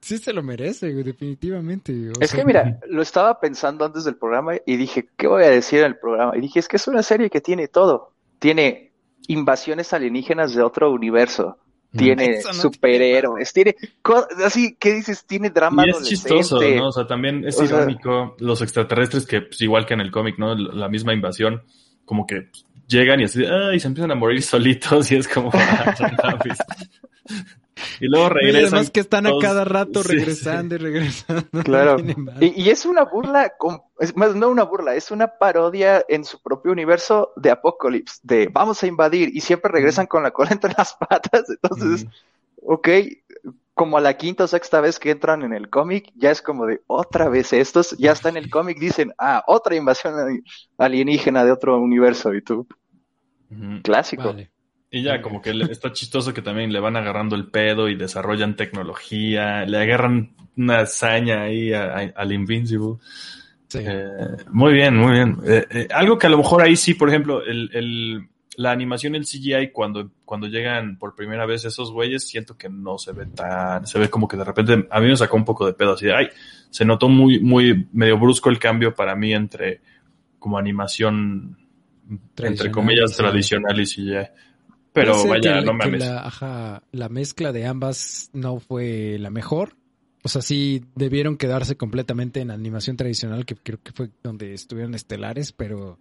Sí 0.00 0.18
se 0.18 0.32
lo 0.32 0.42
merece, 0.42 0.92
definitivamente. 0.92 2.12
es 2.20 2.32
que 2.32 2.44
mira, 2.44 2.78
lo 2.88 3.02
estaba 3.02 3.40
pensando 3.40 3.84
antes 3.84 4.04
del 4.04 4.16
programa 4.16 4.52
y 4.64 4.76
dije, 4.76 5.08
¿qué 5.16 5.26
voy 5.26 5.42
a 5.42 5.50
decir 5.50 5.80
en 5.80 5.86
el 5.86 5.98
programa? 5.98 6.36
Y 6.36 6.40
dije, 6.40 6.60
es 6.60 6.68
que 6.68 6.76
es 6.76 6.86
una 6.86 7.02
serie 7.02 7.30
que 7.30 7.40
tiene 7.40 7.66
todo. 7.66 8.12
Tiene 8.38 8.92
invasiones 9.26 9.92
alienígenas 9.92 10.54
de 10.54 10.62
otro 10.62 10.92
universo 10.92 11.58
tiene 11.96 12.42
superhéroes, 12.42 13.52
tiene 13.52 13.76
así, 14.44 14.76
¿qué 14.78 14.94
dices? 14.94 15.24
Tiene 15.26 15.50
drama. 15.50 15.86
Y 15.86 15.90
es 15.90 16.02
chistoso, 16.02 16.60
¿no? 16.60 16.88
O 16.88 16.92
sea, 16.92 17.06
también 17.06 17.44
es 17.46 17.60
irónico 17.60 18.36
los 18.38 18.62
extraterrestres 18.62 19.26
que, 19.26 19.42
pues, 19.42 19.60
igual 19.60 19.86
que 19.86 19.94
en 19.94 20.00
el 20.00 20.10
cómic, 20.10 20.38
¿no? 20.38 20.54
La 20.54 20.88
misma 20.88 21.12
invasión, 21.14 21.62
como 22.04 22.26
que 22.26 22.48
llegan 22.86 23.20
y 23.20 23.24
así, 23.24 23.44
ay, 23.44 23.80
se 23.80 23.88
empiezan 23.88 24.12
a 24.12 24.14
morir 24.14 24.42
solitos 24.42 25.10
y 25.12 25.16
es 25.16 25.28
como, 25.28 25.50
ah, 25.54 26.38
pues". 26.42 26.58
y 28.00 28.06
luego 28.06 28.28
regresan. 28.28 28.62
Y 28.62 28.66
además 28.66 28.90
que 28.90 29.00
están 29.00 29.26
a 29.26 29.32
cada 29.40 29.64
rato 29.64 30.02
regresando 30.02 30.74
y 30.74 30.78
regresando. 30.78 31.44
Claro. 31.64 31.96
y, 32.40 32.70
es 32.70 32.86
una 32.86 33.04
burla, 33.04 33.52
es 33.98 34.16
más, 34.16 34.34
no 34.34 34.48
una 34.48 34.64
burla, 34.64 34.94
es 34.94 35.10
una 35.10 35.26
parodia 35.38 36.04
en 36.08 36.24
su 36.24 36.40
propio 36.40 36.72
universo 36.72 37.32
de 37.36 37.50
Apocalypse, 37.50 38.20
de 38.22 38.48
vamos 38.52 38.82
a 38.82 38.86
invadir 38.86 39.30
y 39.34 39.40
siempre 39.40 39.70
regresan 39.70 40.06
con 40.06 40.22
la 40.22 40.30
cola 40.30 40.50
entre 40.52 40.72
las 40.76 40.94
patas. 40.94 41.44
Entonces, 41.62 42.06
ok, 42.62 42.88
como 43.74 43.98
a 43.98 44.00
la 44.00 44.16
quinta 44.16 44.44
o 44.44 44.46
sexta 44.46 44.80
vez 44.80 44.98
que 44.98 45.10
entran 45.10 45.42
en 45.42 45.52
el 45.52 45.68
cómic, 45.68 46.12
ya 46.16 46.30
es 46.30 46.40
como 46.40 46.66
de 46.66 46.80
otra 46.86 47.28
vez 47.28 47.52
estos, 47.52 47.96
ya 47.98 48.12
está 48.12 48.28
en 48.28 48.38
el 48.38 48.48
cómic, 48.48 48.78
dicen, 48.78 49.12
ah, 49.18 49.44
otra 49.46 49.76
invasión 49.76 50.42
alienígena 50.78 51.44
de 51.44 51.52
otro 51.52 51.78
universo 51.78 52.32
y 52.34 52.42
tú. 52.42 52.66
Clásico. 53.82 54.34
Y 54.90 55.02
ya, 55.02 55.20
como 55.20 55.42
que 55.42 55.50
está 55.70 55.92
chistoso 55.92 56.32
que 56.32 56.42
también 56.42 56.72
le 56.72 56.80
van 56.80 56.96
agarrando 56.96 57.34
el 57.34 57.48
pedo 57.48 57.88
y 57.88 57.96
desarrollan 57.96 58.56
tecnología, 58.56 59.64
le 59.64 59.78
agarran 59.78 60.34
una 60.56 60.80
hazaña 60.80 61.42
ahí 61.42 61.72
al 61.72 62.32
Invincible. 62.32 62.98
Eh, 63.74 64.08
muy 64.50 64.72
bien, 64.74 64.96
muy 64.96 65.12
bien. 65.12 65.38
Eh, 65.44 65.66
eh, 65.70 65.88
algo 65.92 66.16
que 66.16 66.28
a 66.28 66.30
lo 66.30 66.38
mejor 66.38 66.62
ahí 66.62 66.76
sí, 66.76 66.94
por 66.94 67.08
ejemplo, 67.08 67.42
el 67.44 68.28
la 68.56 68.72
animación, 68.72 69.14
el 69.14 69.24
CGI, 69.24 69.70
cuando, 69.72 70.10
cuando 70.24 70.46
llegan 70.46 70.98
por 70.98 71.14
primera 71.14 71.46
vez 71.46 71.64
esos 71.64 71.92
güeyes, 71.92 72.26
siento 72.26 72.56
que 72.56 72.68
no 72.68 72.98
se 72.98 73.12
ve 73.12 73.26
tan, 73.26 73.86
se 73.86 73.98
ve 73.98 74.08
como 74.08 74.26
que 74.26 74.36
de 74.36 74.44
repente, 74.44 74.86
a 74.90 75.00
mí 75.00 75.08
me 75.08 75.16
sacó 75.16 75.36
un 75.36 75.44
poco 75.44 75.66
de 75.66 75.74
pedo, 75.74 75.92
así 75.92 76.06
de, 76.06 76.14
ay, 76.14 76.28
se 76.70 76.84
notó 76.84 77.08
muy, 77.08 77.38
muy, 77.40 77.86
medio 77.92 78.18
brusco 78.18 78.48
el 78.48 78.58
cambio 78.58 78.94
para 78.94 79.14
mí 79.14 79.34
entre, 79.34 79.80
como 80.38 80.58
animación, 80.58 81.58
entre 82.38 82.70
comillas, 82.70 83.16
tradicional 83.16 83.78
y 83.78 83.84
CGI. 83.84 84.28
Pero 84.96 85.26
vaya, 85.28 85.60
no 85.60 85.74
me 85.74 85.98
la, 85.98 86.82
la 86.90 87.08
mezcla 87.10 87.52
de 87.52 87.66
ambas 87.66 88.30
no 88.32 88.58
fue 88.58 89.18
la 89.18 89.30
mejor. 89.30 89.74
O 90.22 90.28
sea, 90.28 90.42
sí 90.42 90.82
debieron 90.94 91.36
quedarse 91.36 91.76
completamente 91.76 92.40
en 92.40 92.50
animación 92.50 92.96
tradicional, 92.96 93.44
que 93.44 93.54
creo 93.54 93.78
que 93.82 93.92
fue 93.92 94.08
donde 94.22 94.54
estuvieron 94.54 94.94
estelares, 94.94 95.52
pero 95.52 95.98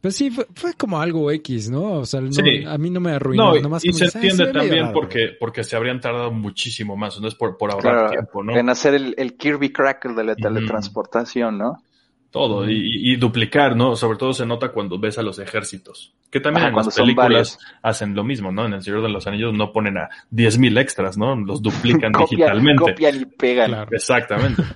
Pues 0.00 0.14
sí, 0.14 0.30
fue, 0.30 0.74
como 0.74 1.00
algo 1.00 1.30
X, 1.32 1.70
¿no? 1.70 1.94
O 1.94 2.06
sea, 2.06 2.20
a 2.20 2.78
mí 2.78 2.90
no 2.90 3.00
me 3.00 3.12
arruinó. 3.12 3.54
No, 3.54 3.78
y 3.82 3.92
se 3.94 4.04
entiende 4.04 4.52
también 4.52 4.92
porque, 4.92 5.30
porque 5.40 5.64
se 5.64 5.74
habrían 5.74 6.00
tardado 6.00 6.30
muchísimo 6.30 6.96
más, 6.96 7.18
no 7.20 7.26
es 7.26 7.34
por, 7.34 7.56
por 7.56 7.72
ahorrar 7.72 8.10
tiempo, 8.10 8.44
¿no? 8.44 8.56
En 8.56 8.68
hacer 8.68 8.94
el, 8.94 9.36
Kirby 9.36 9.72
Crackle 9.72 10.14
de 10.14 10.24
la 10.24 10.36
teletransportación, 10.36 11.58
¿no? 11.58 11.82
Todo, 12.30 12.68
y, 12.68 13.16
duplicar, 13.16 13.74
¿no? 13.74 13.96
Sobre 13.96 14.18
todo 14.18 14.34
se 14.34 14.44
nota 14.44 14.68
cuando 14.68 14.98
ves 14.98 15.16
a 15.16 15.22
los 15.22 15.38
ejércitos. 15.38 16.14
Que 16.30 16.40
también 16.40 16.66
en 16.66 16.74
las 16.74 16.94
películas 16.94 17.58
hacen 17.82 18.14
lo 18.14 18.22
mismo, 18.22 18.52
¿no? 18.52 18.66
En 18.66 18.74
El 18.74 18.82
Señor 18.82 19.00
de 19.02 19.08
los 19.08 19.26
Anillos 19.26 19.54
no 19.54 19.72
ponen 19.72 19.96
a 19.96 20.10
10.000 20.30 20.78
extras, 20.78 21.16
¿no? 21.16 21.34
Los 21.34 21.62
duplican 21.62 22.12
digitalmente. 22.30 22.92
Copian 22.92 23.22
y 23.22 23.24
pegan. 23.24 23.86
Exactamente. 23.90 24.62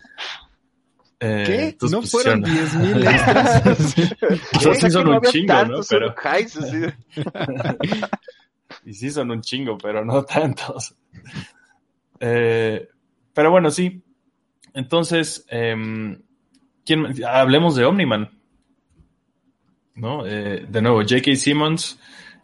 Eh, 1.24 1.44
¿Qué? 1.46 1.86
¿No 1.88 2.00
pues, 2.00 2.10
fueron 2.10 2.42
10.000 2.42 3.12
extras? 3.12 3.94
o 4.56 4.58
sea, 4.58 4.74
sí 4.74 4.90
son 4.90 5.06
un 5.06 5.20
chingo, 5.20 5.64
¿no? 5.66 5.80
Pero... 5.88 6.14
y 8.84 8.92
sí 8.92 9.08
son 9.08 9.30
un 9.30 9.40
chingo, 9.40 9.78
pero 9.78 10.04
no 10.04 10.24
tantos. 10.24 10.96
Eh, 12.18 12.88
pero 13.32 13.52
bueno, 13.52 13.70
sí. 13.70 14.02
Entonces, 14.74 15.46
eh, 15.48 15.76
hablemos 17.26 17.76
de 17.76 17.84
Omniman. 17.84 18.30
¿No? 19.94 20.26
Eh, 20.26 20.66
de 20.68 20.82
nuevo, 20.82 21.02
J.K. 21.02 21.36
Simmons, 21.36 21.98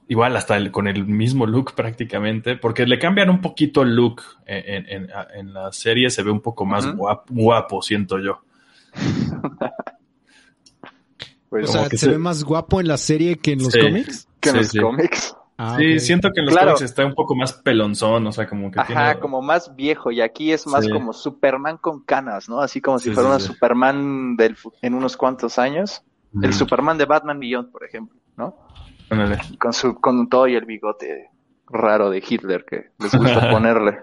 igual 0.07 0.37
hasta 0.37 0.71
con 0.71 0.87
el 0.87 1.07
mismo 1.07 1.47
look 1.47 1.75
prácticamente, 1.75 2.57
porque 2.57 2.87
le 2.87 2.99
cambian 2.99 3.31
un 3.31 3.41
poquito 3.41 3.83
el 3.83 3.95
look 3.95 4.23
en, 4.47 5.53
la 5.53 5.73
serie, 5.73 6.11
se 6.11 6.23
ve 6.23 6.31
un 6.31 6.41
poco 6.41 6.67
más 6.67 6.87
guapo, 7.29 7.83
siento 7.83 8.19
yo. 8.19 8.43
Pues, 11.49 11.71
o 11.71 11.73
sea, 11.73 11.89
¿se, 11.89 12.11
ve 12.11 12.19
más 12.19 12.45
guapo 12.45 12.79
en 12.79 12.89
la 12.89 12.99
serie 12.99 13.39
que 13.39 13.53
en 13.53 13.63
los 13.63 13.75
cómics? 13.75 14.29
Que 14.39 14.51
en 14.51 14.57
los 14.57 14.73
cómics. 14.73 15.35
Ah, 15.61 15.75
sí, 15.77 15.99
siento 15.99 16.31
que 16.33 16.39
en 16.39 16.47
los 16.47 16.57
cómics 16.57 16.83
está 16.83 17.05
un 17.05 17.15
poco 17.15 17.35
más 17.35 17.53
pelonzón, 17.53 18.25
o 18.29 18.31
sea, 18.31 18.49
como 18.49 18.71
que 18.71 18.79
Ajá, 18.79 19.19
como 19.19 19.43
más 19.43 19.75
viejo, 19.75 20.13
y 20.13 20.21
aquí 20.21 20.53
es 20.53 20.69
más 20.69 20.89
como 20.89 21.13
Superman 21.13 21.79
con 21.79 22.05
canas, 22.05 22.49
¿no? 22.49 22.61
Así 22.61 22.81
como 22.81 23.01
si 23.01 23.11
fuera 23.11 23.31
un 23.31 23.41
Superman 23.41 24.37
del, 24.37 24.57
en 24.83 24.95
unos 24.95 25.17
cuantos 25.17 25.59
años. 25.59 26.03
El 26.41 26.55
Superman 26.55 26.97
de 26.97 27.07
Batman 27.07 27.41
Beyond, 27.41 27.73
por 27.73 27.85
ejemplo, 27.85 28.17
¿no? 28.37 28.57
Con, 29.59 29.73
su, 29.73 29.95
con 30.01 30.29
todo 30.29 30.47
y 30.47 30.55
el 30.55 30.65
bigote 30.65 31.31
raro 31.67 32.11
de 32.11 32.23
Hitler 32.27 32.65
que 32.65 32.91
les 33.01 33.13
gusta 33.13 33.51
ponerle. 33.51 33.99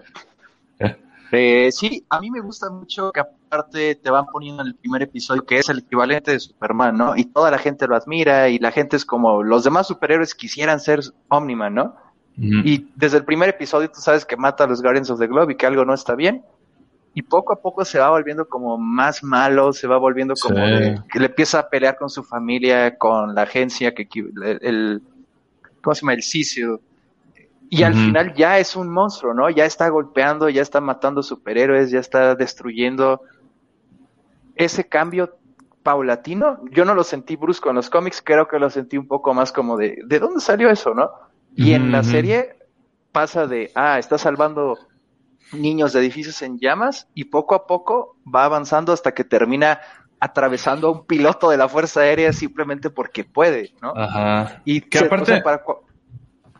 Eh, 1.31 1.71
sí, 1.71 2.05
a 2.09 2.19
mí 2.19 2.29
me 2.29 2.41
gusta 2.41 2.69
mucho 2.69 3.11
que 3.11 3.19
aparte 3.19 3.95
te 3.95 4.09
van 4.09 4.25
poniendo 4.27 4.61
en 4.61 4.69
el 4.69 4.75
primer 4.75 5.01
episodio 5.01 5.45
que 5.45 5.57
es 5.57 5.69
el 5.69 5.79
equivalente 5.79 6.31
de 6.31 6.39
Superman, 6.39 6.97
¿no? 6.97 7.15
Y 7.15 7.25
toda 7.25 7.51
la 7.51 7.57
gente 7.57 7.87
lo 7.87 7.95
admira 7.95 8.49
y 8.49 8.59
la 8.59 8.71
gente 8.71 8.95
es 8.95 9.05
como 9.05 9.43
los 9.43 9.63
demás 9.63 9.87
superhéroes 9.87 10.35
quisieran 10.35 10.79
ser 10.79 11.01
Omniman, 11.29 11.73
¿no? 11.73 11.95
Y 12.37 12.89
desde 12.95 13.17
el 13.17 13.23
primer 13.23 13.47
episodio 13.47 13.89
tú 13.89 14.01
sabes 14.01 14.25
que 14.25 14.35
mata 14.35 14.65
a 14.65 14.67
los 14.67 14.81
Guardians 14.81 15.09
of 15.09 15.19
the 15.19 15.27
Globe 15.27 15.53
y 15.53 15.55
que 15.55 15.65
algo 15.65 15.85
no 15.85 15.93
está 15.93 16.15
bien. 16.15 16.43
Y 17.13 17.21
poco 17.21 17.53
a 17.53 17.61
poco 17.61 17.85
se 17.85 17.97
va 17.97 18.09
volviendo 18.09 18.49
como 18.49 18.77
más 18.77 19.23
malo, 19.23 19.71
se 19.71 19.87
va 19.87 19.97
volviendo 19.97 20.33
como 20.35 20.57
que 21.09 21.19
le 21.19 21.27
empieza 21.27 21.59
a 21.59 21.69
pelear 21.69 21.95
con 21.95 22.09
su 22.09 22.23
familia, 22.23 22.97
con 22.97 23.33
la 23.33 23.43
agencia 23.43 23.93
que 23.95 24.05
el, 24.61 25.01
¿cómo 25.81 25.95
se 25.95 26.01
llama? 26.01 26.13
El 26.13 26.23
CISIO 26.23 26.81
y 27.69 27.83
al 27.83 27.93
final 27.93 28.33
ya 28.33 28.59
es 28.59 28.75
un 28.75 28.89
monstruo, 28.89 29.33
¿no? 29.33 29.49
Ya 29.49 29.65
está 29.65 29.89
golpeando, 29.89 30.49
ya 30.49 30.61
está 30.61 30.81
matando 30.81 31.23
superhéroes, 31.23 31.91
ya 31.91 31.99
está 31.99 32.35
destruyendo. 32.35 33.21
Ese 34.55 34.87
cambio 34.87 35.37
paulatino, 35.83 36.59
yo 36.71 36.85
no 36.85 36.95
lo 36.95 37.03
sentí 37.03 37.35
brusco 37.35 37.69
en 37.69 37.75
los 37.75 37.89
cómics, 37.89 38.21
creo 38.23 38.47
que 38.47 38.59
lo 38.59 38.69
sentí 38.69 38.97
un 38.97 39.07
poco 39.07 39.33
más 39.33 39.51
como 39.51 39.77
de, 39.77 39.99
¿de 40.05 40.19
dónde 40.19 40.39
salió 40.39 40.69
eso, 40.69 40.93
no? 40.93 41.11
Y 41.55 41.73
en 41.73 41.91
la 41.91 42.03
serie 42.03 42.57
pasa 43.11 43.47
de, 43.47 43.71
ah, 43.75 43.99
está 43.99 44.17
salvando 44.17 44.77
niños 45.53 45.93
de 45.93 45.99
edificios 45.99 46.41
en 46.41 46.59
llamas 46.59 47.07
y 47.13 47.25
poco 47.25 47.55
a 47.55 47.67
poco 47.67 48.17
va 48.25 48.45
avanzando 48.45 48.91
hasta 48.91 49.13
que 49.13 49.23
termina 49.23 49.79
atravesando 50.19 50.87
a 50.87 50.91
un 50.91 51.05
piloto 51.05 51.49
de 51.49 51.57
la 51.57 51.69
Fuerza 51.69 52.01
Aérea 52.01 52.33
simplemente 52.33 52.89
porque 52.89 53.23
puede, 53.23 53.73
¿no? 53.81 53.93
Ajá. 53.95 54.61
Y 54.65 54.81
que 54.81 54.99
aparte 54.99 55.43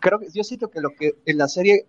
creo 0.06 0.20
que 0.20 0.28
yo 0.32 0.44
siento 0.44 0.70
que 0.70 0.82
lo 0.82 0.92
que 0.92 1.16
en 1.26 1.40
la 1.40 1.48
serie 1.48 1.88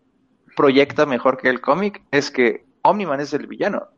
proyecta 0.56 1.04
mejor 1.04 1.36
que 1.36 1.50
el 1.50 1.60
cómic 1.60 2.02
es 2.10 2.30
que 2.30 2.64
Omniman 2.80 3.20
es 3.20 3.34
el 3.34 3.46
villano, 3.46 3.88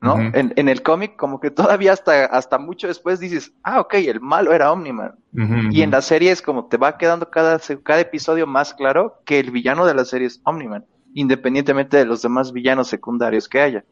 ¿no? 0.00 0.18
en, 0.18 0.68
el 0.68 0.82
cómic, 0.82 1.14
como 1.14 1.38
que 1.38 1.52
todavía 1.52 1.92
hasta, 1.92 2.24
hasta 2.24 2.58
mucho 2.58 2.88
después 2.88 3.20
dices, 3.20 3.52
ah, 3.62 3.80
ok, 3.80 3.94
el 3.94 4.20
malo 4.20 4.52
era 4.52 4.72
Omniman. 4.72 5.14
y 5.70 5.82
en 5.82 5.92
la 5.92 6.02
serie 6.02 6.32
es 6.32 6.42
como 6.42 6.66
te 6.66 6.76
va 6.76 6.98
quedando 6.98 7.30
cada, 7.30 7.60
cada 7.84 8.00
episodio 8.00 8.48
más 8.48 8.74
claro 8.74 9.22
que 9.24 9.38
el 9.38 9.52
villano 9.52 9.86
de 9.86 9.94
la 9.94 10.04
serie 10.04 10.26
es 10.26 10.40
Omniman, 10.42 10.84
independientemente 11.14 11.98
de 11.98 12.04
los 12.04 12.20
demás 12.20 12.52
villanos 12.52 12.88
secundarios 12.88 13.48
que 13.48 13.60
haya. 13.60 13.84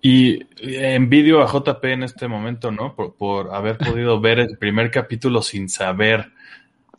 Y 0.00 0.40
envidio 0.60 1.42
a 1.42 1.46
JP 1.46 1.84
en 1.84 2.02
este 2.02 2.26
momento, 2.26 2.72
¿no? 2.72 2.96
Por, 2.96 3.14
por 3.14 3.54
haber 3.54 3.78
podido 3.78 4.20
ver 4.20 4.40
el 4.40 4.58
primer 4.58 4.90
capítulo 4.90 5.42
sin 5.42 5.68
saber 5.68 6.32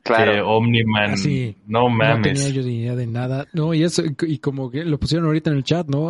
Claro. 0.03 0.57
Omniman, 0.57 1.13
ah, 1.13 1.55
no 1.65 1.87
mames. 1.87 2.17
No 2.17 2.21
tenía 2.21 2.49
yo 2.49 2.61
ni 2.63 2.81
idea 2.81 2.95
de 2.95 3.07
nada. 3.07 3.47
No, 3.53 3.73
y 3.73 3.83
eso, 3.83 4.03
y 4.27 4.39
como 4.39 4.69
que 4.69 4.83
lo 4.83 4.99
pusieron 4.99 5.27
ahorita 5.27 5.49
en 5.49 5.55
el 5.55 5.63
chat, 5.63 5.87
¿no? 5.87 6.07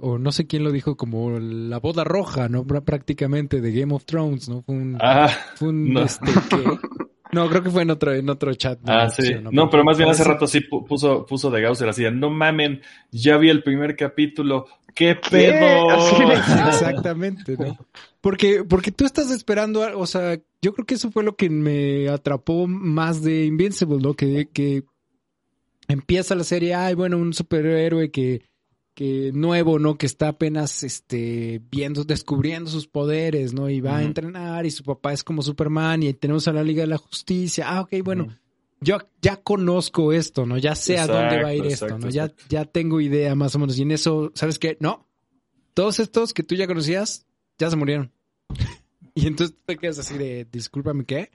o 0.00 0.18
no 0.18 0.32
sé 0.32 0.48
quién 0.48 0.64
lo 0.64 0.72
dijo, 0.72 0.96
como 0.96 1.38
la 1.38 1.78
boda 1.78 2.02
roja, 2.02 2.48
¿no? 2.48 2.66
Prácticamente 2.66 3.60
de 3.60 3.72
Game 3.72 3.94
of 3.94 4.04
Thrones, 4.06 4.48
¿no? 4.48 4.62
Fue 4.62 4.74
un, 4.74 4.98
ah, 5.00 5.28
fue 5.54 5.68
un 5.68 5.92
no. 5.92 6.02
Este, 6.02 6.26
No, 7.32 7.48
creo 7.48 7.62
que 7.62 7.70
fue 7.70 7.82
en 7.82 7.90
otro, 7.90 8.14
en 8.14 8.28
otro 8.30 8.54
chat. 8.54 8.78
Ah, 8.86 9.08
sí. 9.10 9.34
No, 9.50 9.68
pero 9.68 9.84
más 9.84 9.98
bien 9.98 10.08
hace 10.08 10.24
rato 10.24 10.46
sí 10.46 10.60
puso, 10.60 11.26
puso 11.26 11.50
de 11.50 11.60
Gausser 11.60 11.88
así, 11.88 12.04
no 12.12 12.30
mamen, 12.30 12.80
ya 13.10 13.36
vi 13.36 13.50
el 13.50 13.62
primer 13.62 13.96
capítulo, 13.96 14.66
¿qué 14.94 15.16
pedo? 15.16 15.88
Exactamente, 16.68 17.56
¿no? 17.58 17.76
Porque, 18.20 18.64
porque 18.64 18.92
tú 18.92 19.04
estás 19.04 19.30
esperando, 19.30 19.80
o 19.98 20.06
sea, 20.06 20.38
yo 20.60 20.72
creo 20.72 20.86
que 20.86 20.94
eso 20.94 21.10
fue 21.10 21.22
lo 21.22 21.36
que 21.36 21.50
me 21.50 22.08
atrapó 22.08 22.66
más 22.66 23.22
de 23.22 23.44
Invincible, 23.44 23.98
¿no? 23.98 24.14
Que, 24.14 24.48
que 24.52 24.84
empieza 25.86 26.34
la 26.34 26.44
serie, 26.44 26.74
ay, 26.74 26.94
bueno, 26.94 27.18
un 27.18 27.32
superhéroe 27.32 28.10
que 28.10 28.42
que 28.98 29.30
nuevo, 29.32 29.78
¿no? 29.78 29.96
Que 29.96 30.06
está 30.06 30.26
apenas 30.26 30.82
este 30.82 31.62
viendo, 31.70 32.02
descubriendo 32.02 32.68
sus 32.68 32.88
poderes, 32.88 33.52
¿no? 33.52 33.70
Y 33.70 33.80
va 33.80 33.98
a 33.98 34.02
entrenar 34.02 34.66
y 34.66 34.72
su 34.72 34.82
papá 34.82 35.12
es 35.12 35.22
como 35.22 35.40
Superman 35.40 36.02
y 36.02 36.12
tenemos 36.14 36.48
a 36.48 36.52
la 36.52 36.64
Liga 36.64 36.80
de 36.80 36.88
la 36.88 36.98
Justicia. 36.98 37.66
Ah, 37.68 37.82
ok, 37.82 37.92
bueno. 38.02 38.36
Yo 38.80 38.98
ya 39.22 39.36
conozco 39.36 40.12
esto, 40.12 40.46
¿no? 40.46 40.58
Ya 40.58 40.74
sé 40.74 40.98
a 40.98 41.06
dónde 41.06 41.40
va 41.40 41.50
a 41.50 41.54
ir 41.54 41.66
esto, 41.66 41.96
¿no? 41.96 42.10
Ya, 42.10 42.32
ya 42.48 42.64
tengo 42.64 43.00
idea 43.00 43.36
más 43.36 43.54
o 43.54 43.60
menos. 43.60 43.78
Y 43.78 43.82
en 43.82 43.92
eso, 43.92 44.32
¿sabes 44.34 44.58
qué? 44.58 44.76
No. 44.80 45.06
Todos 45.74 46.00
estos 46.00 46.34
que 46.34 46.42
tú 46.42 46.56
ya 46.56 46.66
conocías, 46.66 47.24
ya 47.56 47.70
se 47.70 47.76
murieron. 47.76 48.10
y 49.14 49.28
entonces 49.28 49.56
te 49.64 49.76
quedas 49.76 50.00
así 50.00 50.18
de, 50.18 50.44
discúlpame, 50.50 51.04
¿qué? 51.04 51.30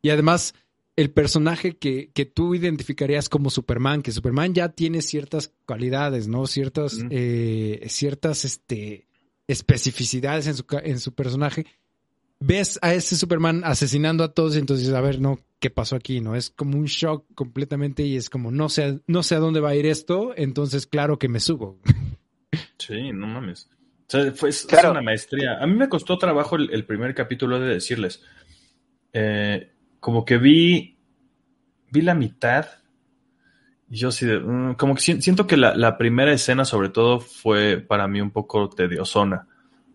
Y 0.00 0.08
además, 0.08 0.54
el 0.96 1.10
personaje 1.10 1.76
que, 1.76 2.10
que, 2.12 2.24
tú 2.24 2.54
identificarías 2.54 3.28
como 3.28 3.50
Superman, 3.50 4.02
que 4.02 4.12
Superman 4.12 4.54
ya 4.54 4.68
tiene 4.68 5.02
ciertas 5.02 5.52
cualidades, 5.66 6.28
¿no? 6.28 6.46
Ciertas, 6.46 7.04
eh, 7.10 7.84
ciertas 7.88 8.44
este, 8.44 9.08
especificidades 9.48 10.46
en 10.46 10.54
su, 10.54 10.64
en 10.70 11.00
su 11.00 11.12
personaje. 11.12 11.66
Ves 12.38 12.78
a 12.82 12.94
ese 12.94 13.16
Superman 13.16 13.62
asesinando 13.64 14.22
a 14.22 14.32
todos 14.32 14.54
y 14.54 14.58
entonces, 14.58 14.88
a 14.90 15.00
ver, 15.00 15.20
no, 15.20 15.40
¿qué 15.58 15.70
pasó 15.70 15.96
aquí? 15.96 16.20
¿No? 16.20 16.36
Es 16.36 16.50
como 16.50 16.78
un 16.78 16.84
shock 16.84 17.24
completamente 17.34 18.04
y 18.04 18.16
es 18.16 18.30
como, 18.30 18.50
no 18.50 18.68
sé, 18.68 19.00
no 19.06 19.22
sé 19.22 19.34
a 19.34 19.40
dónde 19.40 19.60
va 19.60 19.70
a 19.70 19.76
ir 19.76 19.86
esto, 19.86 20.32
entonces 20.36 20.86
claro 20.86 21.18
que 21.18 21.28
me 21.28 21.40
subo. 21.40 21.80
Sí, 22.78 23.12
no 23.12 23.26
mames. 23.26 23.68
O 24.06 24.10
sea, 24.10 24.32
fue, 24.32 24.50
es 24.50 24.66
una 24.84 25.00
maestría. 25.00 25.58
A 25.60 25.66
mí 25.66 25.74
me 25.74 25.88
costó 25.88 26.18
trabajo 26.18 26.56
el, 26.56 26.84
primer 26.84 27.14
capítulo 27.14 27.58
de 27.58 27.74
decirles. 27.74 28.22
Eh, 29.12 29.73
como 30.04 30.22
que 30.26 30.36
vi, 30.36 30.98
vi 31.90 32.02
la 32.02 32.14
mitad 32.14 32.66
y 33.88 33.96
yo 33.96 34.12
sí, 34.12 34.26
mm, 34.26 34.74
como 34.74 34.94
que 34.94 35.00
siento 35.00 35.46
que 35.46 35.56
la, 35.56 35.96
primera 35.96 36.30
escena 36.30 36.66
sobre 36.66 36.90
todo 36.90 37.20
fue 37.20 37.78
para 37.78 38.06
mí 38.06 38.20
un 38.20 38.30
poco 38.30 38.68
tediosona. 38.68 39.48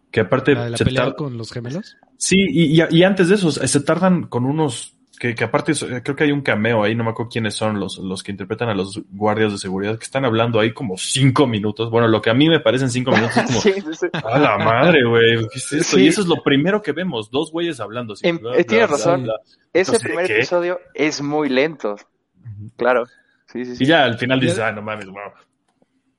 Que 0.09 0.21
aparte... 0.21 0.55
¿La, 0.55 0.75
pelea 0.75 1.13
con 1.13 1.37
los 1.37 1.51
gemelos? 1.51 1.95
Sí, 2.17 2.37
y, 2.39 2.81
y, 2.89 3.03
antes 3.03 3.29
de 3.29 3.35
eso, 3.35 3.51
se 3.51 3.79
tardan 3.81 4.23
con 4.23 4.45
unos 4.45 4.97
que, 5.19 5.43
aparte 5.43 5.73
creo 6.01 6.15
que 6.15 6.23
hay 6.23 6.31
un 6.31 6.41
cameo 6.41 6.81
ahí, 6.81 6.95
no 6.95 7.03
me 7.03 7.09
acuerdo 7.09 7.29
quiénes 7.29 7.53
son 7.53 7.77
los, 7.77 7.97
los 7.97 8.23
que 8.23 8.31
interpretan 8.31 8.69
a 8.69 8.73
los 8.73 9.01
guardias 9.11 9.51
de 9.51 9.57
seguridad, 9.57 9.97
que 9.97 10.05
están 10.05 10.23
hablando 10.23 10.61
ahí 10.61 10.73
como 10.73 10.97
cinco 10.97 11.45
minutos. 11.45 11.91
Bueno, 11.91 12.07
lo 12.07 12.21
que 12.21 12.29
a 12.29 12.33
mí 12.33 12.47
me 12.47 12.61
parecen 12.61 12.89
cinco 12.89 13.11
minutos 13.11 13.35
es 13.35 13.99
como, 13.99 14.25
a 14.33 14.39
la 14.39 14.57
madre, 14.57 15.03
güey, 15.03 15.37
¿qué 15.49 15.57
es 15.59 15.73
esto? 15.73 15.99
Y 15.99 16.07
eso 16.07 16.21
es 16.21 16.27
lo 16.27 16.41
primero 16.41 16.81
que 16.81 16.93
vemos, 16.93 17.29
dos 17.29 17.51
güeyes 17.51 17.81
hablando. 17.81 18.13
Así, 18.13 18.25
em, 18.25 18.39
eh, 18.55 18.63
tienes 18.63 18.89
razón, 18.89 19.27
ese 19.73 19.99
primer 19.99 20.31
episodio 20.31 20.79
es 20.93 21.21
muy 21.21 21.49
lento, 21.49 21.97
claro. 22.77 23.05
Sí, 23.51 23.65
sí, 23.65 23.83
y 23.83 23.87
ya 23.87 24.05
al 24.05 24.17
final 24.17 24.39
dices, 24.39 24.59
ah, 24.59 24.71
no 24.71 24.81
mames, 24.81 25.07
wow. 25.07 25.33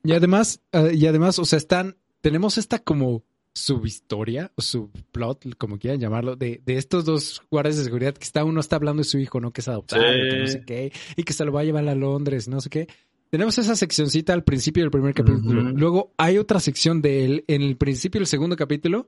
Y 0.03 0.13
además, 0.13 0.61
eh, 0.73 0.91
y 0.93 1.07
además, 1.07 1.39
o 1.39 1.45
sea, 1.45 1.57
están, 1.57 1.97
tenemos 2.21 2.59
esta 2.59 2.77
como 2.77 3.23
subhistoria 3.53 4.51
o 4.55 4.61
subplot, 4.61 5.57
como 5.57 5.77
quieran 5.77 5.99
llamarlo, 5.99 6.35
de, 6.35 6.61
de 6.65 6.77
estos 6.77 7.05
dos 7.05 7.41
guardias 7.51 7.77
de 7.77 7.83
seguridad 7.83 8.13
que 8.13 8.23
está 8.23 8.43
uno 8.43 8.59
está 8.59 8.77
hablando 8.77 9.01
de 9.01 9.05
su 9.05 9.17
hijo, 9.17 9.39
¿no? 9.39 9.51
Que 9.51 9.61
es 9.61 9.67
adoptado, 9.67 10.01
que 10.01 10.39
no 10.39 10.47
sé 10.47 10.63
qué, 10.65 10.93
y 11.15 11.23
que 11.23 11.33
se 11.33 11.45
lo 11.45 11.51
va 11.51 11.61
a 11.61 11.63
llevar 11.63 11.87
a 11.87 11.95
Londres, 11.95 12.47
no 12.47 12.61
sé 12.61 12.69
qué. 12.69 12.87
Tenemos 13.29 13.57
esa 13.57 13.75
seccioncita 13.77 14.33
al 14.33 14.43
principio 14.43 14.83
del 14.83 14.91
primer 14.91 15.13
capítulo. 15.13 15.61
Luego 15.61 16.11
hay 16.17 16.37
otra 16.37 16.59
sección 16.59 17.01
de 17.01 17.23
él 17.23 17.45
en 17.47 17.61
el 17.61 17.77
principio 17.77 18.19
del 18.19 18.27
segundo 18.27 18.57
capítulo. 18.57 19.07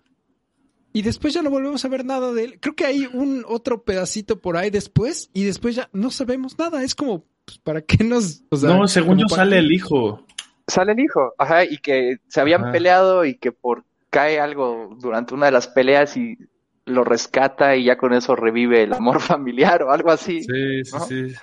Y 0.93 1.01
después 1.01 1.33
ya 1.33 1.41
no 1.41 1.49
volvemos 1.49 1.83
a 1.83 1.89
ver 1.89 2.05
nada 2.05 2.31
de 2.31 2.45
él. 2.45 2.59
Creo 2.61 2.73
que 2.73 2.85
hay 2.85 3.05
un 3.11 3.43
otro 3.47 3.83
pedacito 3.83 4.39
por 4.39 4.55
ahí 4.55 4.69
después. 4.69 5.29
Y 5.33 5.43
después 5.43 5.75
ya 5.75 5.89
no 5.91 6.09
sabemos 6.09 6.57
nada. 6.57 6.83
Es 6.83 6.95
como, 6.95 7.25
pues, 7.43 7.57
¿para 7.57 7.81
qué 7.81 8.03
nos...? 8.05 8.43
no, 8.49 8.87
según 8.87 9.17
yo 9.17 9.27
sale 9.27 9.57
el 9.57 9.73
hijo. 9.73 10.25
Sale 10.67 10.93
el 10.93 10.99
hijo, 11.01 11.33
ajá, 11.37 11.65
y 11.65 11.79
que 11.79 12.19
se 12.29 12.39
habían 12.39 12.71
peleado 12.71 13.25
y 13.25 13.35
que 13.35 13.51
por 13.51 13.83
cae 14.13 14.39
algo 14.39 14.95
durante 14.99 15.33
una 15.33 15.47
de 15.47 15.53
las 15.53 15.67
peleas 15.67 16.15
y 16.15 16.37
lo 16.85 17.03
rescata 17.03 17.75
y 17.75 17.85
ya 17.85 17.97
con 17.97 18.13
eso 18.13 18.35
revive 18.35 18.83
el 18.83 18.93
amor 18.93 19.19
familiar 19.21 19.81
o 19.81 19.91
algo 19.91 20.11
así. 20.11 20.43
Sí, 20.43 20.83
sí, 20.83 20.97
sí. 21.09 21.35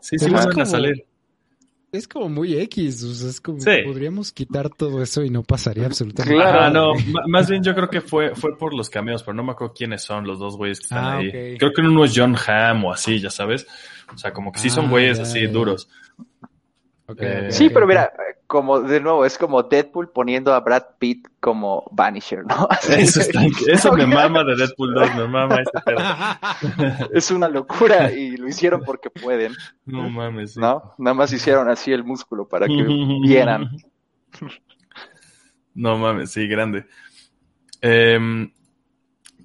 Sí, 0.00 0.18
sí, 0.18 0.30
van 0.30 0.60
a 0.60 0.66
salir 0.66 1.08
es 1.90 2.06
como 2.06 2.28
muy 2.28 2.58
X, 2.58 3.02
o 3.02 3.14
sea, 3.14 3.30
es 3.30 3.40
como 3.40 3.58
podríamos 3.58 4.32
quitar 4.32 4.68
todo 4.68 5.02
eso 5.02 5.22
y 5.22 5.30
no 5.30 5.42
pasaría 5.42 5.86
absolutamente 5.86 6.36
nada. 6.36 6.70
Claro, 6.70 6.94
no, 6.94 7.22
más 7.28 7.48
bien 7.48 7.62
yo 7.62 7.74
creo 7.74 7.88
que 7.88 8.00
fue, 8.00 8.34
fue 8.34 8.58
por 8.58 8.74
los 8.74 8.90
cameos, 8.90 9.22
pero 9.22 9.34
no 9.34 9.42
me 9.42 9.52
acuerdo 9.52 9.72
quiénes 9.74 10.02
son 10.02 10.26
los 10.26 10.38
dos 10.38 10.56
güeyes 10.56 10.80
que 10.80 10.84
están 10.84 11.04
ah, 11.04 11.16
ahí. 11.16 11.56
Creo 11.56 11.72
que 11.72 11.80
uno 11.80 12.04
es 12.04 12.12
John 12.14 12.36
Hamm 12.36 12.84
o 12.84 12.92
así, 12.92 13.20
ya 13.20 13.30
sabes. 13.30 13.66
O 14.12 14.18
sea, 14.18 14.32
como 14.32 14.52
que 14.52 14.58
sí 14.58 14.68
son 14.68 14.86
ah, 14.86 14.90
güeyes 14.90 15.18
así 15.18 15.46
duros. 15.46 15.88
Eh, 17.16 17.48
sí, 17.50 17.70
pero 17.70 17.86
mira, 17.86 18.12
como 18.46 18.80
de 18.80 19.00
nuevo, 19.00 19.24
es 19.24 19.38
como 19.38 19.62
Deadpool 19.62 20.10
poniendo 20.10 20.52
a 20.52 20.60
Brad 20.60 20.82
Pitt 20.98 21.26
como 21.40 21.88
Vanisher, 21.90 22.44
¿no? 22.44 22.68
Eso, 22.88 23.20
está, 23.20 23.40
eso 23.66 23.92
me 23.92 24.06
mama 24.06 24.44
de 24.44 24.56
Deadpool 24.56 24.92
2, 24.92 25.16
me 25.16 25.28
mama 25.28 25.62
ese 25.62 25.80
pedo. 25.84 25.98
Es 27.14 27.30
una 27.30 27.48
locura 27.48 28.12
y 28.12 28.36
lo 28.36 28.46
hicieron 28.46 28.82
porque 28.84 29.08
pueden. 29.08 29.54
No 29.86 30.08
mames. 30.10 30.56
¿No? 30.56 30.94
Nada 30.98 31.14
más 31.14 31.32
hicieron 31.32 31.68
así 31.68 31.92
el 31.92 32.04
músculo 32.04 32.46
para 32.46 32.66
que 32.66 32.84
vieran. 33.22 33.70
No 35.74 35.96
mames, 35.96 36.30
sí, 36.30 36.46
grande. 36.46 36.86
Em, 37.80 38.52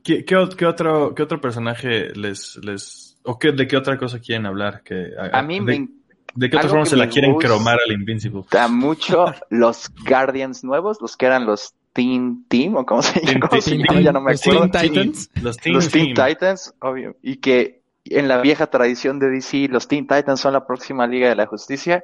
¿qué, 0.03 0.25
qué, 0.25 0.35
otro, 0.35 1.15
¿Qué 1.15 1.23
otro 1.23 1.39
personaje 1.39 2.09
les, 2.15 2.57
les 2.57 3.17
o 3.23 3.39
qué, 3.39 3.51
de 3.51 3.67
qué 3.67 3.77
otra 3.77 3.97
cosa 3.97 4.19
quieren 4.19 4.45
hablar? 4.45 4.81
Que, 4.83 5.11
a, 5.17 5.41
mí 5.41 5.61
me 5.61 5.87
¿De 6.35 6.49
qué 6.49 6.57
otra 6.57 6.69
forma 6.69 6.85
se 6.85 6.95
la 6.95 7.07
quieren 7.07 7.35
cromar 7.35 7.79
al 7.85 7.91
Invincible? 7.91 8.41
Está 8.41 8.67
mucho 8.67 9.25
los 9.49 9.91
Guardians 10.07 10.63
nuevos, 10.63 10.99
los 11.01 11.15
que 11.15 11.27
eran 11.27 11.45
los 11.45 11.73
Teen 11.93 12.45
Team, 12.47 12.75
o 12.75 12.85
cómo 12.85 13.01
se 13.01 13.21
llama, 13.21 14.01
ya 14.01 14.11
no 14.11 14.21
me 14.21 14.33
acuerdo. 14.33 14.69
Teen 14.69 14.91
Titans. 14.91 15.29
Los 15.41 15.57
Teen, 15.89 16.13
Titans, 16.15 16.73
obvio. 16.79 17.15
Y 17.21 17.37
que 17.37 17.81
en 18.05 18.27
la 18.27 18.41
vieja 18.41 18.67
tradición 18.67 19.19
de 19.19 19.29
DC, 19.29 19.67
los 19.69 19.87
Teen 19.87 20.07
Titans 20.07 20.39
son 20.39 20.53
la 20.53 20.65
próxima 20.65 21.07
Liga 21.07 21.29
de 21.29 21.35
la 21.35 21.45
Justicia. 21.45 22.03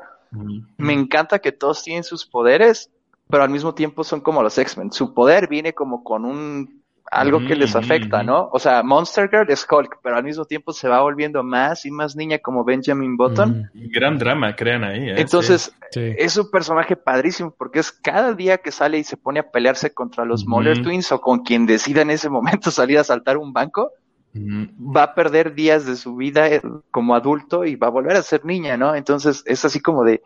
Me 0.78 0.94
encanta 0.94 1.40
que 1.40 1.52
todos 1.52 1.84
tienen 1.84 2.04
sus 2.04 2.26
poderes, 2.26 2.92
pero 3.30 3.44
al 3.44 3.50
mismo 3.50 3.74
tiempo 3.74 4.04
son 4.04 4.22
como 4.22 4.44
los 4.44 4.58
X-Men. 4.58 4.92
Su 4.92 5.14
poder 5.16 5.48
viene 5.48 5.74
como 5.74 6.04
con 6.04 6.24
un 6.26 6.79
algo 7.12 7.40
que 7.40 7.56
les 7.56 7.76
afecta, 7.76 8.24
¿no? 8.24 8.50
O 8.52 8.60
sea, 8.60 8.84
Monster 8.84 9.30
Girl 9.30 9.50
es 9.50 9.66
Hulk, 9.70 10.00
pero 10.04 10.18
al 10.18 10.24
mismo 10.24 10.46
tiempo 10.46 10.74
se 10.74 10.88
va 10.88 11.02
volviendo 11.02 11.44
más 11.44 11.86
y 11.86 11.92
más 11.92 12.16
niña 12.16 12.40
como 12.40 12.64
Benjamin 12.64 13.18
Button. 13.18 13.70
Gran 13.74 14.18
drama 14.18 14.56
crean 14.56 14.84
ahí. 14.84 15.10
¿eh? 15.10 15.16
Entonces, 15.18 15.74
es 15.94 16.38
un 16.38 16.52
personaje 16.52 16.96
padrísimo 16.96 17.54
porque 17.58 17.80
es 17.80 17.92
cada 17.92 18.34
día 18.34 18.60
que 18.60 18.72
sale 18.72 19.00
y 19.00 19.04
se 19.04 19.18
pone 19.18 19.40
a 19.40 19.50
pelearse 19.50 19.94
contra 19.94 20.26
los 20.26 20.46
Moller 20.46 20.82
Twins 20.82 21.12
o 21.12 21.20
con 21.20 21.40
quien 21.40 21.66
decida 21.66 22.02
en 22.02 22.12
ese 22.12 22.30
momento 22.30 22.72
salir 22.72 23.00
a 23.00 23.04
saltar 23.04 23.38
un 23.38 23.54
banco, 23.54 23.92
va 24.36 25.04
a 25.04 25.16
perder 25.16 25.56
días 25.56 25.86
de 25.86 25.96
su 25.96 26.16
vida 26.16 26.48
eh, 26.48 26.62
como 26.92 27.16
adulto 27.16 27.66
y 27.66 27.76
va 27.76 27.88
a 27.88 27.92
volver 27.92 28.16
a 28.16 28.22
ser 28.22 28.46
niña, 28.46 28.78
¿no? 28.78 28.94
Entonces, 28.94 29.44
es 29.48 29.66
así 29.66 29.80
como 29.80 30.04
de, 30.04 30.22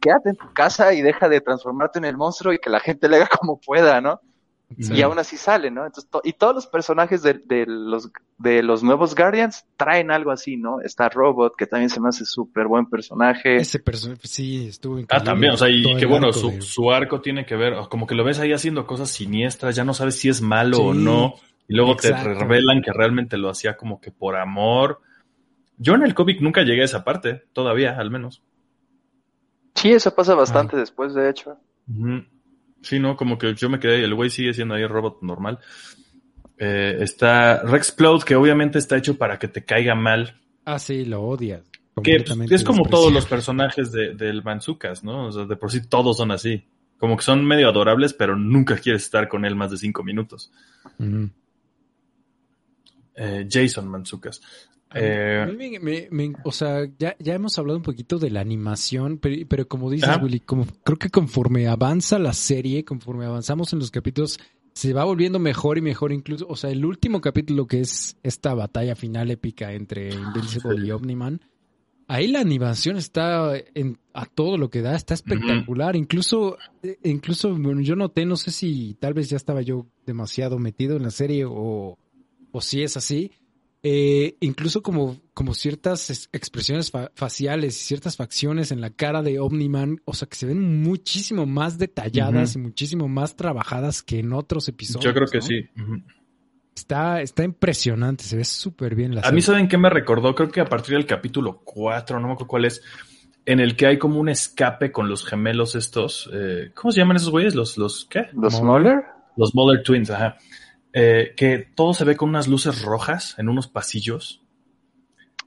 quédate 0.00 0.30
en 0.30 0.36
tu 0.36 0.52
casa 0.52 0.92
y 0.92 1.02
deja 1.02 1.28
de 1.28 1.40
transformarte 1.40 2.00
en 2.00 2.06
el 2.06 2.16
monstruo 2.16 2.52
y 2.52 2.58
que 2.58 2.70
la 2.70 2.80
gente 2.80 3.08
le 3.08 3.16
haga 3.16 3.28
como 3.40 3.60
pueda, 3.60 4.00
¿no? 4.00 4.20
Y 4.76 5.02
aún 5.02 5.18
así 5.18 5.36
sale, 5.36 5.70
¿no? 5.70 5.84
Entonces, 5.84 6.08
y 6.22 6.32
todos 6.32 6.54
los 6.54 6.66
personajes 6.68 7.22
de, 7.22 7.66
los, 7.66 8.10
de 8.38 8.62
los 8.62 8.84
nuevos 8.84 9.16
Guardians 9.16 9.66
traen 9.76 10.12
algo 10.12 10.30
así, 10.30 10.56
¿no? 10.56 10.80
Está 10.80 11.08
Robot, 11.08 11.56
que 11.56 11.66
también 11.66 11.90
se 11.90 12.00
me 12.00 12.08
hace 12.08 12.24
súper 12.24 12.68
buen 12.68 12.86
personaje. 12.86 13.56
Ese 13.56 13.80
personaje, 13.80 14.28
sí, 14.28 14.68
estuvo 14.68 14.98
increíble. 14.98 15.22
Ah, 15.22 15.24
también, 15.24 15.54
o 15.54 15.56
sea, 15.56 15.68
y 15.68 15.96
que 15.96 16.06
bueno, 16.06 16.32
su, 16.32 16.62
su, 16.62 16.90
arco 16.92 17.20
tiene 17.20 17.44
que 17.44 17.56
ver, 17.56 17.74
como 17.88 18.06
que 18.06 18.14
lo 18.14 18.24
ves 18.24 18.38
ahí 18.38 18.52
haciendo 18.52 18.86
cosas 18.86 19.10
siniestras, 19.10 19.74
ya 19.74 19.84
no 19.84 19.92
sabes 19.92 20.16
si 20.16 20.28
es 20.28 20.40
malo 20.40 20.78
o 20.78 20.94
no, 20.94 21.34
y 21.66 21.74
luego 21.74 21.96
te 21.96 22.12
revelan 22.12 22.80
que 22.80 22.92
realmente 22.92 23.36
lo 23.38 23.50
hacía 23.50 23.76
como 23.76 24.00
que 24.00 24.12
por 24.12 24.36
amor. 24.36 25.00
Yo 25.78 25.94
en 25.94 26.02
el 26.02 26.14
cómic 26.14 26.40
nunca 26.40 26.62
llegué 26.62 26.82
a 26.82 26.84
esa 26.84 27.04
parte, 27.04 27.42
todavía, 27.52 27.98
al 27.98 28.10
menos. 28.10 28.42
Sí, 29.74 29.90
eso 29.90 30.14
pasa 30.14 30.34
bastante 30.34 30.76
ah. 30.76 30.80
después, 30.80 31.14
de 31.14 31.28
hecho. 31.28 31.56
Sí, 32.82 32.98
no, 32.98 33.16
como 33.16 33.38
que 33.38 33.54
yo 33.54 33.68
me 33.68 33.78
quedé, 33.78 34.04
el 34.04 34.14
güey 34.14 34.30
sigue 34.30 34.54
siendo 34.54 34.74
ahí 34.74 34.86
robot 34.86 35.22
normal. 35.22 35.58
Eh, 36.58 36.98
está 37.00 37.62
Rexplode, 37.62 38.24
que 38.24 38.36
obviamente 38.36 38.78
está 38.78 38.96
hecho 38.96 39.16
para 39.16 39.38
que 39.38 39.48
te 39.48 39.64
caiga 39.64 39.94
mal. 39.94 40.40
Ah, 40.64 40.78
sí, 40.78 41.04
lo 41.04 41.22
odias. 41.22 41.62
Que 42.02 42.24
es 42.50 42.64
como 42.64 42.84
todos 42.88 43.12
los 43.12 43.26
personajes 43.26 43.92
de, 43.92 44.14
del 44.14 44.42
Manzucas, 44.42 45.02
¿no? 45.04 45.26
O 45.26 45.32
sea, 45.32 45.44
de 45.44 45.56
por 45.56 45.70
sí 45.70 45.86
todos 45.88 46.16
son 46.16 46.30
así. 46.30 46.64
Como 46.98 47.16
que 47.16 47.22
son 47.22 47.44
medio 47.44 47.68
adorables, 47.68 48.12
pero 48.12 48.36
nunca 48.36 48.76
quieres 48.76 49.02
estar 49.02 49.28
con 49.28 49.44
él 49.44 49.56
más 49.56 49.70
de 49.70 49.78
cinco 49.78 50.02
minutos. 50.02 50.52
Eh, 53.14 53.46
Jason 53.50 53.88
Manzucas. 53.88 54.40
Eh, 54.92 56.08
o 56.42 56.52
sea, 56.52 56.88
ya, 56.98 57.14
ya 57.18 57.34
hemos 57.34 57.58
hablado 57.58 57.78
un 57.78 57.84
poquito 57.84 58.18
de 58.18 58.30
la 58.30 58.40
animación, 58.40 59.18
pero, 59.18 59.68
como 59.68 59.90
dices, 59.90 60.10
Willy, 60.20 60.40
como, 60.40 60.66
creo 60.84 60.98
que 60.98 61.10
conforme 61.10 61.68
avanza 61.68 62.18
la 62.18 62.32
serie, 62.32 62.84
conforme 62.84 63.24
avanzamos 63.24 63.72
en 63.72 63.78
los 63.78 63.90
capítulos, 63.90 64.38
se 64.72 64.92
va 64.92 65.04
volviendo 65.04 65.38
mejor 65.38 65.78
y 65.78 65.82
mejor 65.82 66.12
incluso. 66.12 66.46
O 66.48 66.56
sea, 66.56 66.70
el 66.70 66.84
último 66.84 67.20
capítulo 67.20 67.66
que 67.66 67.80
es 67.80 68.16
esta 68.22 68.54
batalla 68.54 68.96
final 68.96 69.30
épica 69.30 69.72
entre 69.72 70.12
Invincible 70.12 70.84
y 70.84 70.90
Omniman, 70.90 71.40
ahí 72.08 72.26
la 72.26 72.40
animación 72.40 72.96
está 72.96 73.52
en, 73.74 73.98
a 74.12 74.26
todo 74.26 74.58
lo 74.58 74.70
que 74.70 74.82
da, 74.82 74.96
está 74.96 75.14
espectacular. 75.14 75.94
Incluso, 75.94 76.58
eh, 76.82 76.98
incluso 77.04 77.56
yo 77.80 77.94
noté, 77.94 78.26
no 78.26 78.36
sé 78.36 78.50
si 78.50 78.96
tal 78.98 79.14
vez 79.14 79.30
ya 79.30 79.36
estaba 79.36 79.62
yo 79.62 79.86
demasiado 80.04 80.58
metido 80.58 80.96
en 80.96 81.04
la 81.04 81.10
serie 81.10 81.44
o, 81.44 81.96
o 82.50 82.60
si 82.60 82.82
es 82.82 82.96
así, 82.96 83.30
eh, 83.82 84.36
incluso 84.40 84.82
como, 84.82 85.16
como 85.32 85.54
ciertas 85.54 86.28
expresiones 86.32 86.92
faciales 87.14 87.80
y 87.80 87.84
ciertas 87.84 88.16
facciones 88.16 88.72
en 88.72 88.82
la 88.82 88.90
cara 88.90 89.22
de 89.22 89.40
Omniman, 89.40 90.02
o 90.04 90.12
sea, 90.12 90.28
que 90.28 90.36
se 90.36 90.44
ven 90.44 90.82
muchísimo 90.82 91.46
más 91.46 91.78
detalladas 91.78 92.56
y 92.56 92.58
muchísimo 92.58 93.08
más 93.08 93.36
trabajadas 93.36 94.02
que 94.02 94.18
en 94.18 94.34
otros 94.34 94.68
episodios. 94.68 95.04
Yo 95.04 95.14
creo 95.14 95.28
que 95.28 95.40
sí. 95.40 95.66
Está, 96.76 97.22
está 97.22 97.42
impresionante, 97.42 98.24
se 98.24 98.36
ve 98.36 98.44
súper 98.44 98.94
bien 98.94 99.14
la 99.14 99.22
A 99.22 99.32
mí, 99.32 99.40
¿saben 99.40 99.66
qué 99.66 99.78
me 99.78 99.88
recordó? 99.88 100.34
Creo 100.34 100.50
que 100.50 100.60
a 100.60 100.66
partir 100.66 100.94
del 100.96 101.06
capítulo 101.06 101.62
4, 101.64 102.20
no 102.20 102.26
me 102.26 102.32
acuerdo 102.34 102.48
cuál 102.48 102.66
es, 102.66 102.82
en 103.46 103.60
el 103.60 103.76
que 103.76 103.86
hay 103.86 103.98
como 103.98 104.20
un 104.20 104.28
escape 104.28 104.92
con 104.92 105.08
los 105.08 105.24
gemelos 105.24 105.74
estos. 105.74 106.28
Eh, 106.34 106.70
¿Cómo 106.74 106.92
se 106.92 107.00
llaman 107.00 107.16
esos 107.16 107.30
güeyes? 107.30 107.54
¿Los, 107.54 107.78
los 107.78 108.04
qué? 108.04 108.26
¿Los 108.34 108.60
Moller? 108.60 109.04
Los 109.36 109.54
Moller 109.54 109.82
Twins, 109.82 110.10
ajá 110.10 110.36
eh, 110.92 111.34
que 111.36 111.68
todo 111.74 111.94
se 111.94 112.04
ve 112.04 112.16
con 112.16 112.28
unas 112.28 112.48
luces 112.48 112.82
rojas 112.82 113.34
en 113.38 113.48
unos 113.48 113.68
pasillos. 113.68 114.42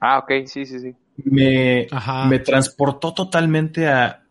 Ah, 0.00 0.18
ok, 0.18 0.46
sí, 0.46 0.66
sí, 0.66 0.80
sí. 0.80 0.94
Me, 1.24 1.86
me 2.28 2.38
transportó 2.40 3.14
totalmente 3.14 3.88
a 3.88 4.24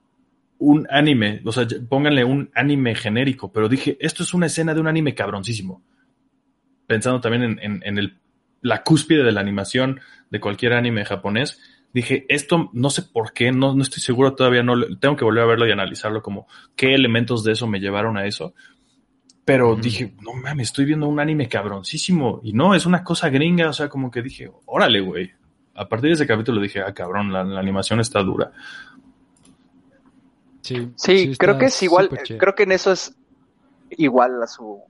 un 0.59 0.87
anime, 0.89 1.41
o 1.43 1.51
sea, 1.51 1.67
pónganle 1.89 2.23
un 2.23 2.49
anime 2.55 2.95
genérico, 2.95 3.51
pero 3.51 3.67
dije, 3.67 3.97
esto 3.99 4.23
es 4.23 4.33
una 4.33 4.45
escena 4.45 4.73
de 4.73 4.79
un 4.79 4.87
anime 4.87 5.13
cabroncísimo. 5.13 5.83
Pensando 6.87 7.19
también 7.21 7.59
en, 7.61 7.97
el, 7.97 8.17
la 8.61 8.83
cúspide 8.83 9.23
de 9.23 9.31
la 9.31 9.41
animación 9.41 9.99
de 10.29 10.39
cualquier 10.39 10.73
anime 10.73 11.05
japonés, 11.05 11.59
dije, 11.93 12.25
esto 12.29 12.69
no 12.73 12.89
sé 12.89 13.03
por 13.03 13.33
qué, 13.33 13.51
no, 13.51 13.75
no 13.75 13.81
estoy 13.81 14.01
seguro 14.01 14.35
todavía, 14.35 14.63
no 14.63 14.97
tengo 14.97 15.15
que 15.15 15.25
volver 15.25 15.43
a 15.43 15.47
verlo 15.47 15.67
y 15.67 15.71
analizarlo 15.71 16.21
como 16.21 16.47
qué 16.75 16.93
elementos 16.93 17.43
de 17.43 17.53
eso 17.53 17.67
me 17.67 17.79
llevaron 17.79 18.17
a 18.17 18.25
eso, 18.25 18.53
pero 19.45 19.75
dije, 19.75 20.13
no 20.21 20.33
mames, 20.33 20.69
estoy 20.69 20.85
viendo 20.85 21.07
un 21.07 21.19
anime 21.19 21.49
cabroncísimo. 21.49 22.39
Y 22.43 22.53
no, 22.53 22.75
es 22.75 22.85
una 22.85 23.03
cosa 23.03 23.29
gringa, 23.29 23.69
o 23.69 23.73
sea, 23.73 23.89
como 23.89 24.09
que 24.09 24.21
dije, 24.21 24.49
órale, 24.65 25.01
güey. 25.01 25.31
A 25.75 25.87
partir 25.87 26.09
de 26.09 26.13
ese 26.13 26.27
capítulo 26.27 26.61
dije, 26.61 26.81
ah, 26.81 26.93
cabrón, 26.93 27.33
la, 27.33 27.41
animación 27.41 27.99
está 27.99 28.21
dura. 28.21 28.51
Sí, 30.61 30.91
sí, 30.95 31.35
creo 31.37 31.57
que 31.57 31.65
es 31.65 31.83
igual, 31.83 32.09
creo 32.09 32.55
que 32.55 32.63
en 32.63 32.71
eso 32.71 32.93
es 32.93 33.17
igual 33.89 34.41
a 34.41 34.47
su 34.47 34.81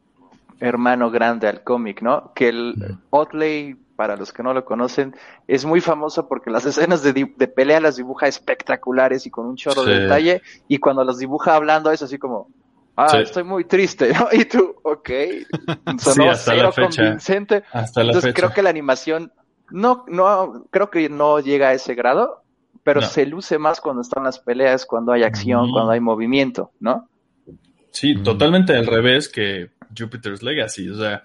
hermano 0.60 1.10
grande 1.10 1.48
al 1.48 1.64
cómic, 1.64 2.04
¿no? 2.04 2.32
Que 2.36 2.50
el 2.50 2.76
Otley, 3.10 3.76
para 3.96 4.16
los 4.16 4.32
que 4.32 4.44
no 4.44 4.54
lo 4.54 4.66
conocen, 4.66 5.16
es 5.48 5.66
muy 5.66 5.82
famoso 5.82 6.28
porque 6.28 6.52
las 6.52 6.66
escenas 6.68 7.02
de, 7.02 7.26
pelea 7.26 7.80
las 7.80 7.96
dibuja 7.96 8.28
espectaculares 8.28 9.26
y 9.26 9.32
con 9.32 9.48
un 9.48 9.56
chorro 9.56 9.84
de 9.84 10.02
detalle, 10.02 10.42
y 10.68 10.78
cuando 10.78 11.04
las 11.04 11.18
dibuja 11.18 11.56
hablando 11.56 11.90
es 11.92 12.04
así 12.04 12.20
como, 12.20 12.50
Ah, 12.96 13.20
estoy 13.20 13.44
muy 13.44 13.66
triste, 13.66 14.14
¿no? 14.14 14.28
Y 14.34 14.46
tú, 14.46 14.76
ok. 14.84 15.10
Sonó 16.00 16.32
hasta 16.32 16.56
la 16.56 16.72
fecha, 16.72 17.04
convincente. 17.04 17.64
Hasta 17.72 18.04
la 18.04 18.12
Entonces 18.12 18.34
creo 18.34 18.54
que 18.54 18.62
la 18.62 18.70
animación 18.70 19.32
no, 19.72 20.06
no, 20.08 20.68
creo 20.70 20.90
que 20.90 21.10
no 21.10 21.40
llega 21.40 21.70
a 21.70 21.74
ese 21.74 21.96
grado, 21.96 22.44
pero 22.84 23.02
se 23.02 23.26
luce 23.26 23.58
más 23.58 23.82
cuando 23.82 24.02
están 24.02 24.24
las 24.24 24.40
peleas, 24.40 24.86
cuando 24.86 25.12
hay 25.14 25.24
acción, 25.24 25.72
cuando 25.72 25.92
hay 25.92 26.00
movimiento, 26.00 26.72
¿no? 26.80 27.10
Sí, 27.92 28.16
totalmente 28.22 28.76
al 28.76 28.86
revés 28.86 29.30
que 29.30 29.72
Jupiter's 29.98 30.44
Legacy. 30.44 30.90
O 30.90 30.96
sea, 30.96 31.24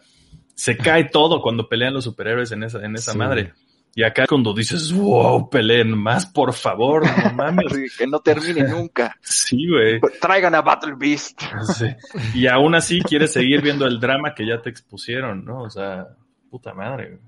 se 0.55 0.77
cae 0.77 1.05
todo 1.13 1.43
cuando 1.43 1.69
pelean 1.69 1.95
los 1.95 2.05
superhéroes 2.05 2.53
en 2.53 2.63
esa, 2.63 2.85
en 2.85 2.95
esa 2.95 3.15
madre. 3.15 3.53
Y 3.95 4.05
acá 4.05 4.27
cuando 4.29 4.55
dices, 4.55 4.93
wow, 4.93 5.51
peleen 5.51 5.97
más, 5.97 6.27
por 6.27 6.53
favor, 6.53 7.05
no 7.05 7.33
mames. 7.35 7.97
que 7.97 8.07
no 8.07 8.21
termine 8.21 8.63
nunca. 8.65 9.17
Sí, 9.21 9.69
güey. 9.69 10.01
Traigan 10.21 10.55
a 10.55 10.63
Battle 10.63 10.95
Beast. 10.97 11.43
Y 12.35 12.47
aún 12.47 12.75
así 12.75 13.01
quieres 13.03 13.33
seguir 13.33 13.61
viendo 13.63 13.87
el 13.87 13.99
drama 13.99 14.35
que 14.35 14.47
ya 14.47 14.61
te 14.63 14.71
expusieron, 14.71 15.45
¿no? 15.45 15.63
O 15.63 15.71
sea, 15.71 16.09
puta 16.51 16.75
madre. 16.75 17.19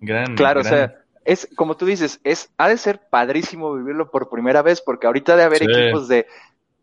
Gran. 0.00 0.34
Claro, 0.34 0.60
o 0.60 0.64
sea, 0.64 0.94
es 1.24 1.48
como 1.54 1.76
tú 1.76 1.86
dices, 1.86 2.20
es, 2.24 2.50
ha 2.56 2.68
de 2.68 2.78
ser 2.78 3.00
padrísimo 3.08 3.74
vivirlo 3.74 4.10
por 4.10 4.30
primera 4.30 4.62
vez, 4.62 4.80
porque 4.80 5.06
ahorita 5.06 5.36
de 5.36 5.42
haber 5.42 5.62
equipos 5.62 6.08
de 6.08 6.26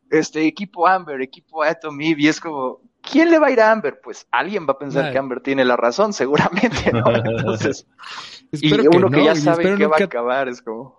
este 0.09 0.45
equipo 0.45 0.87
Amber, 0.87 1.21
equipo 1.21 1.63
Atom 1.63 1.99
Eve, 1.99 2.21
y 2.21 2.27
es 2.27 2.39
como, 2.39 2.79
¿quién 3.09 3.31
le 3.31 3.39
va 3.39 3.47
a 3.47 3.51
ir 3.51 3.61
a 3.61 3.71
Amber? 3.71 3.99
Pues 4.03 4.27
alguien 4.31 4.67
va 4.67 4.73
a 4.73 4.77
pensar 4.77 5.11
que 5.11 5.17
Amber 5.17 5.41
tiene 5.41 5.65
la 5.65 5.75
razón, 5.75 6.13
seguramente, 6.13 6.91
¿no? 6.91 7.03
Entonces, 7.15 7.87
y 8.51 8.73
uno 8.73 9.09
que, 9.09 9.23
ya 9.23 9.35
sabe 9.35 9.75
que 9.75 9.87
va 9.87 9.97
a 9.99 10.03
acabar, 10.03 10.47
es 10.47 10.61
como. 10.61 10.97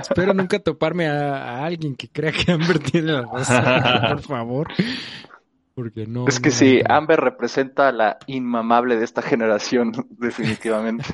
Espero 0.00 0.34
nunca 0.34 0.60
toparme 0.60 1.08
a, 1.08 1.64
alguien 1.64 1.96
que 1.96 2.08
crea 2.08 2.30
que 2.30 2.52
Amber 2.52 2.78
tiene 2.78 3.12
la 3.12 3.22
razón, 3.22 3.64
por 4.08 4.22
favor. 4.22 4.68
Porque 5.74 6.06
no. 6.06 6.28
Es 6.28 6.38
que 6.38 6.50
sí, 6.52 6.80
Amber 6.88 7.18
representa 7.18 7.90
la 7.90 8.18
inmamable 8.26 8.96
de 8.96 9.04
esta 9.04 9.20
generación, 9.20 9.92
definitivamente. 10.10 11.06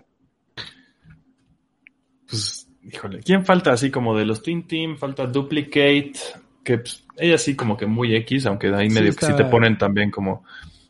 Pues, 2.29 2.69
híjole, 2.83 3.21
¿quién 3.21 3.47
falta 3.47 3.73
así 3.73 3.91
como 3.91 4.15
de 4.15 4.27
los 4.27 4.43
Team 4.43 4.67
Team? 4.67 4.99
Falta 4.99 5.27
Duplicate, 5.27 6.13
que 6.69 6.77
pues, 6.77 7.03
ella 7.17 7.39
sí 7.39 7.57
como 7.57 7.79
que 7.79 7.87
muy 7.87 8.15
X, 8.15 8.45
aunque 8.45 8.69
de 8.69 8.77
ahí 8.77 8.91
medio 8.91 9.17
que 9.17 9.25
sí 9.25 9.33
te 9.35 9.47
ponen 9.47 9.79
también 9.79 10.11
como, 10.11 10.45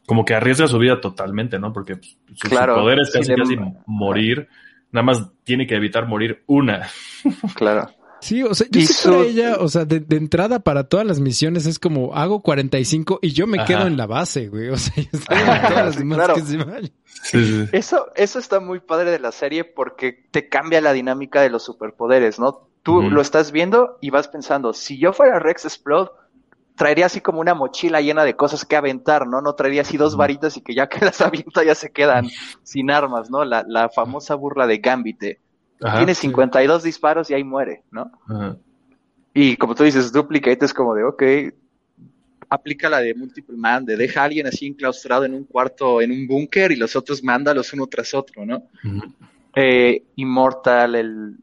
como 0.07 0.25
que 0.25 0.35
arriesga 0.35 0.67
su 0.67 0.77
vida 0.77 1.01
totalmente, 1.01 1.61
¿no? 1.61 1.73
Porque 1.73 1.95
pues, 1.95 2.17
su, 2.35 2.49
poder 2.49 2.99
es 2.99 3.13
casi, 3.13 3.33
casi 3.33 3.57
morir, 3.87 4.49
nada 4.91 5.05
más 5.05 5.31
tiene 5.45 5.69
que 5.69 5.77
evitar 5.77 6.09
morir 6.09 6.43
una. 6.47 6.89
Claro. 7.55 7.91
Sí, 8.21 8.43
o 8.43 8.53
sea, 8.53 8.67
yo 8.69 8.81
sé 8.81 9.29
ella, 9.29 9.59
o 9.61 9.69
sea, 9.69 9.85
de, 9.85 10.05
entrada 10.17 10.59
para 10.59 10.89
todas 10.89 11.07
las 11.07 11.21
misiones 11.21 11.67
es 11.67 11.79
como 11.79 12.17
hago 12.17 12.43
45 12.43 13.21
y 13.23 13.31
yo 13.31 13.47
me 13.47 13.65
quedo 13.65 13.87
en 13.87 13.97
la 13.97 14.07
base, 14.07 14.49
güey. 14.49 14.71
O 14.71 14.77
sea, 14.77 14.93
yo 14.97 15.09
estoy 15.13 15.39
en 15.39 15.63
todas 15.69 15.85
las 15.85 15.97
demás 15.97 16.31
que 16.35 16.41
se 17.31 17.77
Eso, 17.77 18.09
eso 18.17 18.41
está 18.41 18.59
muy 18.59 18.81
padre 18.81 19.13
de 19.13 19.21
la 19.21 19.31
serie 19.31 19.63
porque 19.63 20.25
te 20.33 20.49
cambia 20.49 20.81
la 20.81 20.93
dinámica 20.93 21.41
de 21.41 21.51
los 21.51 21.63
superpoderes, 21.63 22.41
¿no? 22.41 22.68
Tú 22.83 23.03
lo 23.03 23.21
estás 23.21 23.53
viendo 23.53 23.99
y 24.01 24.11
vas 24.11 24.29
pensando, 24.29 24.73
si 24.73 24.99
yo 24.99 25.13
fuera 25.13 25.39
Rex 25.39 25.67
Explode, 25.67 26.11
traería 26.75 27.07
así 27.07 27.21
como 27.21 27.41
una 27.41 27.55
mochila 27.55 28.01
llena 28.01 28.25
de 28.25 28.37
cosas 28.37 28.65
que 28.65 28.77
aventar, 28.77 29.27
¿no? 29.27 29.43
No 29.43 29.55
traería 29.55 29.83
así 29.83 29.97
dos 29.97 30.17
varitas 30.17 30.57
y 30.57 30.63
que 30.63 30.75
ya 30.75 30.89
que 30.89 31.01
las 31.05 31.21
avienta 31.21 31.65
ya 31.65 31.75
se 31.75 31.91
quedan 31.91 32.29
sin 32.63 32.91
armas, 32.91 33.31
¿no? 33.31 33.45
La, 33.45 33.65
la 33.69 33.89
famosa 33.89 34.35
burla 34.37 34.67
de 34.67 34.79
Gambite 34.79 35.41
tiene 35.79 36.15
52 36.15 36.83
disparos 36.83 37.31
y 37.31 37.35
ahí 37.35 37.45
muere, 37.45 37.83
¿no? 37.91 38.11
Y 39.35 39.57
como 39.57 39.75
tú 39.75 39.85
dices, 39.85 40.13
Duplicate 40.13 40.65
es 40.65 40.75
como 40.75 40.95
de, 40.95 41.05
ok, 41.05 41.23
aplica 42.49 42.89
la 42.89 43.01
de 43.01 43.15
Multiple 43.15 43.57
Man, 43.57 43.85
de 43.85 43.97
deja 43.97 44.23
a 44.23 44.25
alguien 44.25 44.47
así 44.47 44.67
enclaustrado 44.67 45.25
en 45.25 45.35
un 45.35 45.45
cuarto, 45.45 46.01
en 46.01 46.11
un 46.11 46.27
búnker 46.27 46.73
y 46.73 46.77
los 46.77 46.97
otros 46.97 47.23
mándalos 47.23 47.73
uno 47.73 47.87
tras 47.87 48.15
otro, 48.15 48.45
¿no? 48.45 48.63
eh, 49.55 50.03
Immortal, 50.17 50.95
el... 50.95 51.37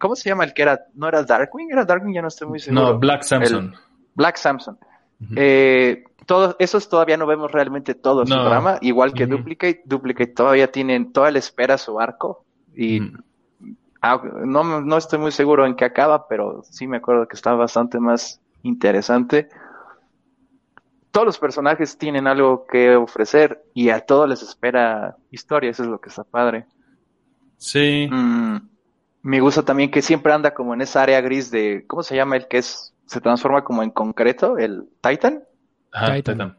¿Cómo 0.00 0.16
se 0.16 0.28
llama 0.28 0.44
el 0.44 0.52
que 0.52 0.62
era? 0.62 0.86
¿No 0.94 1.06
era 1.06 1.22
Darkwing? 1.22 1.70
¿Era 1.70 1.84
Darkwing? 1.84 2.14
Ya 2.14 2.22
no 2.22 2.28
estoy 2.28 2.48
muy 2.48 2.58
seguro. 2.58 2.92
No, 2.94 2.98
Black 2.98 3.22
Samson. 3.22 3.74
Black 4.14 4.36
Samson. 4.36 4.78
eh, 5.36 6.02
todos, 6.26 6.56
esos 6.58 6.88
todavía 6.88 7.16
no 7.16 7.26
vemos 7.26 7.52
realmente 7.52 7.94
todo 7.94 8.26
su 8.26 8.34
drama, 8.34 8.78
igual 8.80 9.12
que 9.12 9.26
Duplicate. 9.26 9.82
Duplicate 9.84 10.32
todavía 10.32 10.72
tienen, 10.72 11.12
toda 11.12 11.30
la 11.30 11.38
espera 11.38 11.78
su 11.78 12.00
arco 12.00 12.44
y 12.74 13.00
Ah, 14.02 14.22
no, 14.46 14.80
no 14.80 14.96
estoy 14.96 15.18
muy 15.18 15.30
seguro 15.30 15.66
en 15.66 15.76
qué 15.76 15.84
acaba, 15.84 16.26
pero 16.26 16.62
sí 16.62 16.86
me 16.86 16.96
acuerdo 16.96 17.28
que 17.28 17.36
está 17.36 17.52
bastante 17.52 18.00
más 18.00 18.40
interesante. 18.62 19.48
Todos 21.10 21.26
los 21.26 21.38
personajes 21.38 21.98
tienen 21.98 22.26
algo 22.26 22.66
que 22.66 22.96
ofrecer 22.96 23.62
y 23.74 23.90
a 23.90 24.00
todos 24.00 24.28
les 24.28 24.42
espera 24.42 25.16
historia, 25.30 25.70
eso 25.70 25.82
es 25.82 25.90
lo 25.90 26.00
que 26.00 26.08
está 26.08 26.24
padre. 26.24 26.66
Sí. 27.58 28.08
Mm, 28.10 28.56
me 29.22 29.40
gusta 29.40 29.62
también 29.62 29.90
que 29.90 30.02
siempre 30.02 30.32
anda 30.32 30.54
como 30.54 30.74
en 30.74 30.80
esa 30.80 31.02
área 31.02 31.20
gris 31.20 31.50
de, 31.50 31.84
¿cómo 31.86 32.02
se 32.02 32.16
llama 32.16 32.36
el 32.36 32.48
que 32.48 32.58
es, 32.58 32.94
se 33.06 33.20
transforma 33.20 33.64
como 33.64 33.82
en 33.82 33.90
concreto, 33.90 34.58
el 34.58 34.84
Titan? 35.00 35.44
Titan. 36.14 36.56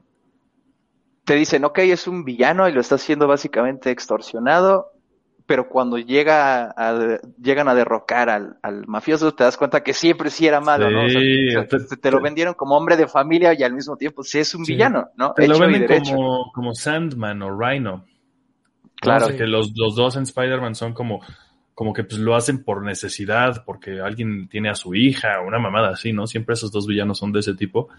Te 1.24 1.36
dicen, 1.36 1.64
ok, 1.66 1.80
es 1.80 2.08
un 2.08 2.26
villano 2.26 2.68
y 2.68 2.74
lo 2.74 2.82
está 2.82 2.96
haciendo 2.96 3.28
básicamente 3.28 3.92
extorsionado 3.92 4.92
pero 5.52 5.68
cuando 5.68 5.98
llega 5.98 6.74
a, 6.78 7.20
llegan 7.42 7.68
a 7.68 7.76
derrocar 7.76 8.30
al, 8.30 8.88
mafioso 8.88 9.34
te 9.34 9.44
das 9.44 9.58
cuenta 9.58 9.84
que 9.84 9.92
siempre 9.94 10.30
sí 10.30 10.48
era 10.48 10.62
malo, 10.62 10.90
¿no? 10.90 11.02
te, 11.08 12.10
lo 12.10 12.22
vendieron 12.22 12.54
como 12.54 12.78
hombre 12.78 12.96
de 12.96 13.06
familia 13.06 13.54
y 13.54 13.62
al 13.64 13.74
mismo 13.74 13.98
tiempo 13.98 14.24
sí 14.24 14.40
es 14.40 14.56
un 14.56 14.64
villano, 14.64 15.10
¿no? 15.18 15.34
Te 15.34 15.50
lo 15.50 15.60
venden 15.60 16.06
como, 16.06 16.52
como 16.54 16.74
Sandman 16.74 17.42
o 17.42 17.58
Rhino. 17.58 18.06
Claro. 19.02 19.28
que 19.36 19.46
los, 19.46 19.74
los 19.76 19.94
dos 19.96 20.16
en 20.16 20.24
Spider-Man 20.24 20.74
son 20.74 20.94
como, 20.94 21.20
como 21.74 21.94
que 21.94 22.04
pues 22.04 22.20
lo 22.20 22.36
hacen 22.36 22.64
por 22.64 22.84
necesidad, 22.84 23.64
porque 23.66 24.00
alguien 24.00 24.48
tiene 24.48 24.70
a 24.70 24.76
su 24.76 24.94
hija, 24.96 25.42
una 25.42 25.60
mamada 25.60 25.90
así, 25.90 26.14
¿no? 26.14 26.28
Siempre 26.28 26.54
esos 26.54 26.72
dos 26.72 26.88
villanos 26.88 27.18
son 27.18 27.32
de 27.32 27.40
ese 27.40 27.56
tipo. 27.56 27.90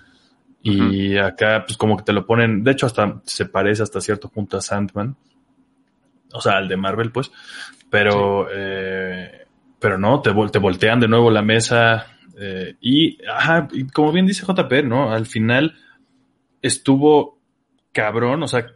Y 0.64 1.16
acá, 1.16 1.64
pues 1.66 1.76
como 1.76 1.96
que 1.96 2.04
te 2.04 2.12
lo 2.12 2.24
ponen, 2.24 2.62
de 2.62 2.70
hecho 2.70 2.86
hasta 2.86 3.20
se 3.24 3.46
parece 3.46 3.82
hasta 3.82 4.00
cierto 4.00 4.28
punto 4.28 4.56
a 4.56 4.60
Sandman 4.60 5.16
o 6.32 6.40
sea, 6.40 6.56
al 6.56 6.68
de 6.68 6.76
Marvel, 6.76 7.12
pues, 7.12 7.30
pero, 7.90 8.48
eh, 8.52 9.46
pero 9.78 9.98
no, 9.98 10.20
te, 10.20 10.32
te 10.50 10.58
voltean 10.58 11.00
de 11.00 11.08
nuevo 11.08 11.30
la 11.30 11.42
mesa 11.42 12.06
eh, 12.38 12.76
y, 12.80 13.18
ajá, 13.26 13.68
y 13.72 13.86
como 13.86 14.12
bien 14.12 14.26
dice 14.26 14.46
JP, 14.46 14.84
¿no? 14.84 15.12
Al 15.12 15.26
final 15.26 15.74
estuvo 16.62 17.38
cabrón, 17.92 18.42
o 18.42 18.48
sea, 18.48 18.66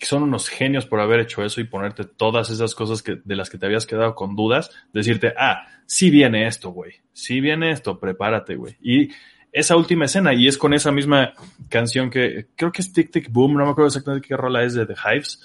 son 0.00 0.22
unos 0.22 0.48
genios 0.48 0.86
por 0.86 1.00
haber 1.00 1.20
hecho 1.20 1.44
eso 1.44 1.60
y 1.60 1.64
ponerte 1.64 2.04
todas 2.04 2.50
esas 2.50 2.74
cosas 2.74 3.02
que, 3.02 3.20
de 3.24 3.36
las 3.36 3.50
que 3.50 3.58
te 3.58 3.66
habías 3.66 3.86
quedado 3.86 4.14
con 4.14 4.36
dudas, 4.36 4.70
decirte, 4.92 5.32
ah, 5.38 5.66
sí 5.86 6.10
viene 6.10 6.46
esto, 6.46 6.70
güey, 6.70 6.94
sí 7.12 7.40
viene 7.40 7.70
esto, 7.70 7.98
prepárate, 7.98 8.56
güey. 8.56 8.76
Y 8.80 9.10
esa 9.52 9.76
última 9.76 10.04
escena, 10.04 10.34
y 10.34 10.48
es 10.48 10.58
con 10.58 10.74
esa 10.74 10.92
misma 10.92 11.32
canción 11.68 12.10
que 12.10 12.48
creo 12.56 12.72
que 12.72 12.82
es 12.82 12.92
Tic 12.92 13.10
Tic 13.10 13.30
Boom, 13.30 13.54
no 13.54 13.64
me 13.64 13.70
acuerdo 13.70 13.88
exactamente 13.88 14.28
qué 14.28 14.36
rola 14.36 14.62
es 14.64 14.74
de 14.74 14.84
The 14.84 14.94
Hives, 14.94 15.40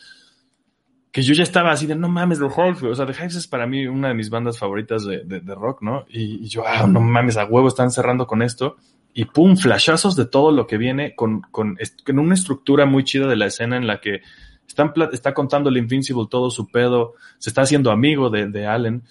que 1.12 1.22
yo 1.22 1.34
ya 1.34 1.44
estaba 1.44 1.72
así 1.72 1.86
de 1.88 1.96
no 1.96 2.08
mames, 2.08 2.40
The 2.40 2.46
Hives, 2.46 2.84
o 2.84 2.96
sea, 2.96 3.06
The 3.06 3.14
Hives 3.14 3.36
es 3.36 3.48
para 3.48 3.68
mí 3.68 3.86
una 3.88 4.10
de 4.10 4.14
mis 4.14 4.30
bandas 4.30 4.58
favoritas 4.58 5.06
de, 5.06 5.24
de, 5.24 5.56
rock, 5.56 5.82
¿no? 5.82 6.06
Y, 6.10 6.48
yo, 6.48 6.66
ah, 6.66 6.88
no 6.88 7.02
mames, 7.02 7.38
a 7.38 7.46
huevo 7.46 7.68
están 7.68 7.92
cerrando 7.92 8.28
con 8.28 8.42
esto. 8.42 8.78
Y 9.14 9.26
pum, 9.26 9.58
flashazos 9.58 10.16
de 10.16 10.26
todo 10.26 10.52
lo 10.52 10.68
que 10.68 10.78
viene 10.78 11.16
con, 11.16 11.42
con, 11.42 11.78
con 12.06 12.20
una 12.20 12.34
estructura 12.34 12.86
muy 12.86 13.04
chida 13.04 13.28
de 13.28 13.36
la 13.36 13.48
escena 13.48 13.78
en 13.78 13.88
la 13.88 14.00
que 14.00 14.22
están, 14.68 14.94
está 15.12 15.34
contando 15.34 15.70
el 15.70 15.78
Invincible 15.78 16.28
todo 16.30 16.50
su 16.50 16.68
pedo, 16.68 17.14
se 17.38 17.50
está 17.50 17.62
haciendo 17.62 17.92
amigo 17.92 18.30
de, 18.30 18.48
de 18.48 18.68
Allen. 18.68 19.04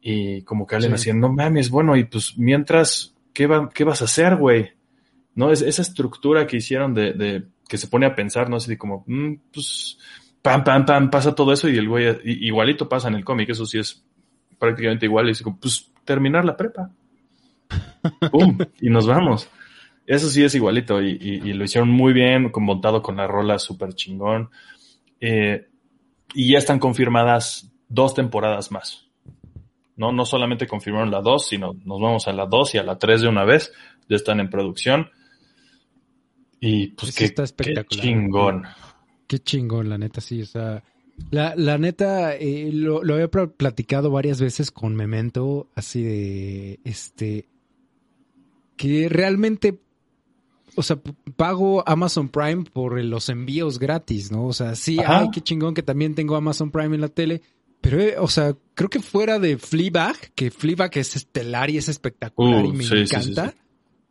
Y 0.00 0.42
como 0.42 0.66
que 0.66 0.76
Allen 0.76 0.94
haciendo, 0.94 1.28
no 1.28 1.34
mames, 1.34 1.70
bueno, 1.70 1.96
y 1.96 2.04
pues 2.04 2.36
mientras, 2.36 3.14
¿qué, 3.32 3.46
va, 3.46 3.70
qué 3.70 3.84
vas 3.84 4.02
a 4.02 4.06
hacer, 4.06 4.36
güey? 4.36 4.72
¿No? 5.34 5.50
Es, 5.50 5.62
esa 5.62 5.82
estructura 5.82 6.46
que 6.46 6.58
hicieron 6.58 6.94
de, 6.94 7.12
de, 7.12 7.44
que 7.68 7.78
se 7.78 7.88
pone 7.88 8.06
a 8.06 8.14
pensar, 8.14 8.50
¿no? 8.50 8.56
Así 8.56 8.76
como, 8.76 9.04
mm, 9.06 9.34
pues 9.52 9.98
pam, 10.42 10.62
pam, 10.62 10.84
pam, 10.84 11.10
pasa 11.10 11.34
todo 11.34 11.52
eso 11.52 11.68
y 11.68 11.76
el 11.78 11.88
güey 11.88 12.18
igualito 12.24 12.88
pasa 12.88 13.08
en 13.08 13.14
el 13.14 13.24
cómic, 13.24 13.48
eso 13.48 13.64
sí 13.64 13.78
es 13.78 14.04
prácticamente 14.58 15.06
igual. 15.06 15.26
Y 15.26 15.28
dice, 15.30 15.44
pues 15.60 15.90
terminar 16.04 16.44
la 16.44 16.56
prepa. 16.56 16.90
¡Pum! 18.30 18.58
y 18.80 18.90
nos 18.90 19.06
vamos. 19.06 19.48
Eso 20.06 20.28
sí 20.28 20.44
es 20.44 20.54
igualito 20.54 21.00
y, 21.00 21.52
lo 21.54 21.64
hicieron 21.64 21.88
muy 21.90 22.12
bien, 22.12 22.50
montado 22.54 23.00
con 23.02 23.16
la 23.16 23.26
rola 23.26 23.58
súper 23.58 23.94
chingón. 23.94 24.50
Eh, 25.20 25.66
y 26.34 26.52
ya 26.52 26.58
están 26.58 26.78
confirmadas 26.78 27.72
dos 27.88 28.14
temporadas 28.14 28.70
más. 28.70 29.06
No, 29.96 30.12
no 30.12 30.26
solamente 30.26 30.66
confirmaron 30.66 31.10
la 31.10 31.20
dos, 31.20 31.46
sino 31.46 31.72
nos 31.84 32.00
vamos 32.00 32.28
a 32.28 32.32
la 32.32 32.46
dos 32.46 32.74
y 32.74 32.78
a 32.78 32.82
la 32.82 32.98
tres 32.98 33.22
de 33.22 33.28
una 33.28 33.44
vez. 33.44 33.72
Ya 34.08 34.16
están 34.16 34.40
en 34.40 34.50
producción. 34.50 35.10
Y 36.60 36.88
pues, 36.88 37.14
qué, 37.14 37.32
qué 37.32 37.84
chingón. 37.88 38.64
Qué 39.26 39.38
chingón, 39.38 39.88
la 39.88 39.96
neta, 39.96 40.20
sí. 40.20 40.42
O 40.42 40.46
sea, 40.46 40.82
la, 41.30 41.54
la 41.56 41.78
neta, 41.78 42.34
eh, 42.34 42.70
lo, 42.72 43.02
lo 43.02 43.14
había 43.14 43.28
platicado 43.28 44.10
varias 44.10 44.40
veces 44.40 44.70
con 44.70 44.94
Memento, 44.94 45.68
así 45.74 46.02
de, 46.02 46.80
este, 46.84 47.48
que 48.76 49.08
realmente 49.08 49.80
o 50.76 50.82
sea, 50.82 50.98
pago 51.36 51.88
Amazon 51.88 52.28
Prime 52.28 52.64
por 52.72 53.00
los 53.02 53.28
envíos 53.28 53.78
gratis, 53.78 54.32
¿no? 54.32 54.46
O 54.46 54.52
sea, 54.52 54.74
sí, 54.74 54.98
ay, 55.06 55.28
qué 55.32 55.40
chingón 55.40 55.74
que 55.74 55.82
también 55.82 56.14
tengo 56.14 56.36
Amazon 56.36 56.70
Prime 56.70 56.94
en 56.94 57.00
la 57.00 57.08
tele. 57.08 57.42
Pero, 57.80 58.00
eh, 58.00 58.16
o 58.18 58.28
sea, 58.28 58.56
creo 58.74 58.88
que 58.88 59.00
fuera 59.00 59.38
de 59.38 59.58
Fleabag, 59.58 60.16
que 60.34 60.50
Fleabag 60.50 60.96
es 60.96 61.16
estelar 61.16 61.70
y 61.70 61.76
es 61.76 61.88
espectacular 61.88 62.64
y 62.64 62.68
uh, 62.68 62.72
me 62.72 62.84
encanta. 62.84 63.54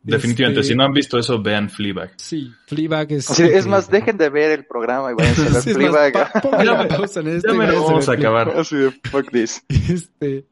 Definitivamente, 0.02 0.60
este, 0.60 0.72
si 0.72 0.76
no 0.76 0.84
han 0.84 0.92
visto 0.92 1.18
eso, 1.18 1.42
vean 1.42 1.70
Fleabag. 1.70 2.12
Sí, 2.16 2.52
Fleabag 2.66 3.10
es... 3.12 3.24
Sí, 3.24 3.42
es 3.42 3.66
más, 3.66 3.90
dejen 3.90 4.18
de 4.18 4.28
ver 4.28 4.50
el 4.52 4.66
programa 4.66 5.10
y 5.10 5.14
vayan 5.14 5.48
a 5.48 5.50
ver 5.50 5.62
Fleabag. 5.74 6.14
Más, 6.14 6.86
pausa 6.86 7.20
en 7.20 7.28
este. 7.28 7.48
Ya 7.48 7.54
me 7.54 7.66
lo 7.66 7.84
vamos 7.84 8.08
a 8.08 8.12
acabar. 8.12 8.50
Así 8.50 8.76
de, 8.76 8.90
fuck 9.10 9.30
this. 9.30 9.64
Este... 9.68 10.46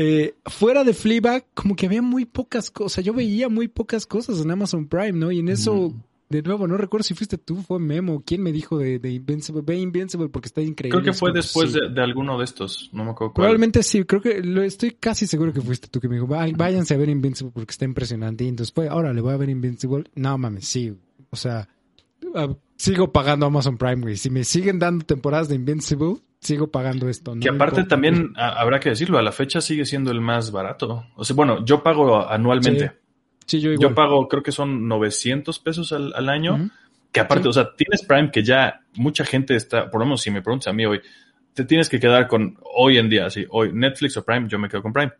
Eh, 0.00 0.36
fuera 0.46 0.84
de 0.84 0.94
Fleabag, 0.94 1.44
como 1.54 1.74
que 1.74 1.86
había 1.86 2.02
muy 2.02 2.24
pocas 2.24 2.70
cosas. 2.70 3.04
Yo 3.04 3.12
veía 3.12 3.48
muy 3.48 3.66
pocas 3.66 4.06
cosas 4.06 4.40
en 4.40 4.48
Amazon 4.48 4.86
Prime, 4.86 5.10
¿no? 5.10 5.32
Y 5.32 5.40
en 5.40 5.48
eso, 5.48 5.92
de 6.28 6.40
nuevo, 6.40 6.68
no 6.68 6.76
recuerdo 6.76 7.02
si 7.02 7.14
fuiste 7.14 7.36
tú, 7.36 7.56
fue 7.56 7.80
Memo. 7.80 8.22
¿Quién 8.24 8.40
me 8.44 8.52
dijo 8.52 8.78
de, 8.78 9.00
de 9.00 9.10
Invincible? 9.10 9.60
Ve 9.66 9.74
Invincible 9.74 10.28
porque 10.28 10.46
está 10.46 10.62
increíble. 10.62 11.00
Creo 11.00 11.12
que 11.12 11.18
fue 11.18 11.32
después 11.32 11.72
de, 11.72 12.00
alguno 12.00 12.38
de 12.38 12.44
estos. 12.44 12.90
No 12.92 13.04
me 13.04 13.10
acuerdo 13.10 13.32
cuál. 13.32 13.46
Probablemente 13.46 13.82
sí. 13.82 14.04
Creo 14.04 14.22
que 14.22 14.40
lo 14.40 14.62
estoy 14.62 14.92
casi 14.92 15.26
seguro 15.26 15.52
que 15.52 15.60
fuiste 15.60 15.88
tú 15.88 15.98
que 15.98 16.08
me 16.08 16.14
dijo, 16.14 16.28
váyanse 16.28 16.94
a 16.94 16.96
ver 16.96 17.08
Invincible 17.08 17.50
porque 17.52 17.72
está 17.72 17.84
impresionante. 17.84 18.44
Y 18.44 18.48
entonces 18.48 18.72
fue, 18.72 18.86
ahora 18.86 19.12
le 19.12 19.20
voy 19.20 19.32
a 19.32 19.36
ver 19.36 19.50
Invincible. 19.50 20.04
No 20.14 20.38
mames, 20.38 20.68
sí. 20.68 20.94
O 21.30 21.36
sea, 21.36 21.68
ah, 22.36 22.54
sigo 22.76 23.10
pagando 23.10 23.46
Amazon 23.46 23.76
Prime, 23.76 24.02
güey. 24.02 24.16
Si 24.16 24.30
me 24.30 24.44
siguen 24.44 24.78
dando 24.78 25.04
temporadas 25.04 25.48
de 25.48 25.56
Invincible, 25.56 26.18
sigo 26.40 26.70
pagando 26.70 27.08
esto. 27.08 27.34
que 27.40 27.48
aparte 27.48 27.84
también 27.84 28.32
habrá 28.36 28.80
que 28.80 28.90
decirlo, 28.90 29.18
a 29.18 29.22
la 29.22 29.32
fecha 29.32 29.60
sigue 29.60 29.84
siendo 29.84 30.10
el 30.10 30.20
más 30.20 30.50
barato. 30.50 31.06
O 31.16 31.24
sea, 31.24 31.34
bueno, 31.34 31.64
yo 31.64 31.82
pago 31.82 32.28
anualmente. 32.28 32.92
Sí, 33.46 33.60
yo 33.60 33.72
igual. 33.72 33.90
Yo 33.90 33.94
pago, 33.94 34.28
creo 34.28 34.42
que 34.42 34.52
son 34.52 34.88
900 34.88 35.58
pesos 35.58 35.92
al, 35.92 36.28
año. 36.28 36.70
Que 37.10 37.20
aparte, 37.20 37.48
o 37.48 37.52
sea, 37.52 37.74
tienes 37.74 38.04
Prime 38.04 38.30
que 38.30 38.42
ya 38.42 38.80
mucha 38.94 39.24
gente 39.24 39.56
está, 39.56 39.90
por 39.90 40.00
lo 40.00 40.06
menos 40.06 40.20
si 40.20 40.30
me 40.30 40.42
preguntas 40.42 40.68
a 40.68 40.72
mí 40.74 40.84
hoy, 40.84 41.00
te 41.54 41.64
tienes 41.64 41.88
que 41.88 41.98
quedar 41.98 42.28
con 42.28 42.58
hoy 42.76 42.98
en 42.98 43.08
día, 43.08 43.26
así, 43.26 43.46
hoy 43.48 43.72
Netflix 43.72 44.16
o 44.18 44.24
Prime, 44.24 44.46
yo 44.48 44.58
me 44.58 44.68
quedo 44.68 44.82
con 44.82 44.92
Prime. 44.92 45.12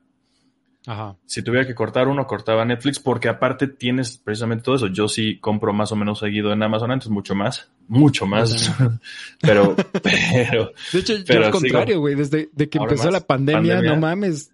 Si 1.26 1.42
tuviera 1.42 1.66
que 1.66 1.74
cortar 1.74 2.08
uno, 2.08 2.26
cortaba 2.26 2.64
Netflix 2.64 2.98
porque 2.98 3.28
aparte 3.28 3.66
tienes 3.66 4.16
precisamente 4.16 4.64
todo 4.64 4.76
eso. 4.76 4.86
Yo 4.86 5.08
sí 5.08 5.38
compro 5.38 5.72
más 5.72 5.92
o 5.92 5.96
menos 5.96 6.20
seguido 6.20 6.52
en 6.52 6.62
Amazon, 6.62 6.90
antes 6.90 7.10
mucho 7.10 7.34
más, 7.34 7.70
mucho 7.88 8.26
más. 8.26 8.72
pero, 9.40 9.76
pero. 10.02 10.72
De 10.92 10.98
hecho, 10.98 11.16
yo 11.16 11.44
al 11.44 11.50
contrario, 11.50 12.00
güey, 12.00 12.14
desde 12.14 12.48
que 12.50 12.78
empezó 12.78 13.10
la 13.10 13.20
pandemia, 13.20 13.82
no 13.82 13.96
mames. 13.96 14.50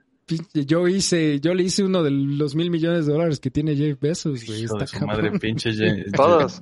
Yo 0.54 0.88
hice, 0.88 1.38
yo 1.40 1.52
le 1.52 1.64
hice 1.64 1.84
uno 1.84 2.02
de 2.02 2.10
los 2.10 2.54
mil 2.54 2.70
millones 2.70 3.04
de 3.04 3.12
dólares 3.12 3.40
que 3.40 3.50
tiene 3.50 3.76
Jeff 3.76 4.00
Bezos, 4.00 4.44
güey. 4.46 4.64
Está 4.64 4.86
su 4.86 5.06
madre, 5.06 5.38
pinche 5.38 5.72
Jeff. 5.74 6.12
Todos. 6.12 6.58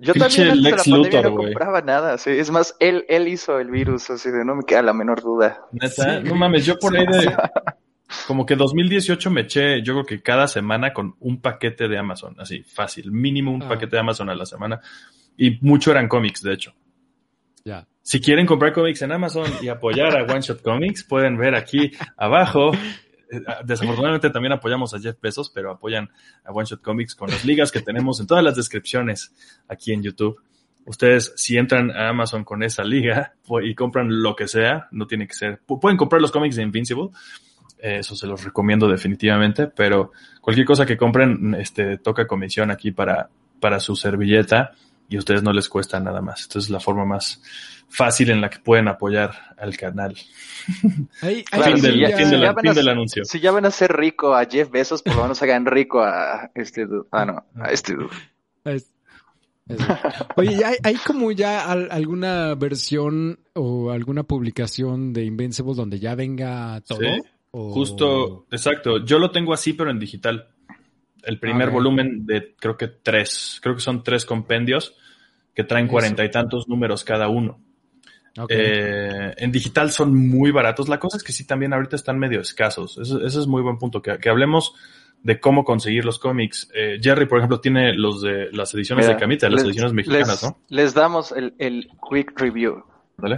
Yo 0.00 0.14
también 0.14 0.50
antes 0.50 0.62
de 0.64 0.70
la 0.70 0.76
pandemia 0.78 1.22
no 1.22 1.36
compraba 1.36 1.80
nada, 1.82 2.18
sí. 2.18 2.30
Es 2.30 2.50
más, 2.50 2.74
él, 2.80 3.04
él 3.08 3.28
hizo 3.28 3.60
el 3.60 3.70
virus, 3.70 4.10
así 4.10 4.30
de 4.30 4.44
no 4.44 4.56
me 4.56 4.64
queda 4.64 4.82
la 4.82 4.94
menor 4.94 5.22
duda. 5.22 5.60
Neta, 5.70 6.20
no 6.20 6.34
mames, 6.34 6.64
yo 6.64 6.76
por 6.78 6.96
ahí 6.96 7.06
de, 7.06 7.36
como 8.26 8.46
que 8.46 8.56
2018 8.56 9.30
me 9.30 9.42
eché, 9.42 9.82
yo 9.82 9.94
creo 9.94 10.06
que 10.06 10.22
cada 10.22 10.46
semana 10.46 10.92
con 10.92 11.16
un 11.20 11.40
paquete 11.40 11.88
de 11.88 11.98
Amazon, 11.98 12.36
así, 12.38 12.62
fácil, 12.62 13.10
mínimo 13.10 13.52
un 13.52 13.62
ah. 13.62 13.68
paquete 13.68 13.96
de 13.96 14.00
Amazon 14.00 14.30
a 14.30 14.34
la 14.34 14.46
semana. 14.46 14.80
Y 15.36 15.58
mucho 15.60 15.90
eran 15.90 16.08
cómics, 16.08 16.42
de 16.42 16.52
hecho. 16.52 16.74
Ya. 17.64 17.86
Si 18.02 18.20
quieren 18.20 18.46
comprar 18.46 18.72
cómics 18.72 19.02
en 19.02 19.12
Amazon 19.12 19.50
y 19.62 19.68
apoyar 19.68 20.16
a 20.16 20.22
One 20.32 20.40
Shot 20.40 20.62
Comics, 20.62 21.04
pueden 21.04 21.36
ver 21.36 21.54
aquí 21.54 21.92
abajo. 22.16 22.72
Eh, 23.30 23.40
desafortunadamente 23.64 24.30
también 24.30 24.52
apoyamos 24.52 24.92
a 24.94 25.00
Jeff 25.00 25.16
Bezos, 25.20 25.50
pero 25.50 25.70
apoyan 25.70 26.10
a 26.44 26.52
One 26.52 26.66
Shot 26.66 26.82
Comics 26.82 27.14
con 27.14 27.30
las 27.30 27.44
ligas 27.44 27.70
que 27.70 27.80
tenemos 27.80 28.20
en 28.20 28.26
todas 28.26 28.44
las 28.44 28.56
descripciones 28.56 29.32
aquí 29.68 29.92
en 29.92 30.02
YouTube. 30.02 30.40
Ustedes, 30.84 31.32
si 31.36 31.56
entran 31.56 31.92
a 31.92 32.08
Amazon 32.08 32.42
con 32.42 32.62
esa 32.64 32.82
liga 32.82 33.34
y 33.62 33.74
compran 33.74 34.08
lo 34.22 34.34
que 34.34 34.48
sea, 34.48 34.88
no 34.90 35.06
tiene 35.06 35.28
que 35.28 35.34
ser, 35.34 35.60
pueden 35.64 35.96
comprar 35.96 36.20
los 36.20 36.32
cómics 36.32 36.56
de 36.56 36.62
Invincible, 36.62 37.10
eso 37.82 38.14
se 38.14 38.26
los 38.26 38.44
recomiendo 38.44 38.88
definitivamente, 38.88 39.66
pero 39.66 40.12
cualquier 40.40 40.66
cosa 40.66 40.86
que 40.86 40.96
compren, 40.96 41.56
este, 41.58 41.98
toca 41.98 42.26
comisión 42.26 42.70
aquí 42.70 42.92
para, 42.92 43.28
para 43.60 43.80
su 43.80 43.96
servilleta 43.96 44.72
y 45.08 45.16
a 45.16 45.18
ustedes 45.18 45.42
no 45.42 45.52
les 45.52 45.68
cuesta 45.68 46.00
nada 46.00 46.22
más. 46.22 46.42
Esta 46.42 46.58
es 46.58 46.70
la 46.70 46.80
forma 46.80 47.04
más 47.04 47.42
fácil 47.88 48.30
en 48.30 48.40
la 48.40 48.48
que 48.48 48.60
pueden 48.60 48.88
apoyar 48.88 49.32
al 49.58 49.76
canal. 49.76 50.16
fin, 51.20 51.44
del, 51.82 52.88
anuncio. 52.88 53.24
Si 53.24 53.40
ya 53.40 53.50
van 53.50 53.66
a 53.66 53.70
ser 53.70 53.92
rico 53.92 54.34
a 54.34 54.46
Jeff 54.46 54.70
Bezos, 54.70 55.02
por 55.02 55.16
lo 55.16 55.22
menos 55.22 55.42
hagan 55.42 55.66
rico 55.66 56.00
a 56.00 56.50
este 56.54 56.86
Ah, 57.10 57.26
no, 57.26 57.44
a 57.60 57.70
este 57.70 57.94
Oye, 60.36 60.64
¿hay, 60.64 60.76
¿hay, 60.82 60.94
como 60.96 61.30
ya 61.32 61.70
alguna 61.70 62.54
versión 62.54 63.38
o 63.54 63.90
alguna 63.90 64.22
publicación 64.22 65.12
de 65.12 65.24
Invincible 65.24 65.74
donde 65.74 65.98
ya 65.98 66.14
venga 66.14 66.80
todo? 66.80 67.00
Justo, 67.52 68.46
exacto. 68.50 69.04
Yo 69.04 69.18
lo 69.18 69.30
tengo 69.30 69.52
así, 69.52 69.74
pero 69.74 69.90
en 69.90 69.98
digital. 69.98 70.48
El 71.22 71.38
primer 71.38 71.70
volumen 71.70 72.26
de 72.26 72.54
creo 72.58 72.76
que 72.76 72.88
tres, 72.88 73.60
creo 73.62 73.76
que 73.76 73.80
son 73.80 74.02
tres 74.02 74.24
compendios 74.24 74.96
que 75.54 75.62
traen 75.62 75.86
cuarenta 75.86 76.24
y 76.24 76.30
tantos 76.30 76.66
números 76.66 77.04
cada 77.04 77.28
uno. 77.28 77.60
Eh, 78.48 79.34
en 79.36 79.52
digital 79.52 79.90
son 79.90 80.16
muy 80.16 80.50
baratos. 80.50 80.88
La 80.88 80.98
cosa 80.98 81.18
es 81.18 81.22
que 81.22 81.32
sí, 81.32 81.46
también 81.46 81.74
ahorita 81.74 81.94
están 81.94 82.18
medio 82.18 82.40
escasos. 82.40 82.98
Ese, 82.98 83.26
es 83.26 83.46
muy 83.46 83.62
buen 83.62 83.78
punto. 83.78 84.00
Que, 84.00 84.28
hablemos 84.28 84.74
de 85.22 85.38
cómo 85.38 85.64
conseguir 85.64 86.04
los 86.04 86.18
cómics. 86.18 86.70
Eh, 86.74 86.98
Jerry, 87.00 87.26
por 87.26 87.38
ejemplo, 87.38 87.60
tiene 87.60 87.94
los 87.94 88.22
de 88.22 88.50
las 88.52 88.74
ediciones 88.74 89.06
de 89.06 89.16
Camita, 89.16 89.48
las 89.50 89.62
ediciones 89.62 89.92
mexicanas, 89.92 90.42
¿no? 90.42 90.56
Les 90.70 90.94
damos 90.94 91.32
el, 91.32 91.54
el 91.58 91.90
quick 92.10 92.38
review. 92.40 92.82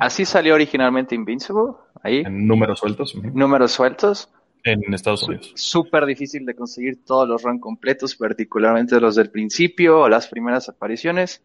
Así 0.01 0.25
salió 0.25 0.55
originalmente 0.55 1.15
Invincible, 1.15 1.73
ahí. 2.05 2.21
En 2.21 2.47
números 2.47 2.79
sueltos. 2.79 3.15
Números 3.17 3.73
sueltos. 3.73 4.29
En 4.63 4.95
Estados 4.95 5.23
Unidos. 5.25 5.53
Súper 5.57 6.07
difícil 6.07 6.47
de 6.47 6.55
conseguir 6.55 7.05
todos 7.05 7.29
los 7.29 7.43
runs 7.43 7.61
completos, 7.61 8.15
particularmente 8.15 8.99
los 9.01 9.17
del 9.17 9.31
principio 9.31 10.01
o 10.01 10.09
las 10.09 10.29
primeras 10.29 10.69
apariciones. 10.69 11.43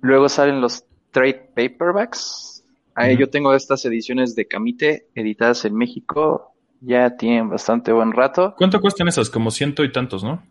Luego 0.00 0.28
salen 0.28 0.60
los 0.60 0.84
trade 1.10 1.50
paperbacks. 1.54 2.64
Ahí 2.94 3.16
yo 3.16 3.30
tengo 3.30 3.54
estas 3.54 3.84
ediciones 3.84 4.34
de 4.34 4.46
Camite 4.46 5.06
editadas 5.14 5.64
en 5.64 5.76
México. 5.76 6.52
Ya 6.80 7.16
tienen 7.16 7.48
bastante 7.48 7.92
buen 7.92 8.12
rato. 8.12 8.54
¿Cuánto 8.56 8.80
cuestan 8.80 9.08
esas? 9.08 9.30
Como 9.30 9.50
ciento 9.50 9.84
y 9.84 9.92
tantos, 9.92 10.22
¿no? 10.22 10.42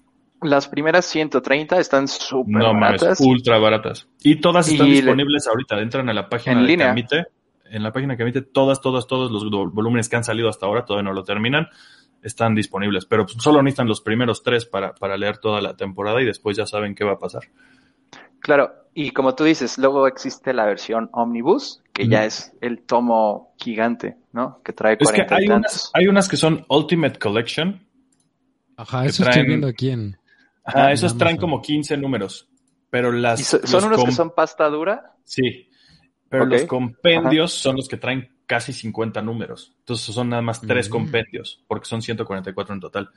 Las 0.41 0.68
primeras 0.68 1.05
130 1.05 1.80
están 1.80 2.08
súper 2.08 2.55
no, 2.55 2.74
baratas. 2.74 3.20
ultra 3.20 3.58
baratas. 3.60 4.08
Y 4.22 4.39
todas 4.39 4.70
están 4.70 4.88
disponibles 4.88 5.47
ahorita. 5.47 5.80
Entran 5.82 6.10
a 6.10 6.14
la 6.14 6.30
página 6.30 6.60
en 6.60 6.68
de 6.68 6.78
Camite. 6.78 7.26
En 7.72 7.84
la 7.84 7.91
página 7.91 8.13
de 8.13 8.18
Camite, 8.18 8.41
todas, 8.41 8.82
todas, 8.82 9.07
todos 9.07 9.32
los 9.32 9.49
volúmenes 9.74 10.09
que 10.09 10.15
han 10.15 10.24
salido 10.24 10.49
hasta 10.49 10.65
ahora, 10.65 10.86
todavía 10.86 11.09
no 11.09 11.13
lo 11.13 11.24
terminan, 11.24 11.68
están 12.22 12.55
disponibles. 12.55 13.05
Pero 13.05 13.28
solo 13.28 13.61
necesitan 13.61 13.88
los 13.88 14.01
primeros 14.01 14.43
tres 14.43 14.65
para, 14.65 14.93
para 14.93 15.18
leer 15.18 15.38
toda 15.38 15.61
la 15.61 15.76
temporada 15.76 16.22
y 16.22 16.26
después 16.26 16.57
ya 16.57 16.65
saben 16.65 16.95
qué 16.95 17.03
va 17.03 17.13
a 17.13 17.20
pasar. 17.20 17.43
Claro, 18.39 18.72
y 18.93 19.11
como 19.11 19.36
tú 19.36 19.43
dices, 19.43 19.78
luego 19.78 20.07
existe 20.07 20.53
la 20.53 20.65
versión 20.65 21.09
Omnibus, 21.11 21.82
que 21.93 22.07
ya 22.07 22.26
es 22.26 22.53
el 22.61 22.84
tomo 22.84 23.53
gigante, 23.57 24.18
¿no? 24.32 24.61
Que 24.63 24.74
trae 24.74 24.97
40 24.97 25.22
es 25.22 25.28
que 25.28 25.36
hay 25.36 25.49
unas, 25.49 25.91
hay 25.93 26.07
unas 26.07 26.30
que 26.30 26.38
son 26.38 26.65
Ultimate 26.70 27.20
Collection. 27.20 27.86
Ajá, 28.78 29.05
eso 29.05 29.24
estoy 29.24 29.45
viendo 29.45 29.68
aquí 29.68 29.89
en... 29.89 30.18
Ajá, 30.63 30.91
esos 30.91 31.18
traen 31.18 31.38
como 31.38 31.61
15 31.61 31.97
números. 31.97 32.47
Pero 32.89 33.11
las. 33.11 33.43
¿Son 33.43 33.84
unos 33.84 34.03
que 34.03 34.11
son 34.11 34.32
pasta 34.32 34.70
dura? 34.70 35.13
Sí. 35.24 35.70
Pero 36.30 36.46
los 36.46 36.64
compendios 36.64 37.54
son 37.54 37.78
los 37.78 37.88
que 37.88 37.98
traen 37.98 38.30
casi 38.46 38.74
50 38.74 39.22
números. 39.22 39.74
Entonces 39.80 40.14
son 40.14 40.30
nada 40.30 40.42
más 40.42 40.62
tres 40.62 40.90
mm. 40.90 40.92
compendios, 40.92 41.64
porque 41.68 41.86
son 41.86 42.02
144 42.02 42.74
en 42.74 42.80
total. 42.80 43.10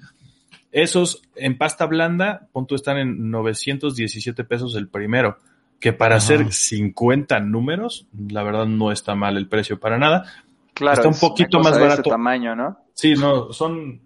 Esos 0.73 1.23
en 1.35 1.59
pasta 1.59 1.87
blanda, 1.87 2.49
punto, 2.53 2.75
están 2.75 2.99
en 2.99 3.31
917 3.31 4.45
pesos 4.45 4.75
el 4.77 4.89
primero. 4.89 5.39
Que 5.81 5.95
para 5.95 6.17
hacer 6.17 6.53
50 6.53 7.41
números, 7.41 8.07
la 8.29 8.43
verdad 8.43 8.67
no 8.67 8.93
está 8.93 9.15
mal 9.15 9.39
el 9.39 9.49
precio 9.49 9.81
para 9.81 9.97
nada. 9.97 10.31
Claro. 10.75 10.97
Está 10.97 11.09
un 11.09 11.19
poquito 11.19 11.59
más 11.59 11.81
barato. 11.81 12.11
Tamaño, 12.11 12.55
¿no? 12.55 12.79
Sí, 12.93 13.15
no, 13.15 13.51
son. 13.51 13.99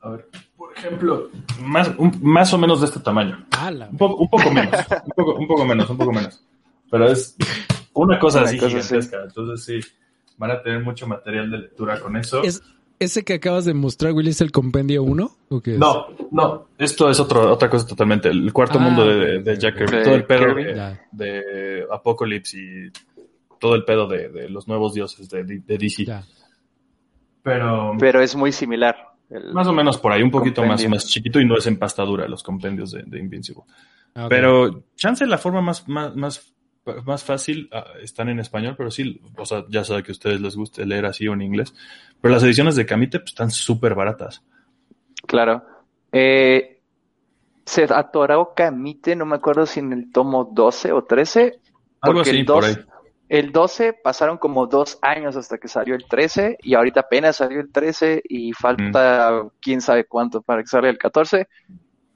A 0.00 0.10
ver, 0.10 0.28
ejemplo, 0.78 1.30
más, 1.60 1.90
más 2.20 2.52
o 2.52 2.58
menos 2.58 2.80
de 2.80 2.86
este 2.86 3.00
tamaño. 3.00 3.44
Un, 3.90 3.96
poco 3.96 4.50
menos, 4.50 4.74
un 5.16 5.46
poco, 5.46 5.64
menos, 5.64 5.90
un 5.90 5.98
poco 5.98 6.12
menos. 6.12 6.44
Pero 6.90 7.10
es 7.10 7.36
una 8.02 8.18
cosa 8.18 8.42
así 8.42 8.58
gigantesca. 8.58 9.22
Entonces 9.24 9.64
sí, 9.64 9.92
van 10.36 10.50
a 10.50 10.62
tener 10.62 10.82
mucho 10.82 11.06
material 11.06 11.50
de 11.50 11.58
lectura 11.58 12.00
con 12.00 12.16
eso. 12.16 12.42
¿Es, 12.42 12.62
¿Ese 13.00 13.24
que 13.24 13.34
acabas 13.34 13.64
de 13.64 13.74
mostrar, 13.74 14.12
Willy, 14.12 14.30
es 14.30 14.40
el 14.40 14.50
compendio 14.50 15.04
1? 15.04 15.30
No, 15.78 16.06
no. 16.32 16.68
Esto 16.76 17.08
es 17.08 17.20
otro, 17.20 17.52
otra 17.52 17.70
cosa 17.70 17.86
totalmente. 17.86 18.28
El 18.28 18.52
cuarto 18.52 18.78
ah, 18.78 18.82
mundo 18.82 19.06
de, 19.06 19.56
Jack 19.56 19.78
Kirby. 19.78 20.02
Todo 20.02 20.14
el 20.14 20.24
pedo 20.24 20.54
de, 21.12 21.86
Apocalypse 21.92 22.58
y 22.58 22.90
todo 23.60 23.76
el 23.76 23.84
pedo 23.84 24.08
de, 24.08 24.48
los 24.48 24.66
nuevos 24.66 24.94
dioses 24.94 25.28
de, 25.28 25.44
DC. 25.44 26.06
Pero, 27.42 27.92
Pero 28.00 28.20
es 28.20 28.34
muy 28.34 28.50
similar. 28.50 28.96
Más 29.52 29.66
o 29.66 29.72
menos 29.72 29.98
por 29.98 30.10
ahí, 30.10 30.22
un 30.22 30.30
poquito 30.30 30.64
más, 30.64 30.86
más 30.88 31.06
chiquito 31.06 31.38
y 31.38 31.44
no 31.44 31.56
es 31.56 31.66
empastadura 31.66 32.26
los 32.26 32.42
compendios 32.42 32.92
de, 32.92 33.18
Invincible. 33.18 33.62
Ah, 34.14 34.26
pero 34.28 34.84
chance 34.96 35.24
la 35.26 35.38
forma 35.38 35.60
más, 35.60 35.86
más, 35.86 36.16
más, 36.16 36.54
más 37.04 37.24
fácil 37.24 37.68
ah, 37.72 37.84
están 38.02 38.28
en 38.28 38.38
español, 38.38 38.74
pero 38.76 38.90
sí, 38.90 39.20
o 39.36 39.44
sea, 39.44 39.64
ya 39.68 39.84
sabe 39.84 40.02
que 40.02 40.10
a 40.10 40.12
ustedes 40.12 40.40
les 40.40 40.56
guste 40.56 40.84
leer 40.86 41.06
así 41.06 41.28
o 41.28 41.34
en 41.34 41.42
inglés. 41.42 41.74
Pero 42.20 42.34
las 42.34 42.42
ediciones 42.42 42.76
de 42.76 42.86
Camite 42.86 43.20
pues, 43.20 43.30
están 43.30 43.50
súper 43.50 43.94
baratas. 43.94 44.42
Claro. 45.26 45.62
Eh, 46.12 46.80
se 47.64 47.84
atoró 47.84 48.54
Camite, 48.54 49.14
no 49.14 49.26
me 49.26 49.36
acuerdo 49.36 49.66
si 49.66 49.80
en 49.80 49.92
el 49.92 50.10
tomo 50.10 50.44
12 50.44 50.92
o 50.92 51.04
13. 51.04 51.60
Algo 52.00 52.20
así, 52.20 52.30
el 52.30 52.46
por 52.46 52.64
ahí. 52.64 52.76
El 53.28 53.52
12 53.52 53.92
pasaron 53.92 54.38
como 54.38 54.66
dos 54.66 54.98
años 55.02 55.36
hasta 55.36 55.58
que 55.58 55.68
salió 55.68 55.94
el 55.94 56.06
13 56.06 56.58
y 56.62 56.74
ahorita 56.74 57.00
apenas 57.00 57.36
salió 57.36 57.60
el 57.60 57.70
13 57.70 58.22
y 58.26 58.54
falta 58.54 59.42
quién 59.60 59.82
sabe 59.82 60.06
cuánto 60.06 60.40
para 60.40 60.62
que 60.62 60.68
salga 60.68 60.88
el 60.88 60.96
14. 60.96 61.46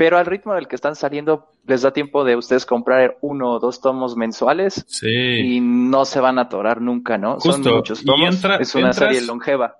Pero 0.03 0.19
al 0.19 0.27
ritmo 0.27 0.53
del 0.55 0.67
que 0.67 0.75
están 0.75 0.97
saliendo, 0.97 1.47
les 1.65 1.83
da 1.83 1.93
tiempo 1.93 2.25
de 2.25 2.35
ustedes 2.35 2.67
comprar 2.67 3.19
uno 3.21 3.53
o 3.53 3.61
dos 3.61 3.81
tomos 3.81 4.17
mensuales 4.17 4.85
y 5.01 5.61
no 5.61 6.05
se 6.05 6.19
van 6.19 6.41
a 6.41 6.43
atorar 6.43 6.81
nunca, 6.81 7.19
¿no? 7.19 7.39
Son 7.39 7.63
muchos 7.63 8.05
tomos. 8.05 8.45
es 8.59 8.75
una 8.75 8.93
serie 8.93 9.21
longeva. 9.21 9.77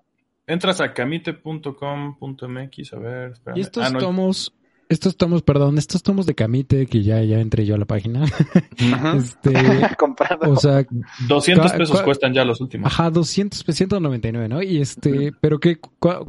Entras 0.47 0.81
a 0.81 0.95
camite.com.mx, 0.95 2.93
a 2.93 2.99
ver, 3.01 3.33
espérame. 3.33 3.59
Y 3.59 3.63
estos 3.63 3.85
ah, 3.85 3.99
tomos, 3.99 4.55
estos 4.89 5.17
tomos, 5.17 5.43
perdón, 5.43 5.79
estos 5.79 6.03
tomos 6.03 6.27
de 6.27 6.35
Camite, 6.35 6.87
que 6.87 7.03
ya, 7.03 7.21
ya 7.23 7.41
entré 7.41 7.65
yo 7.65 7.75
a 7.75 7.79
la 7.79 7.87
página. 7.87 8.25
este, 9.17 9.53
Comprado. 9.99 10.53
O 10.53 10.57
sea, 10.57 10.87
200 11.27 11.73
pesos 11.73 12.01
cuestan 12.03 12.33
ya 12.33 12.45
los 12.45 12.61
últimos. 12.61 12.93
Ajá, 12.93 13.11
200, 13.11 13.65
199, 13.67 14.49
¿no? 14.49 14.63
Y 14.63 14.81
este, 14.81 15.33
pero 15.41 15.59
qué, 15.59 15.79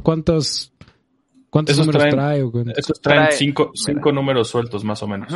cuántos, 0.02 0.72
cuántos 1.54 1.78
números 1.78 2.02
trae? 2.10 2.44
esos 2.76 3.00
traen 3.00 3.28
cinco, 3.30 3.70
cinco 3.74 4.10
números 4.10 4.48
sueltos, 4.48 4.82
más 4.82 5.00
o 5.04 5.06
menos. 5.06 5.32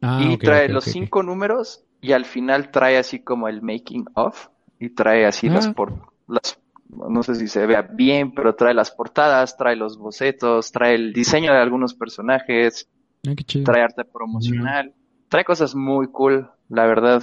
ah, 0.00 0.20
y 0.22 0.36
trae 0.38 0.68
los 0.68 0.84
cinco 0.84 1.24
números 1.24 1.82
y 2.00 2.12
al 2.12 2.24
final 2.24 2.70
trae 2.70 2.96
así 2.96 3.18
como 3.18 3.48
el 3.48 3.60
making 3.60 4.04
of 4.14 4.50
y 4.78 4.90
trae 4.90 5.26
así 5.26 5.48
las, 5.48 5.66
ah. 5.66 5.72
por, 5.72 6.12
las 6.28 6.60
no 6.88 7.24
sé 7.24 7.34
si 7.34 7.48
se 7.48 7.66
vea 7.66 7.82
bien, 7.82 8.32
pero 8.32 8.54
trae 8.54 8.72
las 8.72 8.92
portadas, 8.92 9.56
trae 9.56 9.74
los 9.74 9.98
bocetos, 9.98 10.70
trae 10.70 10.94
el 10.94 11.12
diseño 11.12 11.52
de 11.52 11.58
algunos 11.58 11.92
personajes, 11.92 12.88
ah, 13.26 13.34
trae 13.64 13.82
arte 13.82 14.04
promocional, 14.04 14.94
trae 15.28 15.44
cosas 15.44 15.74
muy 15.74 16.06
cool, 16.06 16.48
la 16.68 16.86
verdad. 16.86 17.20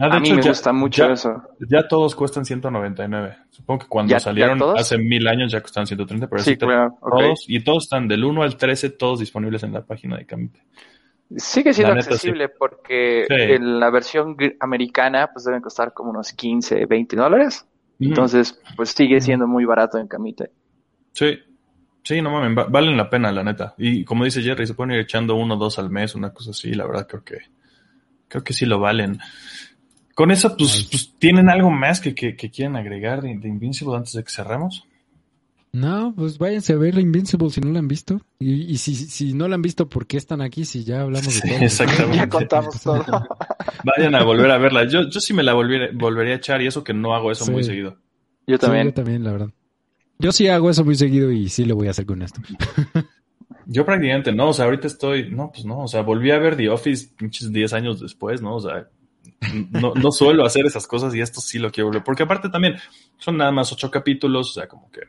Ah, 0.00 0.16
a 0.16 0.20
mí 0.20 0.32
me 0.32 0.42
gusta 0.42 0.72
mucho 0.72 1.10
eso. 1.10 1.42
Ya 1.68 1.88
todos 1.88 2.14
cuestan 2.14 2.44
199. 2.44 3.36
Supongo 3.50 3.80
que 3.80 3.86
cuando 3.88 4.18
salieron 4.20 4.62
hace 4.76 4.96
mil 4.96 5.26
años 5.26 5.50
ya 5.50 5.60
costaban 5.60 5.88
130, 5.88 6.28
pero 6.28 6.42
sí, 6.42 6.56
todos, 6.56 7.44
y 7.48 7.64
todos 7.64 7.84
están 7.84 8.06
del 8.06 8.24
1 8.24 8.42
al 8.42 8.56
13, 8.56 8.90
todos 8.90 9.18
disponibles 9.18 9.64
en 9.64 9.72
la 9.72 9.84
página 9.84 10.16
de 10.16 10.24
Camite. 10.24 10.60
Sigue 11.36 11.74
siendo 11.74 11.94
accesible 11.94 12.48
porque 12.48 13.26
en 13.28 13.80
la 13.80 13.90
versión 13.90 14.36
americana 14.60 15.30
pues 15.32 15.44
deben 15.44 15.60
costar 15.60 15.92
como 15.92 16.10
unos 16.10 16.32
15, 16.32 16.86
20 16.86 17.16
dólares. 17.16 17.66
Entonces, 17.98 18.60
pues 18.76 18.90
sigue 18.90 19.20
siendo 19.20 19.48
muy 19.48 19.64
barato 19.64 19.98
en 19.98 20.06
Camite. 20.06 20.52
Sí, 21.12 21.36
sí, 22.04 22.22
no 22.22 22.30
mames, 22.30 22.66
valen 22.70 22.96
la 22.96 23.10
pena, 23.10 23.32
la 23.32 23.42
neta. 23.42 23.74
Y 23.76 24.04
como 24.04 24.24
dice 24.24 24.42
Jerry, 24.42 24.64
se 24.66 24.74
pueden 24.74 24.94
ir 24.94 25.00
echando 25.00 25.34
uno 25.34 25.54
o 25.54 25.58
dos 25.58 25.80
al 25.80 25.90
mes, 25.90 26.14
una 26.14 26.32
cosa 26.32 26.52
así, 26.52 26.72
la 26.72 26.86
verdad 26.86 27.08
creo 27.08 27.24
que, 27.24 27.38
creo 28.28 28.44
que 28.44 28.52
sí 28.52 28.64
lo 28.64 28.78
valen. 28.78 29.18
Con 30.18 30.32
eso, 30.32 30.56
pues, 30.56 30.88
pues 30.90 31.14
¿tienen 31.20 31.48
algo 31.48 31.70
más 31.70 32.00
que, 32.00 32.12
que, 32.12 32.50
quieran 32.50 32.74
agregar 32.74 33.22
de, 33.22 33.38
de 33.38 33.48
Invincible 33.48 33.94
antes 33.94 34.14
de 34.14 34.24
que 34.24 34.30
cerremos? 34.32 34.84
No, 35.70 36.12
pues 36.16 36.38
váyanse 36.38 36.72
a 36.72 36.76
ver 36.76 36.98
Invincible 36.98 37.50
si 37.50 37.60
no 37.60 37.70
la 37.70 37.78
han 37.78 37.86
visto. 37.86 38.20
Y, 38.40 38.62
y 38.62 38.78
si, 38.78 38.96
si 38.96 39.32
no 39.32 39.46
la 39.46 39.54
han 39.54 39.62
visto, 39.62 39.88
¿por 39.88 40.08
qué 40.08 40.16
están 40.16 40.40
aquí 40.40 40.64
si 40.64 40.82
ya 40.82 41.02
hablamos 41.02 41.40
de 41.40 41.48
todo? 41.48 41.60
Exactamente. 41.60 42.16
Ya 42.16 42.28
contamos 42.28 42.80
todo. 42.82 43.04
Vayan 43.84 44.16
a 44.16 44.24
volver 44.24 44.50
a 44.50 44.58
verla. 44.58 44.88
Yo, 44.88 45.08
yo 45.08 45.20
sí 45.20 45.32
me 45.34 45.44
la 45.44 45.54
volvería 45.54 46.34
a 46.34 46.38
echar 46.38 46.62
y 46.62 46.66
eso 46.66 46.82
que 46.82 46.94
no 46.94 47.14
hago 47.14 47.30
eso 47.30 47.48
muy 47.52 47.62
seguido. 47.62 47.96
Yo 48.44 48.58
también. 48.58 48.88
yo 48.88 48.94
también, 48.94 49.22
la 49.22 49.30
verdad. 49.30 49.50
Yo 50.18 50.32
sí 50.32 50.48
hago 50.48 50.68
eso 50.68 50.84
muy 50.84 50.96
seguido 50.96 51.30
y 51.30 51.48
sí 51.48 51.64
lo 51.64 51.76
voy 51.76 51.86
a 51.86 51.90
hacer 51.92 52.06
con 52.06 52.22
esto. 52.22 52.40
yo 53.66 53.86
prácticamente 53.86 54.32
no, 54.32 54.48
o 54.48 54.52
sea, 54.52 54.64
ahorita 54.64 54.88
estoy, 54.88 55.30
no, 55.30 55.52
pues 55.52 55.64
no, 55.64 55.78
o 55.84 55.86
sea, 55.86 56.02
volví 56.02 56.32
a 56.32 56.40
ver 56.40 56.56
The 56.56 56.70
Office 56.70 57.06
pinches 57.16 57.52
10 57.52 57.72
años 57.72 58.00
después, 58.00 58.42
¿no? 58.42 58.56
O 58.56 58.60
sea, 58.60 58.88
no, 59.70 59.94
no 59.94 60.10
suelo 60.10 60.44
hacer 60.44 60.66
esas 60.66 60.86
cosas 60.86 61.14
y 61.14 61.20
esto 61.20 61.40
sí 61.40 61.58
lo 61.58 61.70
quiero 61.70 61.88
volver. 61.88 62.04
Porque 62.04 62.22
aparte 62.22 62.48
también 62.48 62.76
son 63.18 63.36
nada 63.36 63.52
más 63.52 63.72
ocho 63.72 63.90
capítulos, 63.90 64.50
o 64.50 64.52
sea, 64.52 64.68
como 64.68 64.90
que 64.90 65.00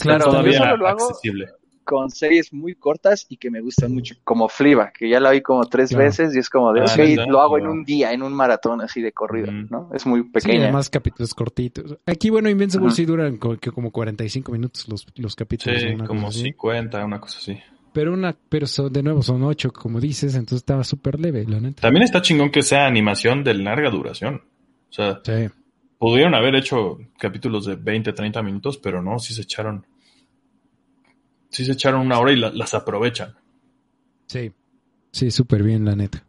claro, 0.00 0.26
todavía 0.26 0.70
yo 0.70 0.76
lo 0.76 0.88
accesible. 0.88 1.46
Con 1.84 2.10
series 2.10 2.52
muy 2.52 2.74
cortas 2.74 3.24
y 3.30 3.38
que 3.38 3.50
me 3.50 3.62
gustan 3.62 3.94
mucho, 3.94 4.14
como 4.22 4.50
Fliba, 4.50 4.92
que 4.92 5.08
ya 5.08 5.20
la 5.20 5.30
vi 5.30 5.40
como 5.40 5.64
tres 5.64 5.94
veces 5.94 6.36
y 6.36 6.38
es 6.38 6.50
como 6.50 6.74
de, 6.74 6.82
ah, 6.82 7.26
lo 7.26 7.40
hago 7.40 7.56
en 7.56 7.66
un 7.66 7.82
día, 7.82 8.12
en 8.12 8.22
un 8.22 8.34
maratón 8.34 8.82
así 8.82 9.00
de 9.00 9.12
corrido, 9.12 9.50
¿no? 9.50 9.88
Es 9.94 10.04
muy 10.04 10.22
pequeño. 10.24 10.66
Sí, 10.66 10.72
más 10.72 10.90
capítulos 10.90 11.32
cortitos. 11.32 11.96
Aquí, 12.04 12.28
bueno, 12.28 12.50
Invincible 12.50 12.90
sí 12.90 13.06
duran 13.06 13.38
como 13.38 13.90
45 13.90 14.52
minutos 14.52 14.86
los, 14.86 15.06
los 15.16 15.34
capítulos. 15.34 15.80
Sí, 15.80 15.96
como 16.06 16.30
50, 16.30 17.02
una 17.06 17.20
cosa 17.20 17.38
así. 17.38 17.58
Pero 17.98 18.12
una, 18.12 18.32
pero 18.48 18.68
de 18.90 19.02
nuevo 19.02 19.24
son 19.24 19.42
ocho, 19.42 19.72
como 19.72 19.98
dices, 19.98 20.36
entonces 20.36 20.58
estaba 20.58 20.84
súper 20.84 21.18
leve, 21.18 21.44
la 21.48 21.58
neta. 21.58 21.82
También 21.82 22.04
está 22.04 22.22
chingón 22.22 22.52
que 22.52 22.62
sea 22.62 22.86
animación 22.86 23.42
de 23.42 23.54
larga 23.54 23.90
duración. 23.90 24.36
O 24.88 24.92
sea, 24.92 25.20
sí. 25.24 25.48
Pudieron 25.98 26.36
haber 26.36 26.54
hecho 26.54 26.96
capítulos 27.18 27.66
de 27.66 27.74
20, 27.74 28.12
30 28.12 28.40
minutos, 28.44 28.78
pero 28.78 29.02
no, 29.02 29.18
sí 29.18 29.34
se 29.34 29.42
echaron. 29.42 29.84
Sí 31.48 31.64
se 31.64 31.72
echaron 31.72 32.02
una 32.02 32.20
hora 32.20 32.30
y 32.30 32.36
las 32.36 32.72
aprovechan. 32.72 33.34
Sí, 34.26 34.52
sí, 35.10 35.32
súper 35.32 35.64
bien, 35.64 35.84
la 35.84 35.96
neta. 35.96 36.24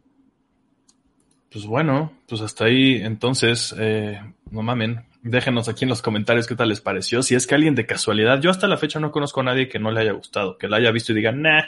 Pues 1.52 1.66
bueno, 1.66 2.14
pues 2.26 2.40
hasta 2.40 2.64
ahí, 2.64 2.96
entonces, 2.96 3.72
eh, 3.78 4.18
no 4.50 4.62
mamen, 4.62 5.04
déjenos 5.22 5.68
aquí 5.68 5.84
en 5.84 5.90
los 5.90 6.02
comentarios 6.02 6.46
qué 6.46 6.54
tal 6.54 6.68
les 6.68 6.80
pareció. 6.80 7.22
Si 7.22 7.34
es 7.34 7.46
que 7.46 7.54
alguien 7.54 7.74
de 7.74 7.86
casualidad, 7.86 8.40
yo 8.40 8.50
hasta 8.50 8.66
la 8.66 8.76
fecha 8.76 9.00
no 9.00 9.10
conozco 9.10 9.40
a 9.40 9.44
nadie 9.44 9.68
que 9.68 9.78
no 9.78 9.90
le 9.90 10.00
haya 10.00 10.12
gustado, 10.12 10.56
que 10.58 10.68
la 10.68 10.78
haya 10.78 10.90
visto 10.90 11.12
y 11.12 11.16
diga, 11.16 11.32
nah. 11.32 11.62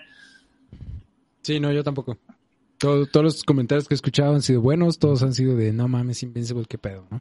Sí, 1.42 1.60
no, 1.60 1.72
yo 1.72 1.82
tampoco. 1.82 2.18
todos 2.78 3.08
los 3.14 3.44
comentarios 3.44 3.88
que 3.88 3.94
he 3.94 3.96
escuchado 3.96 4.34
han 4.34 4.42
sido 4.42 4.60
buenos, 4.60 4.98
todos 4.98 5.22
han 5.22 5.34
sido 5.34 5.56
de, 5.56 5.72
no 5.72 5.88
mames, 5.88 6.22
Invincible, 6.22 6.64
qué 6.68 6.78
pedo, 6.78 7.06
¿no? 7.10 7.20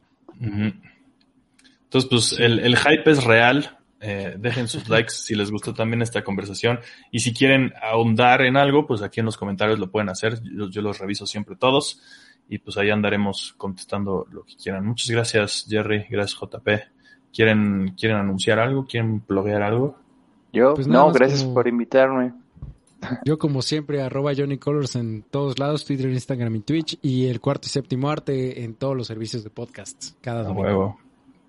Entonces, 1.92 2.10
pues 2.10 2.40
el, 2.40 2.78
hype 2.78 3.12
es 3.12 3.24
real. 3.26 3.78
Eh, 4.00 4.36
dejen 4.40 4.68
sus 4.68 4.90
likes 4.90 5.12
si 5.12 5.36
les 5.36 5.52
gustó 5.52 5.74
también 5.74 6.02
esta 6.02 6.24
conversación. 6.24 6.80
Y 7.12 7.20
si 7.20 7.34
quieren 7.34 7.74
ahondar 7.82 8.42
en 8.44 8.56
algo, 8.56 8.88
pues 8.88 9.02
aquí 9.02 9.20
en 9.20 9.26
los 9.26 9.36
comentarios 9.36 9.78
lo 9.78 9.92
pueden 9.92 10.08
hacer. 10.08 10.42
Yo, 10.42 10.82
los 10.82 11.00
reviso 11.00 11.28
siempre 11.28 11.58
todos. 11.58 12.02
Y 12.52 12.58
pues 12.58 12.78
ahí 12.78 12.90
andaremos 12.90 13.56
contestando 13.58 14.28
lo 14.30 14.44
que 14.44 14.58
quieran. 14.58 14.86
Muchas 14.86 15.10
gracias, 15.10 15.66
Jerry. 15.70 16.06
Gracias, 16.10 16.38
JP. 16.38 16.68
¿Quieren, 17.34 17.96
¿quieren 17.98 18.18
anunciar 18.18 18.60
algo? 18.60 18.86
¿Quieren 18.86 19.24
bloguear 19.26 19.62
algo? 19.62 19.96
Yo, 20.52 20.74
pues 20.74 20.86
no, 20.86 21.10
gracias 21.14 21.46
por 21.46 21.70
invitarme. 21.70 22.34
Yo, 23.24 23.40
como 23.40 23.62
siempre, 23.62 24.02
arroba 24.02 24.34
Johnny 24.36 24.58
Colors 24.58 24.98
en 24.98 25.24
todos 25.24 25.60
lados, 25.60 25.86
Twitter, 25.86 26.10
Instagram 26.10 26.54
y 26.58 26.60
Twitch, 26.60 27.00
y 27.02 27.28
el 27.28 27.40
cuarto 27.40 27.68
y 27.68 27.70
séptimo 27.70 28.10
arte 28.10 28.66
en 28.66 28.76
todos 28.76 28.98
los 28.98 29.08
servicios 29.08 29.46
de 29.46 29.50
podcasts, 29.50 30.18
cada 30.20 30.44
domingo. 30.44 31.00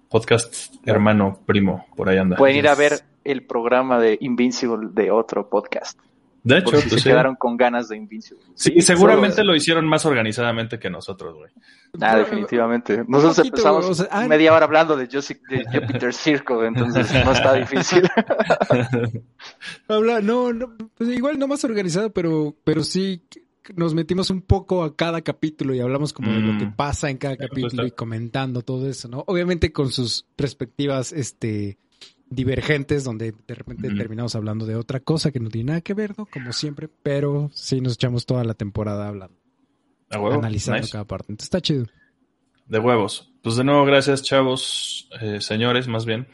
Podcast 0.08 0.76
hermano, 0.84 1.40
primo, 1.44 1.84
por 1.96 2.08
ahí 2.08 2.18
anda. 2.18 2.36
Pueden 2.36 2.58
ir 2.58 2.68
a 2.68 2.76
ver 2.76 3.00
el 3.24 3.44
programa 3.44 3.98
de 3.98 4.18
Invincible 4.20 4.90
de 4.92 5.10
otro 5.10 5.48
podcast. 5.48 5.98
De 6.44 6.58
hecho, 6.58 6.76
si 6.76 6.88
pues 6.88 7.02
se 7.02 7.10
quedaron 7.10 7.36
con 7.36 7.56
ganas 7.56 7.88
de 7.88 7.96
Invincible. 7.96 8.42
Sí, 8.54 8.80
seguramente 8.80 9.44
lo 9.44 9.54
hicieron 9.54 9.86
más 9.86 10.04
organizadamente 10.04 10.78
que 10.78 10.90
nosotros, 10.90 11.34
güey. 11.36 11.50
Ah, 12.00 12.16
definitivamente. 12.16 13.04
Nosotros 13.06 13.46
empezamos 13.46 14.06
ah, 14.10 14.26
media 14.26 14.52
hora 14.52 14.64
hablando 14.64 14.96
de, 14.96 15.06
Jupiter 15.72 16.12
Circle, 16.12 16.66
entonces 16.66 17.12
no 17.24 17.32
está 17.32 17.54
difícil. 17.54 18.08
Habla, 19.88 20.20
no, 20.20 20.52
no, 20.52 20.76
pues 20.96 21.10
igual 21.10 21.38
no 21.38 21.46
más 21.46 21.64
organizado, 21.64 22.12
pero, 22.12 22.56
pero 22.64 22.82
sí 22.82 23.22
nos 23.76 23.94
metimos 23.94 24.30
un 24.30 24.42
poco 24.42 24.82
a 24.82 24.96
cada 24.96 25.22
capítulo 25.22 25.74
y 25.74 25.80
hablamos 25.80 26.12
como 26.12 26.32
de 26.32 26.40
lo 26.40 26.58
que 26.58 26.66
mm. 26.66 26.74
pasa 26.74 27.10
en 27.10 27.18
cada 27.18 27.36
capítulo 27.36 27.86
y 27.86 27.92
comentando 27.92 28.62
todo 28.62 28.88
eso, 28.88 29.08
¿no? 29.08 29.22
Obviamente 29.28 29.72
con 29.72 29.90
sus 29.90 30.26
respectivas, 30.36 31.12
este, 31.12 31.78
divergentes 32.34 33.04
donde 33.04 33.34
de 33.46 33.54
repente 33.54 33.88
terminamos 33.94 34.34
hablando 34.34 34.66
de 34.66 34.76
otra 34.76 35.00
cosa 35.00 35.30
que 35.30 35.40
no 35.40 35.48
tiene 35.50 35.68
nada 35.68 35.80
que 35.80 35.94
ver, 35.94 36.14
¿no? 36.18 36.26
Como 36.26 36.52
siempre, 36.52 36.88
pero 37.02 37.50
sí 37.52 37.80
nos 37.80 37.94
echamos 37.94 38.26
toda 38.26 38.44
la 38.44 38.54
temporada 38.54 39.08
hablando. 39.08 39.36
Analizando 40.10 40.86
cada 40.90 41.04
parte. 41.04 41.32
Entonces 41.32 41.46
está 41.46 41.60
chido. 41.60 41.86
De 42.66 42.78
huevos. 42.78 43.32
Pues 43.42 43.56
de 43.56 43.64
nuevo, 43.64 43.84
gracias, 43.84 44.22
chavos, 44.22 45.08
eh, 45.20 45.40
señores, 45.40 45.88
más 45.88 46.06
bien. 46.06 46.28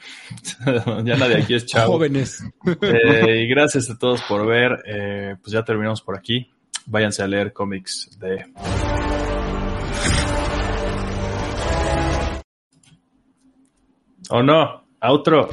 ya 1.04 1.16
nadie 1.16 1.38
aquí 1.38 1.54
es 1.54 1.64
chavo. 1.66 1.94
Jóvenes. 1.94 2.44
Eh, 2.82 3.44
y 3.44 3.48
gracias 3.48 3.88
a 3.90 3.98
todos 3.98 4.22
por 4.22 4.46
ver. 4.46 4.82
Eh, 4.86 5.36
pues 5.40 5.52
ya 5.52 5.64
terminamos 5.64 6.02
por 6.02 6.16
aquí. 6.16 6.50
Váyanse 6.86 7.22
a 7.22 7.26
leer 7.26 7.52
cómics 7.52 8.18
de. 8.18 8.44
¿O 14.30 14.42
no? 14.42 14.87
Outro. 15.00 15.48